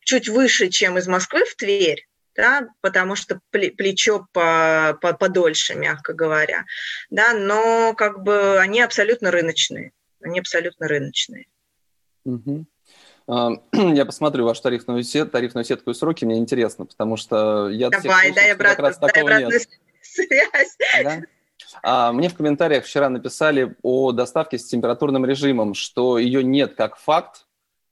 чуть 0.00 0.30
выше, 0.30 0.68
чем 0.68 0.96
из 0.96 1.06
Москвы 1.06 1.44
в 1.44 1.54
Тверь, 1.54 2.08
да, 2.34 2.68
потому 2.80 3.14
что 3.14 3.40
плечо 3.50 4.26
по, 4.32 4.98
по, 5.02 5.12
подольше, 5.12 5.74
мягко 5.74 6.14
говоря, 6.14 6.64
да, 7.10 7.34
но 7.34 7.92
как 7.92 8.22
бы 8.22 8.58
они 8.58 8.80
абсолютно 8.80 9.30
рыночные, 9.30 9.92
они 10.22 10.40
абсолютно 10.40 10.88
рыночные. 10.88 11.44
Угу. 12.24 12.64
Я 13.72 14.06
посмотрю 14.06 14.46
ваш 14.46 14.60
тарифную, 14.60 15.02
сет, 15.02 15.30
тарифную 15.30 15.66
сетку 15.66 15.90
и 15.90 15.94
сроки, 15.94 16.24
мне 16.24 16.38
интересно, 16.38 16.86
потому 16.86 17.18
что 17.18 17.68
я... 17.68 17.90
Давай, 17.90 18.32
дай 18.32 18.52
обратно, 18.52 18.94
дай 18.98 19.20
обратно 19.20 19.58
связь. 20.16 20.76
Да? 21.02 21.20
А, 21.82 22.12
мне 22.12 22.28
в 22.28 22.34
комментариях 22.34 22.84
вчера 22.84 23.08
написали 23.08 23.76
о 23.82 24.12
доставке 24.12 24.58
с 24.58 24.66
температурным 24.66 25.24
режимом, 25.24 25.74
что 25.74 26.18
ее 26.18 26.42
нет 26.42 26.74
как 26.74 26.96
факт 26.96 27.46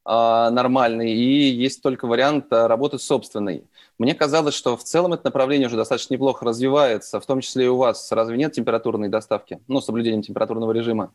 а, 0.05 0.51
нормальный, 0.51 1.13
и 1.13 1.51
есть 1.51 1.83
только 1.83 2.07
вариант 2.07 2.53
а, 2.53 2.69
работы 2.69 2.99
собственной. 2.99 3.65
Мне 3.99 4.15
казалось, 4.15 4.55
что 4.55 4.77
в 4.77 4.85
целом 4.85 5.13
это 5.15 5.27
направление 5.27 5.69
уже 5.69 5.77
достаточно 5.77 6.15
неплохо 6.15 6.45
развивается, 6.45 7.21
в 7.21 7.27
том 7.27 7.41
числе 7.41 7.67
и 7.67 7.69
у 7.69 7.77
вас. 7.77 8.11
Разве 8.13 8.37
нет 8.37 8.53
температурной 8.53 9.09
доставки? 9.09 9.61
Ну, 9.69 9.81
соблюдением 9.81 10.23
температурного 10.23 10.73
режима. 10.73 11.13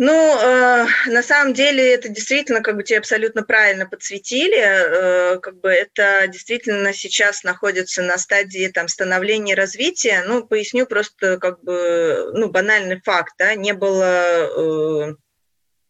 Ну, 0.00 0.12
э, 0.12 0.86
на 1.06 1.22
самом 1.24 1.54
деле 1.54 1.92
это 1.92 2.08
действительно, 2.08 2.62
как 2.62 2.76
бы 2.76 2.84
тебе 2.84 2.98
абсолютно 2.98 3.42
правильно 3.42 3.84
подсветили, 3.84 4.56
э, 4.56 5.40
как 5.40 5.58
бы 5.58 5.70
это 5.70 6.28
действительно 6.28 6.92
сейчас 6.92 7.42
находится 7.42 8.02
на 8.02 8.16
стадии 8.16 8.68
там 8.68 8.86
становления 8.86 9.56
развития. 9.56 10.22
Ну, 10.24 10.46
поясню 10.46 10.86
просто 10.86 11.38
как 11.38 11.64
бы, 11.64 12.30
ну, 12.32 12.48
банальный 12.48 13.00
факт, 13.00 13.34
да, 13.38 13.56
не 13.56 13.72
было 13.72 14.04
э, 14.04 15.14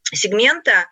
сегмента, 0.05 0.87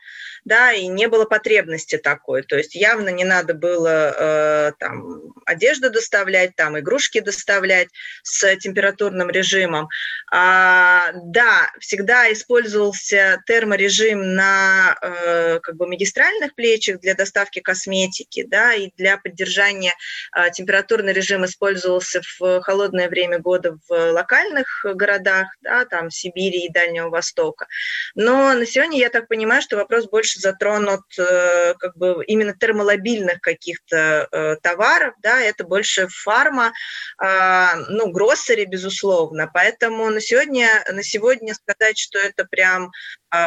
да, 0.46 0.72
и 0.72 0.86
не 0.86 1.08
было 1.08 1.24
потребности 1.24 1.98
такой. 1.98 2.42
То 2.42 2.56
есть 2.56 2.76
явно 2.76 3.08
не 3.08 3.24
надо 3.24 3.52
было 3.52 4.14
э, 4.16 4.72
там 4.78 5.34
одежду 5.44 5.90
доставлять, 5.90 6.54
там 6.54 6.78
игрушки 6.78 7.18
доставлять 7.18 7.88
с 8.22 8.56
температурным 8.56 9.28
режимом. 9.28 9.88
А, 10.30 11.10
да, 11.14 11.72
всегда 11.80 12.32
использовался 12.32 13.42
терморежим 13.46 14.34
на 14.34 14.96
э, 15.02 15.58
как 15.60 15.74
бы 15.76 15.88
магистральных 15.88 16.54
плечах 16.54 17.00
для 17.00 17.14
доставки 17.14 17.58
косметики, 17.58 18.44
да, 18.44 18.72
и 18.72 18.92
для 18.96 19.18
поддержания 19.18 19.94
э, 20.36 20.50
температурный 20.52 21.12
режим 21.12 21.44
использовался 21.44 22.22
в 22.38 22.60
холодное 22.60 23.08
время 23.08 23.40
года 23.40 23.78
в 23.88 24.12
локальных 24.12 24.84
городах, 24.84 25.48
да, 25.60 25.84
там 25.86 26.08
Сибири 26.08 26.66
и 26.66 26.72
Дальнего 26.72 27.08
Востока. 27.08 27.66
Но 28.14 28.54
на 28.54 28.64
сегодня 28.64 29.00
я 29.00 29.10
так 29.10 29.26
понимаю, 29.26 29.60
что 29.60 29.76
вопрос 29.76 30.08
больше 30.08 30.35
больше 30.36 30.40
затронут 30.40 31.02
э, 31.18 31.74
как 31.78 31.96
бы 31.96 32.24
именно 32.26 32.54
термолобильных 32.54 33.40
каких-то 33.40 34.28
э, 34.30 34.56
товаров, 34.62 35.14
да, 35.22 35.40
это 35.40 35.64
больше 35.64 36.08
фарма, 36.08 36.72
а, 37.18 37.76
ну, 37.88 38.10
гроссери, 38.10 38.64
безусловно. 38.64 39.50
Поэтому 39.52 40.10
на 40.10 40.20
сегодня, 40.20 40.68
на 40.92 41.02
сегодня 41.02 41.54
сказать, 41.54 41.98
что 41.98 42.18
это 42.18 42.44
прям 42.44 42.90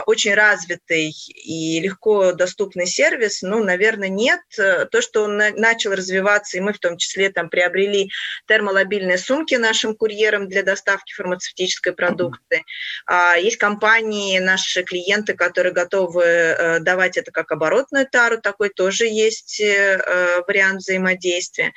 очень 0.06 0.34
развитый 0.34 1.10
и 1.10 1.80
легко 1.80 2.34
доступный 2.34 2.86
сервис, 2.86 3.42
ну, 3.42 3.64
наверное, 3.64 4.10
нет. 4.10 4.42
То, 4.56 5.02
что 5.02 5.24
он 5.24 5.38
начал 5.38 5.92
развиваться, 5.92 6.58
и 6.58 6.60
мы 6.60 6.74
в 6.74 6.80
том 6.80 6.98
числе 6.98 7.30
там 7.32 7.50
приобрели 7.50 8.10
термолобильные 8.48 9.18
сумки 9.18 9.56
нашим 9.56 9.96
курьерам 9.96 10.48
для 10.48 10.64
доставки 10.64 11.14
фармацевтической 11.14 11.94
продукции. 11.94 12.64
А, 13.06 13.36
есть 13.36 13.58
компании, 13.58 14.40
наши 14.40 14.84
клиенты, 14.84 15.34
которые 15.34 15.74
готовы 15.74 16.24
э, 16.24 16.80
давать 16.80 17.18
это 17.18 17.32
как 17.32 17.52
оборотную 17.52 18.08
тару, 18.08 18.40
такой 18.42 18.70
тоже 18.70 19.06
есть 19.06 19.60
э, 19.62 20.44
вариант 20.48 20.80
взаимодействия. 20.82 21.74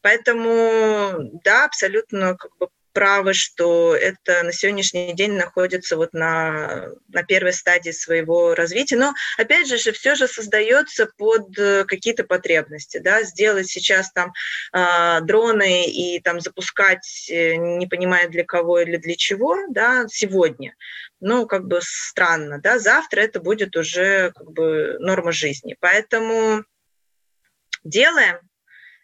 Поэтому, 0.00 1.30
да, 1.44 1.64
абсолютно 1.64 2.36
как 2.36 2.50
бы 2.58 2.68
правы, 2.94 3.34
что 3.34 3.94
это 3.94 4.42
на 4.44 4.52
сегодняшний 4.52 5.12
день 5.12 5.32
находится 5.32 5.96
вот 5.96 6.14
на, 6.14 6.88
на 7.08 7.22
первой 7.24 7.52
стадии 7.52 7.90
своего 7.90 8.54
развития. 8.54 8.96
Но, 8.96 9.12
опять 9.36 9.68
же, 9.68 9.92
все 9.92 10.14
же 10.14 10.28
создается 10.28 11.06
под 11.18 11.58
э, 11.58 11.84
какие-то 11.84 12.24
потребности. 12.24 12.98
Да? 12.98 13.22
Сделать 13.24 13.66
сейчас 13.66 14.12
там 14.12 14.32
э, 14.72 15.20
дроны 15.22 15.84
и 15.86 16.20
там 16.20 16.40
запускать, 16.40 17.28
э, 17.28 17.56
не 17.56 17.86
понимая 17.86 18.28
для 18.28 18.44
кого 18.44 18.80
или 18.80 18.96
для 18.96 19.16
чего, 19.16 19.58
да, 19.68 20.06
сегодня. 20.08 20.74
Ну, 21.20 21.46
как 21.46 21.66
бы 21.66 21.80
странно, 21.82 22.60
да, 22.60 22.78
завтра 22.78 23.20
это 23.20 23.40
будет 23.40 23.76
уже 23.76 24.32
как 24.32 24.50
бы 24.52 24.96
норма 25.00 25.32
жизни. 25.32 25.76
Поэтому 25.80 26.64
делаем, 27.82 28.38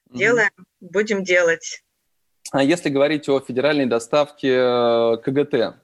делаем, 0.08 0.50
mm-hmm. 0.56 0.64
будем 0.80 1.24
делать. 1.24 1.82
А 2.52 2.64
если 2.64 2.88
говорить 2.88 3.28
о 3.28 3.40
федеральной 3.40 3.86
доставке 3.86 4.54
э, 4.56 5.16
КГТ, 5.22 5.76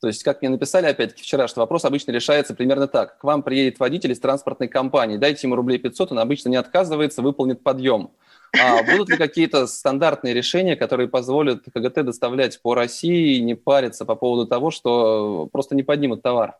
То 0.00 0.08
есть, 0.08 0.22
как 0.22 0.42
мне 0.42 0.50
написали 0.50 0.86
опять-таки 0.86 1.22
вчера, 1.22 1.48
что 1.48 1.60
вопрос 1.60 1.86
обычно 1.86 2.12
решается 2.12 2.54
примерно 2.54 2.86
так. 2.86 3.18
К 3.18 3.24
вам 3.24 3.42
приедет 3.42 3.78
водитель 3.78 4.12
из 4.12 4.20
транспортной 4.20 4.68
компании, 4.68 5.16
дайте 5.16 5.46
ему 5.46 5.56
рублей 5.56 5.78
500, 5.78 6.12
он 6.12 6.18
обычно 6.18 6.50
не 6.50 6.56
отказывается, 6.56 7.22
выполнит 7.22 7.62
подъем. 7.62 8.10
А 8.60 8.82
будут 8.82 9.08
ли 9.08 9.16
какие-то 9.16 9.66
стандартные 9.66 10.34
решения, 10.34 10.76
которые 10.76 11.08
позволят 11.08 11.64
КГТ 11.72 12.04
доставлять 12.04 12.60
по 12.60 12.74
России 12.74 13.36
и 13.36 13.42
не 13.42 13.54
париться 13.54 14.04
по 14.04 14.14
поводу 14.14 14.46
того, 14.46 14.70
что 14.70 15.48
просто 15.50 15.74
не 15.74 15.82
поднимут 15.82 16.22
товар? 16.22 16.58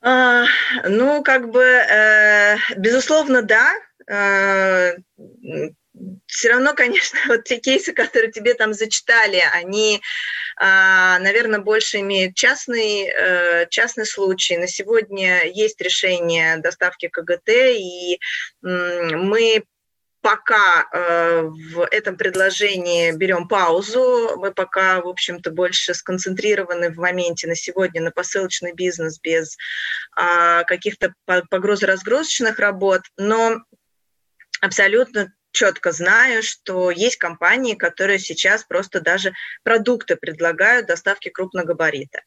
А, 0.00 0.44
ну, 0.88 1.22
как 1.22 1.50
бы, 1.50 1.62
э, 1.62 2.56
безусловно, 2.76 3.42
да. 3.42 3.70
Э, 4.06 4.96
все 6.26 6.48
равно, 6.50 6.74
конечно, 6.74 7.18
вот 7.28 7.44
те 7.44 7.58
кейсы, 7.58 7.92
которые 7.92 8.32
тебе 8.32 8.54
там 8.54 8.74
зачитали, 8.74 9.42
они, 9.52 10.00
а, 10.56 11.18
наверное, 11.20 11.60
больше 11.60 11.98
имеют 12.00 12.34
частный, 12.34 13.08
э, 13.08 13.66
частный 13.70 14.06
случай. 14.06 14.56
На 14.56 14.66
сегодня 14.66 15.44
есть 15.46 15.80
решение 15.80 16.58
доставки 16.58 17.08
КГТ, 17.08 17.48
и 17.48 18.18
мы 18.62 19.64
пока 20.20 20.88
э, 20.90 21.42
в 21.42 21.86
этом 21.90 22.16
предложении 22.16 23.12
берем 23.12 23.46
паузу, 23.46 24.38
мы 24.38 24.52
пока, 24.52 25.02
в 25.02 25.06
общем-то, 25.06 25.50
больше 25.50 25.92
сконцентрированы 25.92 26.90
в 26.90 26.96
моменте 26.96 27.46
на 27.46 27.54
сегодня 27.54 28.00
на 28.00 28.10
посылочный 28.10 28.72
бизнес 28.72 29.20
без 29.20 29.58
э, 30.16 30.64
каких-то 30.64 31.12
погрузо-разгрузочных 31.26 32.58
работ, 32.58 33.02
но 33.18 33.60
абсолютно 34.62 35.30
четко 35.54 35.92
знаю, 35.92 36.42
что 36.42 36.90
есть 36.90 37.16
компании, 37.16 37.74
которые 37.74 38.18
сейчас 38.18 38.64
просто 38.64 39.00
даже 39.00 39.32
продукты 39.62 40.16
предлагают 40.16 40.86
доставки 40.86 41.28
крупногабарита, 41.28 42.22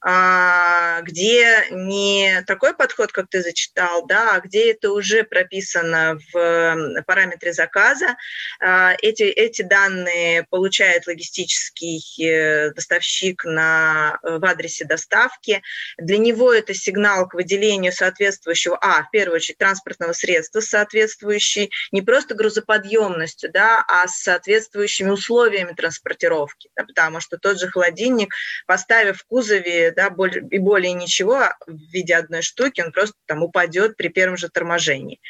а, 0.00 1.00
где 1.02 1.68
не 1.70 2.42
такой 2.46 2.74
подход, 2.74 3.12
как 3.12 3.28
ты 3.30 3.40
зачитал, 3.40 4.04
да, 4.06 4.34
а 4.34 4.40
где 4.40 4.72
это 4.72 4.90
уже 4.90 5.22
прописано 5.22 6.18
в 6.32 7.02
параметре 7.06 7.52
заказа. 7.52 8.16
А, 8.60 8.94
эти, 9.00 9.22
эти 9.22 9.62
данные 9.62 10.44
получает 10.50 11.06
логистический 11.06 12.02
э, 12.26 12.72
доставщик 12.72 13.44
на, 13.44 14.18
в 14.22 14.44
адресе 14.44 14.84
доставки. 14.84 15.62
Для 15.98 16.18
него 16.18 16.52
это 16.52 16.74
сигнал 16.74 17.28
к 17.28 17.34
выделению 17.34 17.92
соответствующего, 17.92 18.76
а, 18.80 19.04
в 19.04 19.10
первую 19.10 19.36
очередь, 19.36 19.58
транспортного 19.58 20.12
средства 20.12 20.60
соответствующий, 20.60 21.70
не 21.92 22.02
просто 22.02 22.34
грузоподъемный, 22.34 22.71
подъемностью, 22.72 23.52
да, 23.52 23.84
а 23.86 24.08
с 24.08 24.22
соответствующими 24.22 25.10
условиями 25.10 25.74
транспортировки, 25.74 26.70
да, 26.74 26.84
потому 26.84 27.20
что 27.20 27.36
тот 27.36 27.60
же 27.60 27.68
холодильник, 27.68 28.32
поставив 28.66 29.18
в 29.18 29.26
кузове 29.26 29.90
да, 29.90 30.08
более, 30.08 30.42
и 30.48 30.58
более 30.58 30.94
ничего 30.94 31.50
в 31.66 31.92
виде 31.92 32.16
одной 32.16 32.40
штуки, 32.40 32.80
он 32.80 32.90
просто 32.90 33.14
там 33.26 33.42
упадет 33.42 33.98
при 33.98 34.08
первом 34.08 34.38
же 34.38 34.48
торможении. 34.48 35.20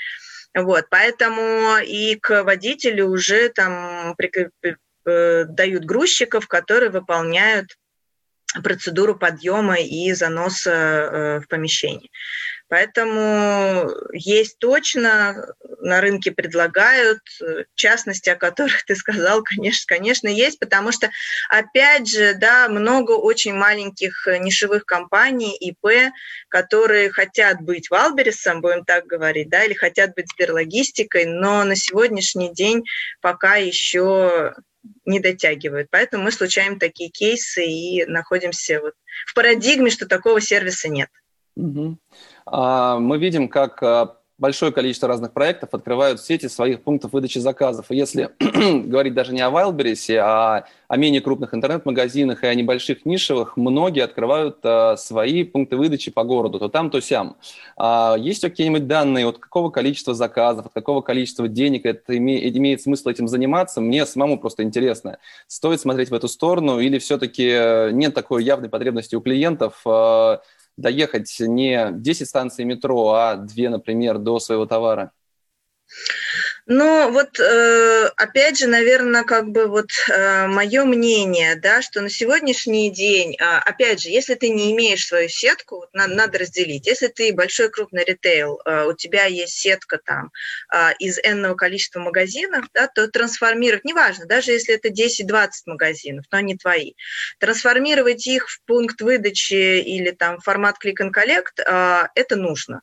Вот, 0.55 0.85
поэтому 0.89 1.79
и 1.85 2.15
к 2.15 2.45
водителю 2.45 3.09
уже 3.09 3.49
там 3.49 4.15
э, 5.05 5.45
дают 5.45 5.85
грузчиков, 5.85 6.47
которые 6.47 6.91
выполняют 6.91 7.77
процедуру 8.63 9.19
подъема 9.19 9.81
и 9.81 10.13
заноса 10.13 10.71
э, 10.71 11.41
в 11.41 11.49
помещение. 11.49 12.11
Поэтому 12.73 13.87
есть 14.15 14.59
точно, 14.59 15.55
на 15.81 16.01
рынке 16.01 16.31
предлагают, 16.33 17.21
частности, 17.75 18.31
о 18.31 18.37
которых 18.37 18.87
ты 18.87 18.97
сказал, 18.97 19.43
конечно, 19.43 19.85
конечно, 19.87 20.27
есть, 20.27 20.59
потому 20.59 20.91
что, 20.91 21.11
опять 21.51 22.09
же, 22.09 22.33
да, 22.33 22.71
много 22.71 23.13
очень 23.13 23.53
маленьких 23.53 24.27
нишевых 24.41 24.87
компаний, 24.87 25.55
ИП, 25.55 26.15
которые 26.49 27.11
хотят 27.11 27.61
быть 27.61 27.91
Валбересом, 27.91 28.63
будем 28.63 28.87
так 28.87 29.05
говорить, 29.05 29.51
да, 29.51 29.65
или 29.65 29.75
хотят 29.75 30.15
быть 30.15 30.31
Сберлогистикой, 30.31 31.27
но 31.27 31.65
на 31.65 31.77
сегодняшний 31.77 32.55
день 32.55 32.85
пока 33.21 33.57
еще 33.57 34.55
не 35.05 35.21
дотягивают. 35.21 35.89
Поэтому 35.91 36.25
мы 36.25 36.33
случаем 36.33 36.79
такие 36.79 37.11
кейсы 37.11 37.67
и 37.67 38.07
находимся 38.07 38.81
вот 38.81 38.95
в 39.27 39.35
парадигме, 39.35 39.91
что 39.91 40.07
такого 40.07 40.41
сервиса 40.41 40.89
нет. 40.89 41.11
Угу. 41.55 41.99
А, 42.47 42.99
мы 42.99 43.19
видим, 43.19 43.49
как 43.49 43.83
а, 43.83 44.17
большое 44.43 44.73
количество 44.73 45.07
разных 45.07 45.33
проектов 45.33 45.69
открывают 45.73 46.21
сети 46.21 46.49
своих 46.49 46.83
пунктов 46.83 47.13
выдачи 47.13 47.39
заказов. 47.39 47.87
И 47.91 47.97
если 47.97 48.31
говорить 48.89 49.15
даже 49.15 49.33
не 49.33 49.41
о 49.41 49.51
Wildberries, 49.51 50.17
а 50.17 50.65
о 50.89 50.97
менее 50.97 51.21
крупных 51.21 51.55
интернет-магазинах 51.55 52.43
и 52.43 52.49
о 52.49 52.55
небольших 52.55 53.07
нишевых, 53.07 53.57
многие 53.57 54.03
открывают 54.03 54.59
а, 54.65 54.97
свои 54.97 55.45
пункты 55.45 55.77
выдачи 55.77 56.11
по 56.11 56.25
городу, 56.25 56.59
то 56.59 56.69
там, 56.69 56.91
то 56.91 57.01
сям. 57.01 57.37
А, 57.77 58.17
есть 58.19 58.43
какие-нибудь 58.43 58.89
данные, 58.89 59.29
от 59.29 59.39
какого 59.39 59.71
количества 59.71 60.13
заказов, 60.13 60.67
от 60.67 60.73
какого 60.73 61.03
количества 61.03 61.47
денег 61.47 61.87
это 61.87 62.17
име, 62.17 62.49
имеет 62.49 62.83
смысл 62.83 63.11
этим 63.11 63.29
заниматься? 63.29 63.81
Мне 63.81 64.05
самому 64.07 64.41
просто 64.41 64.65
интересно. 64.65 65.19
Стоит 65.47 65.81
смотреть 65.81 66.11
в 66.11 66.15
эту 66.15 66.27
сторону 66.27 66.81
или 66.81 66.99
все-таки 66.99 67.49
э, 67.49 67.91
нет 67.93 68.13
такой 68.13 68.43
явной 68.43 68.69
потребности 68.69 69.15
у 69.15 69.21
клиентов 69.21 69.81
э, 69.87 70.39
доехать 70.77 71.35
не 71.41 71.91
10 71.93 72.29
станций 72.29 72.65
метро, 72.65 73.11
а 73.13 73.37
2, 73.37 73.71
например, 73.71 74.19
до 74.19 74.39
своего 74.39 74.67
товара? 74.67 75.13
Ну, 76.67 77.11
вот 77.11 77.41
э, 77.41 78.11
опять 78.17 78.59
же, 78.59 78.67
наверное, 78.67 79.25
как 79.25 79.49
бы 79.49 79.67
вот 79.67 79.91
э, 80.09 80.47
мое 80.47 80.85
мнение, 80.85 81.57
да, 81.57 81.83
что 81.83 82.01
на 82.01 82.09
сегодняшний 82.09 82.91
день, 82.91 83.37
а, 83.41 83.59
опять 83.59 84.01
же, 84.03 84.11
если 84.11 84.35
ты 84.35 84.49
не 84.49 84.73
имеешь 84.73 85.07
свою 85.07 85.29
сетку, 85.29 85.77
вот 85.79 85.93
надо, 85.93 86.15
надо 86.15 86.39
разделить. 86.39 86.87
Если 86.87 87.09
ты 87.09 87.33
большой 87.33 87.69
крупный 87.69 88.05
ритейл, 88.05 88.61
э, 88.65 88.85
у 88.85 88.95
тебя 88.95 89.25
есть 89.27 89.55
сетка 89.55 89.99
там 89.99 90.31
а, 90.69 90.93
из 90.99 91.19
энного 91.19 91.55
количества 91.57 92.01
магазинов, 92.01 92.67
да, 92.73 92.87
то 92.87 93.09
трансформировать, 93.09 93.85
неважно, 93.85 94.27
даже 94.27 94.53
если 94.53 94.75
это 94.75 94.89
10-20 94.89 95.51
магазинов, 95.67 96.27
но 96.31 96.39
они 96.39 96.57
твои, 96.57 96.93
трансформировать 97.41 98.27
их 98.27 98.49
в 98.49 98.63
пункт 98.67 99.01
выдачи 99.01 99.81
или 99.81 100.13
там 100.13 100.39
формат 100.41 100.77
click 100.83 101.03
and 101.03 101.11
collect, 101.13 102.11
это 102.15 102.37
нужно. 102.37 102.83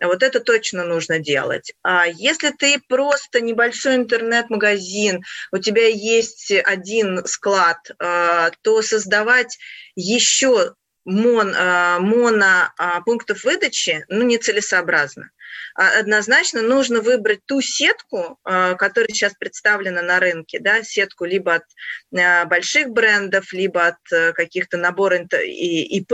Вот 0.00 0.22
это 0.22 0.40
точно 0.40 0.84
нужно 0.84 1.18
делать. 1.18 1.72
А 1.82 2.06
если 2.06 2.50
ты 2.50 2.80
просто 2.88 3.40
небольшой 3.40 3.96
интернет-магазин, 3.96 5.22
у 5.52 5.58
тебя 5.58 5.86
есть 5.86 6.52
один 6.52 7.24
склад, 7.26 7.78
а, 7.98 8.50
то 8.62 8.82
создавать 8.82 9.58
еще 9.96 10.74
мон, 11.04 11.54
а, 11.56 11.98
моно 11.98 12.72
а, 12.76 13.00
пунктов 13.00 13.44
выдачи 13.44 14.04
ну, 14.08 14.22
нецелесообразно. 14.22 15.30
А, 15.74 15.98
однозначно 15.98 16.60
нужно 16.62 17.00
выбрать 17.00 17.40
ту 17.46 17.60
сетку, 17.60 18.38
а, 18.44 18.74
которая 18.74 19.08
сейчас 19.08 19.34
представлена 19.34 20.02
на 20.02 20.20
рынке, 20.20 20.58
да, 20.60 20.82
сетку 20.82 21.24
либо 21.24 21.54
от 21.54 21.64
больших 22.10 22.90
брендов, 22.90 23.52
либо 23.52 23.86
от 23.86 24.12
э, 24.12 24.32
каких-то 24.32 24.76
наборов 24.76 25.26
ИП, 25.32 26.12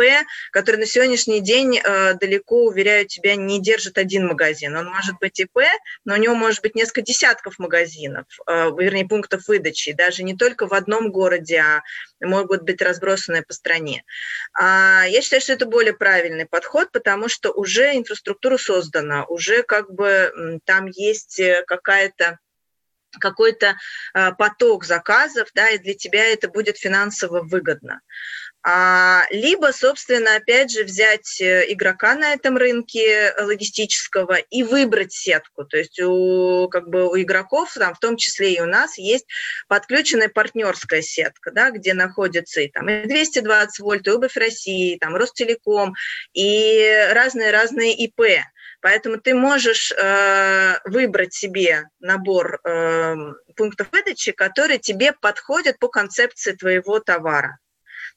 которые 0.50 0.80
на 0.80 0.86
сегодняшний 0.86 1.40
день 1.40 1.78
э, 1.78 2.14
далеко, 2.14 2.64
уверяю 2.64 3.06
тебя, 3.06 3.36
не 3.36 3.60
держит 3.60 3.98
один 3.98 4.26
магазин. 4.26 4.76
Он 4.76 4.86
может 4.86 5.16
быть 5.20 5.38
ИП, 5.40 5.58
но 6.04 6.14
у 6.14 6.16
него 6.16 6.34
может 6.34 6.62
быть 6.62 6.74
несколько 6.74 7.02
десятков 7.02 7.58
магазинов, 7.58 8.26
э, 8.46 8.70
вернее, 8.78 9.06
пунктов 9.06 9.46
выдачи, 9.48 9.92
даже 9.92 10.22
не 10.22 10.36
только 10.36 10.66
в 10.66 10.74
одном 10.74 11.10
городе, 11.10 11.58
а 11.58 11.82
могут 12.20 12.62
быть 12.62 12.80
разбросаны 12.80 13.42
по 13.42 13.52
стране. 13.52 14.04
Я 14.58 15.20
считаю, 15.20 15.42
что 15.42 15.52
это 15.52 15.66
более 15.66 15.92
правильный 15.92 16.46
подход, 16.46 16.90
потому 16.92 17.28
что 17.28 17.52
уже 17.52 17.94
инфраструктура 17.94 18.56
создана, 18.56 19.24
уже 19.26 19.62
как 19.62 19.92
бы 19.92 20.60
там 20.64 20.86
есть 20.86 21.40
э, 21.40 21.64
какая-то 21.66 22.38
какой-то 23.18 23.76
э, 24.14 24.32
поток 24.32 24.84
заказов, 24.84 25.48
да, 25.54 25.70
и 25.70 25.78
для 25.78 25.94
тебя 25.94 26.24
это 26.26 26.48
будет 26.48 26.78
финансово 26.78 27.42
выгодно. 27.42 28.00
А, 28.66 29.24
либо, 29.30 29.72
собственно, 29.72 30.36
опять 30.36 30.70
же, 30.70 30.84
взять 30.84 31.38
э, 31.38 31.66
игрока 31.68 32.14
на 32.14 32.32
этом 32.32 32.56
рынке 32.56 33.34
логистического 33.38 34.36
и 34.36 34.62
выбрать 34.62 35.12
сетку. 35.12 35.66
То 35.66 35.76
есть 35.76 36.00
у, 36.00 36.70
как 36.70 36.88
бы 36.88 37.06
у 37.10 37.20
игроков, 37.20 37.74
там, 37.74 37.94
в 37.94 37.98
том 37.98 38.16
числе 38.16 38.54
и 38.54 38.60
у 38.62 38.66
нас, 38.66 38.96
есть 38.96 39.26
подключенная 39.68 40.30
партнерская 40.30 41.02
сетка, 41.02 41.50
да, 41.50 41.72
где 41.72 41.92
находятся 41.92 42.62
и, 42.62 42.68
там, 42.68 42.88
и 42.88 43.06
220 43.06 43.80
вольт, 43.80 44.06
и 44.06 44.10
УБФ 44.10 44.34
России, 44.34 44.94
и, 44.94 44.98
там, 44.98 45.14
Ростелеком, 45.14 45.92
и 46.32 47.06
разные-разные 47.12 47.94
ИП. 47.94 48.22
Поэтому 48.84 49.16
ты 49.16 49.34
можешь 49.34 49.92
э, 49.92 50.78
выбрать 50.84 51.32
себе 51.32 51.88
набор 52.00 52.60
э, 52.62 53.16
пунктов 53.56 53.88
выдачи, 53.90 54.32
которые 54.32 54.78
тебе 54.78 55.14
подходят 55.14 55.78
по 55.78 55.88
концепции 55.88 56.52
твоего 56.52 57.00
товара 57.00 57.58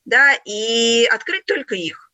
да, 0.03 0.33
и 0.43 1.07
открыть 1.09 1.45
только 1.45 1.75
их. 1.75 2.11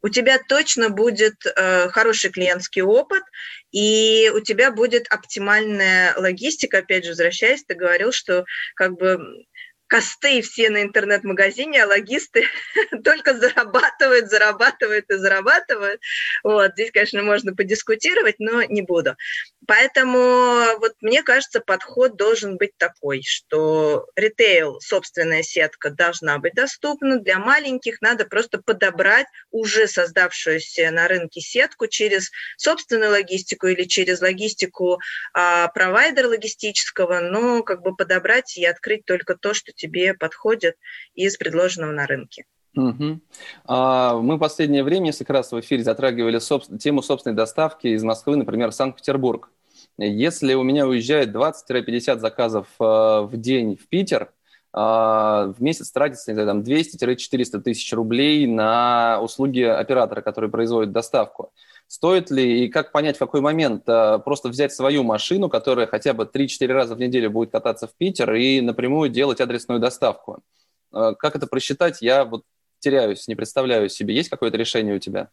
У 0.00 0.08
тебя 0.08 0.38
точно 0.38 0.88
будет 0.88 1.44
э, 1.44 1.90
хороший 1.90 2.30
клиентский 2.30 2.80
опыт, 2.80 3.22
и 3.70 4.32
у 4.34 4.40
тебя 4.40 4.70
будет 4.70 5.06
оптимальная 5.10 6.14
логистика. 6.16 6.78
Опять 6.78 7.04
же, 7.04 7.10
возвращаясь, 7.10 7.64
ты 7.64 7.74
говорил, 7.74 8.12
что 8.12 8.46
как 8.76 8.92
бы 8.92 9.18
косты 9.88 10.42
все 10.42 10.70
на 10.70 10.82
интернет-магазине, 10.82 11.82
а 11.82 11.86
логисты 11.86 12.44
только 13.04 13.34
зарабатывают, 13.34 14.28
зарабатывают 14.28 15.10
и 15.10 15.14
зарабатывают. 15.16 16.00
Вот, 16.44 16.72
здесь, 16.72 16.92
конечно, 16.92 17.22
можно 17.22 17.54
подискутировать, 17.54 18.36
но 18.38 18.62
не 18.62 18.82
буду. 18.82 19.16
Поэтому 19.66 20.78
вот 20.78 20.92
мне 21.00 21.22
кажется, 21.22 21.60
подход 21.60 22.16
должен 22.16 22.56
быть 22.56 22.76
такой, 22.78 23.22
что 23.22 24.06
ритейл, 24.14 24.80
собственная 24.80 25.42
сетка 25.42 25.90
должна 25.90 26.38
быть 26.38 26.54
доступна. 26.54 27.18
Для 27.18 27.38
маленьких 27.38 28.00
надо 28.00 28.24
просто 28.24 28.62
подобрать 28.62 29.26
уже 29.50 29.88
создавшуюся 29.88 30.90
на 30.90 31.08
рынке 31.08 31.40
сетку 31.40 31.86
через 31.86 32.30
собственную 32.56 33.10
логистику 33.10 33.66
или 33.66 33.84
через 33.84 34.20
логистику 34.20 35.00
а, 35.34 35.68
провайдера 35.68 36.28
логистического, 36.28 37.20
но 37.20 37.62
как 37.62 37.82
бы 37.82 37.96
подобрать 37.96 38.56
и 38.56 38.64
открыть 38.64 39.04
только 39.04 39.34
то, 39.34 39.54
что 39.54 39.72
тебе 39.72 40.14
подходит 40.14 40.76
из 41.14 41.36
предложенного 41.36 41.92
на 41.92 42.06
рынке. 42.06 42.44
Угу. 42.78 43.20
А, 43.64 44.18
мы 44.18 44.36
в 44.36 44.38
последнее 44.38 44.84
время 44.84 45.06
несколько 45.06 45.32
раз 45.32 45.50
в 45.50 45.58
эфире 45.58 45.82
затрагивали 45.82 46.38
соб... 46.38 46.62
тему 46.78 47.02
собственной 47.02 47.34
доставки 47.34 47.88
из 47.88 48.04
Москвы, 48.04 48.36
например, 48.36 48.70
Санкт-Петербург. 48.70 49.50
Если 49.98 50.54
у 50.54 50.62
меня 50.62 50.86
уезжает 50.86 51.34
20-50 51.34 52.20
заказов 52.20 52.68
э, 52.78 52.84
в 52.84 53.32
день 53.32 53.76
в 53.76 53.88
Питер, 53.88 54.30
э, 54.72 54.78
в 54.78 55.56
месяц 55.58 55.90
тратится 55.90 56.32
там, 56.36 56.60
200-400 56.60 57.60
тысяч 57.62 57.92
рублей 57.92 58.46
на 58.46 59.18
услуги 59.22 59.62
оператора, 59.62 60.20
который 60.20 60.48
производит 60.48 60.92
доставку. 60.92 61.52
Стоит 61.88 62.30
ли 62.30 62.64
и 62.64 62.68
как 62.68 62.92
понять, 62.92 63.16
в 63.16 63.18
какой 63.18 63.40
момент 63.40 63.86
просто 63.86 64.50
взять 64.50 64.72
свою 64.72 65.02
машину, 65.02 65.48
которая 65.48 65.86
хотя 65.86 66.12
бы 66.12 66.30
3-4 66.32 66.66
раза 66.66 66.94
в 66.94 67.00
неделю 67.00 67.30
будет 67.30 67.50
кататься 67.50 67.88
в 67.88 67.94
Питер 67.94 68.34
и 68.34 68.60
напрямую 68.60 69.08
делать 69.08 69.40
адресную 69.40 69.80
доставку? 69.80 70.42
Как 70.92 71.34
это 71.34 71.46
просчитать, 71.46 72.02
я 72.02 72.26
вот 72.26 72.44
теряюсь, 72.80 73.28
не 73.28 73.34
представляю 73.34 73.88
себе. 73.88 74.14
Есть 74.14 74.30
какое-то 74.30 74.56
решение 74.56 74.94
у 74.94 74.98
тебя? 74.98 75.30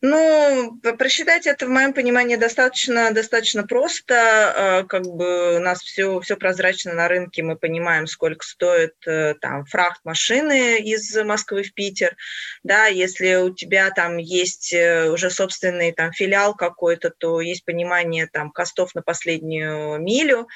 Ну, 0.00 0.78
просчитать 0.96 1.48
это, 1.48 1.66
в 1.66 1.70
моем 1.70 1.92
понимании, 1.92 2.36
достаточно, 2.36 3.10
достаточно 3.10 3.66
просто. 3.66 4.14
А, 4.14 4.84
как 4.84 5.02
бы 5.02 5.56
у 5.56 5.58
нас 5.58 5.80
все, 5.82 6.20
все 6.20 6.36
прозрачно 6.36 6.92
на 6.94 7.08
рынке, 7.08 7.42
мы 7.42 7.56
понимаем, 7.56 8.06
сколько 8.06 8.46
стоит 8.46 8.94
э, 9.08 9.34
там 9.40 9.64
фрахт 9.64 10.04
машины 10.04 10.78
из 10.78 11.16
Москвы 11.24 11.64
в 11.64 11.74
Питер. 11.74 12.16
Да, 12.62 12.86
если 12.86 13.34
у 13.34 13.52
тебя 13.52 13.90
там 13.90 14.18
есть 14.18 14.72
э, 14.72 15.10
уже 15.10 15.30
собственный 15.30 15.90
там 15.90 16.12
филиал 16.12 16.54
какой-то, 16.54 17.10
то 17.10 17.40
есть 17.40 17.64
понимание 17.64 18.28
там 18.28 18.52
костов 18.52 18.94
на 18.94 19.02
последнюю 19.02 20.00
милю. 20.00 20.46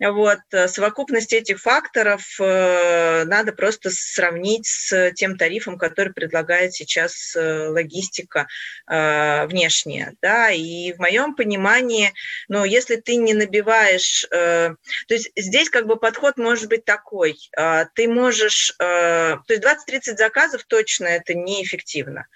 Вот, 0.00 0.38
э, 0.52 0.66
совокупность 0.66 1.34
этих 1.34 1.60
факторов 1.60 2.22
э, 2.40 3.24
надо 3.24 3.52
просто 3.52 3.90
сравнить 3.90 4.66
с 4.66 5.12
тем 5.12 5.36
тарифом, 5.36 5.76
который 5.76 6.14
предлагает 6.14 6.72
сейчас 6.72 7.36
э, 7.36 7.68
логистика 7.68 8.46
внешняя. 8.86 10.14
Да? 10.22 10.50
И 10.50 10.92
в 10.92 10.98
моем 10.98 11.34
понимании, 11.34 12.12
ну, 12.48 12.64
если 12.64 12.96
ты 12.96 13.16
не 13.16 13.34
набиваешь... 13.34 14.26
То 14.30 14.76
есть 15.08 15.30
здесь 15.36 15.70
как 15.70 15.86
бы 15.86 15.96
подход 15.96 16.36
может 16.36 16.68
быть 16.68 16.84
такой. 16.84 17.36
Ты 17.94 18.08
можешь... 18.08 18.74
То 18.78 19.42
есть 19.48 19.62
20-30 19.62 20.16
заказов 20.16 20.64
точно 20.64 21.06
это 21.06 21.34
неэффективно. 21.34 22.26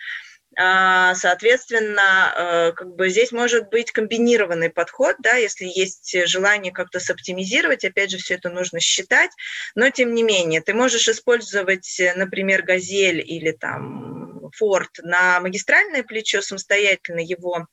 А, 0.57 1.15
соответственно, 1.15 2.33
э, 2.37 2.73
как 2.73 2.95
бы 2.95 3.09
здесь 3.09 3.33
может 3.33 3.71
быть 3.71 3.91
комбинированный 3.91 4.71
подход, 4.71 5.17
да, 5.19 5.37
если 5.37 5.65
есть 5.67 6.17
желание 6.29 6.73
как-то 6.73 7.01
соптимизировать, 7.01 7.85
опять 7.85 8.11
же, 8.11 8.19
все 8.19 8.35
это 8.35 8.51
нужно 8.51 8.81
считать, 8.81 9.31
но 9.75 9.91
тем 9.91 10.15
не 10.15 10.23
менее, 10.23 10.61
ты 10.61 10.75
можешь 10.75 11.09
использовать, 11.09 12.01
например, 12.17 12.63
«Газель» 12.63 13.21
или 13.21 13.53
там 13.53 14.51
«Форд» 14.57 14.91
на 15.03 15.41
магистральное 15.41 16.03
плечо 16.03 16.41
самостоятельно 16.41 17.21
его 17.21 17.67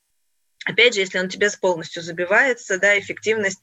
Опять 0.65 0.93
же, 0.93 0.99
если 0.99 1.17
он 1.17 1.27
тебе 1.27 1.49
полностью 1.59 2.03
забивается, 2.03 2.77
да, 2.77 2.97
эффективность 2.99 3.59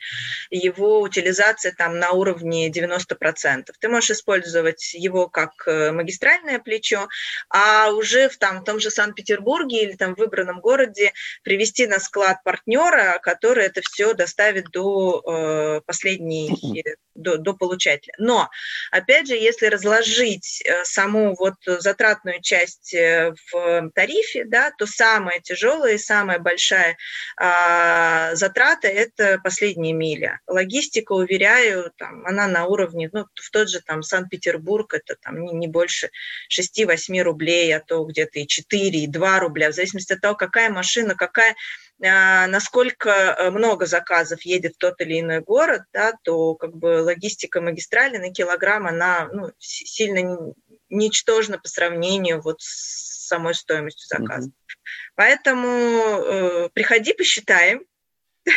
его 0.51 1.01
утилизации 1.01 1.71
там 1.71 1.99
на 1.99 2.11
уровне 2.11 2.71
90%. 2.71 3.67
Ты 3.79 3.89
можешь 3.89 4.11
использовать 4.11 4.95
его 4.95 5.29
как 5.29 5.53
э, 5.67 5.93
магистральное 5.93 6.59
плечо, 6.59 7.09
а 7.51 7.91
уже 7.93 8.29
в, 8.29 8.37
там, 8.39 8.61
в 8.61 8.65
том 8.65 8.81
же 8.81 8.91
Санкт-Петербурге 8.91 9.85
или 9.85 9.93
там 9.93 10.15
в 10.15 10.19
выбранном 10.19 10.61
городе 10.61 11.13
привести 11.45 11.87
на 11.87 12.01
склад 12.01 12.43
партнера, 12.43 13.21
который 13.23 13.67
это 13.67 13.81
все 13.81 14.15
доставит 14.15 14.71
до 14.73 15.23
э, 15.25 15.81
последней 15.87 16.85
до, 17.19 17.37
до 17.37 17.55
получателя. 17.55 18.15
Но, 18.19 18.49
опять 18.91 19.29
же, 19.29 19.35
если 19.35 19.67
разложить 19.67 20.63
э, 20.65 20.85
саму 20.85 21.35
вот 21.35 21.55
затратную 21.65 22.41
часть 22.41 22.95
э, 22.95 23.35
в 23.53 23.91
тарифе, 23.95 24.45
да, 24.45 24.71
то 24.71 24.87
самая 24.87 25.41
тяжелая 25.41 25.95
и 25.95 25.99
самая 25.99 26.39
большая 26.39 26.97
а, 27.37 28.35
затрата– 28.35 28.89
это 28.89 29.41
последняя 29.43 29.93
миля. 29.93 30.41
Логистика, 30.47 31.13
уверяю, 31.13 31.93
там, 31.97 32.25
она 32.27 32.47
на 32.47 32.67
уровне, 32.67 33.11
ну, 33.13 33.27
в 33.35 33.51
тот 33.51 33.69
же 33.69 33.81
там 33.81 34.03
Санкт-Петербург, 34.03 34.95
это 34.95 35.17
там 35.21 35.43
не, 35.43 35.53
не 35.53 35.69
больше 35.69 36.11
6-8 36.51 37.21
рублей, 37.23 37.75
а 37.77 37.81
то 37.81 38.05
где-то 38.05 38.41
и 38.41 38.47
4, 38.47 38.99
и 38.99 39.07
2 39.07 39.41
рубля, 39.41 39.71
в 39.71 39.75
зависимости 39.75 40.13
от 40.13 40.21
того, 40.21 40.35
какая 40.35 40.71
машина, 40.71 41.15
какая 41.15 41.55
насколько 42.01 43.11
э, 43.11 43.51
много 43.51 43.87
заказов 43.87 44.43
едет 44.43 44.75
в 44.75 44.79
тот 44.79 45.01
или 45.01 45.21
иной 45.21 45.41
город, 45.41 45.83
да, 45.93 46.13
то 46.23 46.55
как 46.55 46.77
бы 46.77 47.03
логистика 47.03 47.61
магистрали 47.61 48.19
на 48.19 48.33
килограмм, 48.33 48.87
она 48.87 49.29
ну, 49.33 49.51
сильно 49.59 50.53
ничтожна 50.89 51.59
по 51.59 51.69
сравнению 51.69 52.41
вот 52.41 52.61
с 52.61 53.27
самой 53.27 53.55
стоимостью 53.55 54.07
заказа. 54.07 54.49
Mm-hmm. 54.49 54.79
Поэтому 55.17 55.69
э, 55.69 56.69
приходи, 56.73 57.13
посчитаем. 57.13 57.85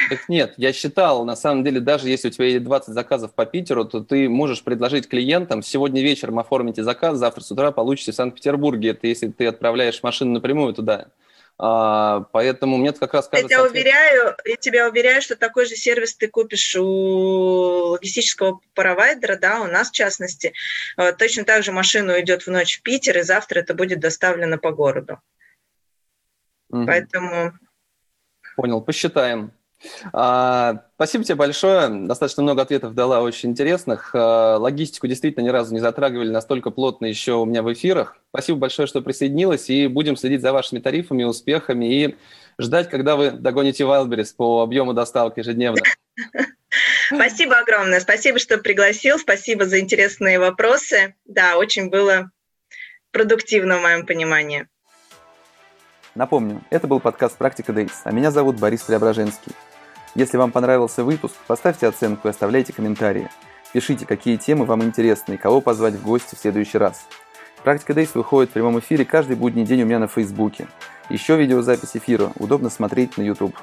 Так 0.10 0.30
нет, 0.30 0.54
я 0.58 0.72
считал, 0.72 1.26
на 1.26 1.36
самом 1.36 1.64
деле, 1.64 1.80
даже 1.80 2.08
если 2.08 2.30
у 2.30 2.32
тебя 2.32 2.46
есть 2.46 2.64
20 2.64 2.94
заказов 2.94 3.34
по 3.34 3.46
Питеру, 3.46 3.86
то 3.86 4.02
ты 4.02 4.30
можешь 4.30 4.64
предложить 4.64 5.10
клиентам, 5.10 5.62
сегодня 5.62 6.02
вечером 6.02 6.39
оформите 6.39 6.84
заказ, 6.84 7.18
завтра 7.18 7.42
с 7.42 7.52
утра 7.52 7.72
получите 7.72 8.14
в 8.14 8.16
Санкт-Петербурге, 8.16 8.92
это 8.92 9.08
если 9.08 9.28
ты 9.28 9.48
отправляешь 9.48 10.02
машину 10.04 10.32
напрямую 10.32 10.74
туда. 10.74 11.08
А, 11.64 12.22
поэтому 12.32 12.78
мне 12.78 12.91
как 12.91 13.14
раз 13.14 13.28
кажется... 13.28 13.53
Я 13.53 13.59
тебя, 13.59 13.70
уверяю, 13.70 14.36
я 14.45 14.55
тебя 14.55 14.89
уверяю, 14.89 15.22
что 15.22 15.36
такой 15.36 15.68
же 15.68 15.76
сервис 15.76 16.16
ты 16.16 16.28
купишь 16.28 16.76
у 16.76 17.91
логистического 17.91 18.62
провайдера, 18.74 19.38
да, 19.38 19.62
у 19.62 19.68
нас 19.68 19.89
в 19.89 19.91
частности. 19.91 20.53
А, 20.97 21.12
точно 21.14 21.43
так 21.43 21.64
же 21.64 21.72
машина 21.72 22.16
уйдет 22.16 22.47
в 22.47 22.47
ночь 22.47 22.80
в 22.80 22.82
Питер, 22.82 23.20
и 23.20 23.22
завтра 23.22 23.59
это 23.59 23.76
будет 23.76 23.99
доставлено 23.99 24.57
по 24.57 24.72
городу. 24.72 25.20
Угу. 26.70 26.88
Поэтому... 26.88 27.53
Понял, 28.55 28.82
посчитаем. 28.82 29.53
А, 30.14 30.84
спасибо 30.96 31.24
тебе 31.24 31.36
большое. 31.36 31.90
Достаточно 31.90 32.44
много 32.44 32.62
ответов 32.62 32.94
дала, 32.94 33.22
очень 33.22 33.50
интересных. 33.50 34.12
А, 34.14 34.58
логистику 34.58 35.08
действительно 35.08 35.44
ни 35.44 35.50
разу 35.50 35.74
не 35.74 35.80
затрагивали 35.80 36.30
настолько 36.30 36.70
плотно 36.70 37.06
еще 37.06 37.34
у 37.34 37.46
меня 37.46 37.64
в 37.64 37.72
эфирах. 37.72 38.18
Спасибо 38.30 38.60
большое, 38.60 38.88
что 38.88 39.02
присоединилась, 39.02 39.70
и 39.70 39.88
будем 39.88 40.16
следить 40.16 40.42
за 40.42 40.54
вашими 40.54 40.80
тарифами, 40.80 41.24
успехами 41.24 41.86
и 41.86 42.16
ждать, 42.60 42.90
когда 42.90 43.16
вы 43.16 43.32
догоните 43.32 43.84
Wildberries 43.84 44.34
по 44.36 44.62
объему 44.62 44.94
доставки 44.94 45.40
ежедневно. 45.40 45.82
Спасибо 47.14 47.58
огромное. 47.58 48.00
Спасибо, 48.00 48.40
что 48.40 48.58
пригласил. 48.58 49.20
Спасибо 49.20 49.66
за 49.66 49.80
интересные 49.80 50.40
вопросы. 50.40 51.16
Да, 51.26 51.58
очень 51.58 51.90
было 51.90 52.32
продуктивно 53.12 53.80
в 53.80 53.82
моем 53.82 54.06
понимании. 54.06 54.68
Напомню, 56.16 56.62
это 56.70 56.88
был 56.88 57.00
подкаст 57.00 57.38
«Практика 57.38 57.72
Days», 57.72 57.92
а 58.04 58.12
меня 58.12 58.32
зовут 58.32 58.58
Борис 58.58 58.82
Преображенский. 58.82 59.54
Если 60.14 60.38
вам 60.38 60.51
понравился 60.51 61.03
выпуск, 61.03 61.36
поставьте 61.47 61.88
оценку 61.88 62.28
и 62.28 62.32
оставляйте 62.32 62.74
комментарии. 62.74 63.30
Пишите, 63.72 64.05
какие 64.05 64.36
темы 64.36 64.66
вам 64.66 64.84
интересны 64.84 65.36
и 65.36 65.38
кого 65.38 65.62
позвать 65.62 65.93
в 65.93 66.03
гости 66.03 66.36
в 66.36 66.39
следующий 66.39 66.78
раз. 66.78 67.07
«Практика 67.64 67.93
Days» 67.93 68.09
выходит 68.16 68.49
в 68.49 68.53
прямом 68.53 68.80
эфире 68.80 69.05
каждый 69.05 69.36
будний 69.36 69.64
день 69.64 69.84
у 69.84 69.86
меня 69.86 69.99
на 69.99 70.07
Фейсбуке. 70.07 70.68
Еще 71.09 71.38
видеозапись 71.38 71.95
эфира 71.95 72.32
удобно 72.38 72.70
смотреть 72.70 73.18
на 73.18 73.22
YouTube. 73.22 73.55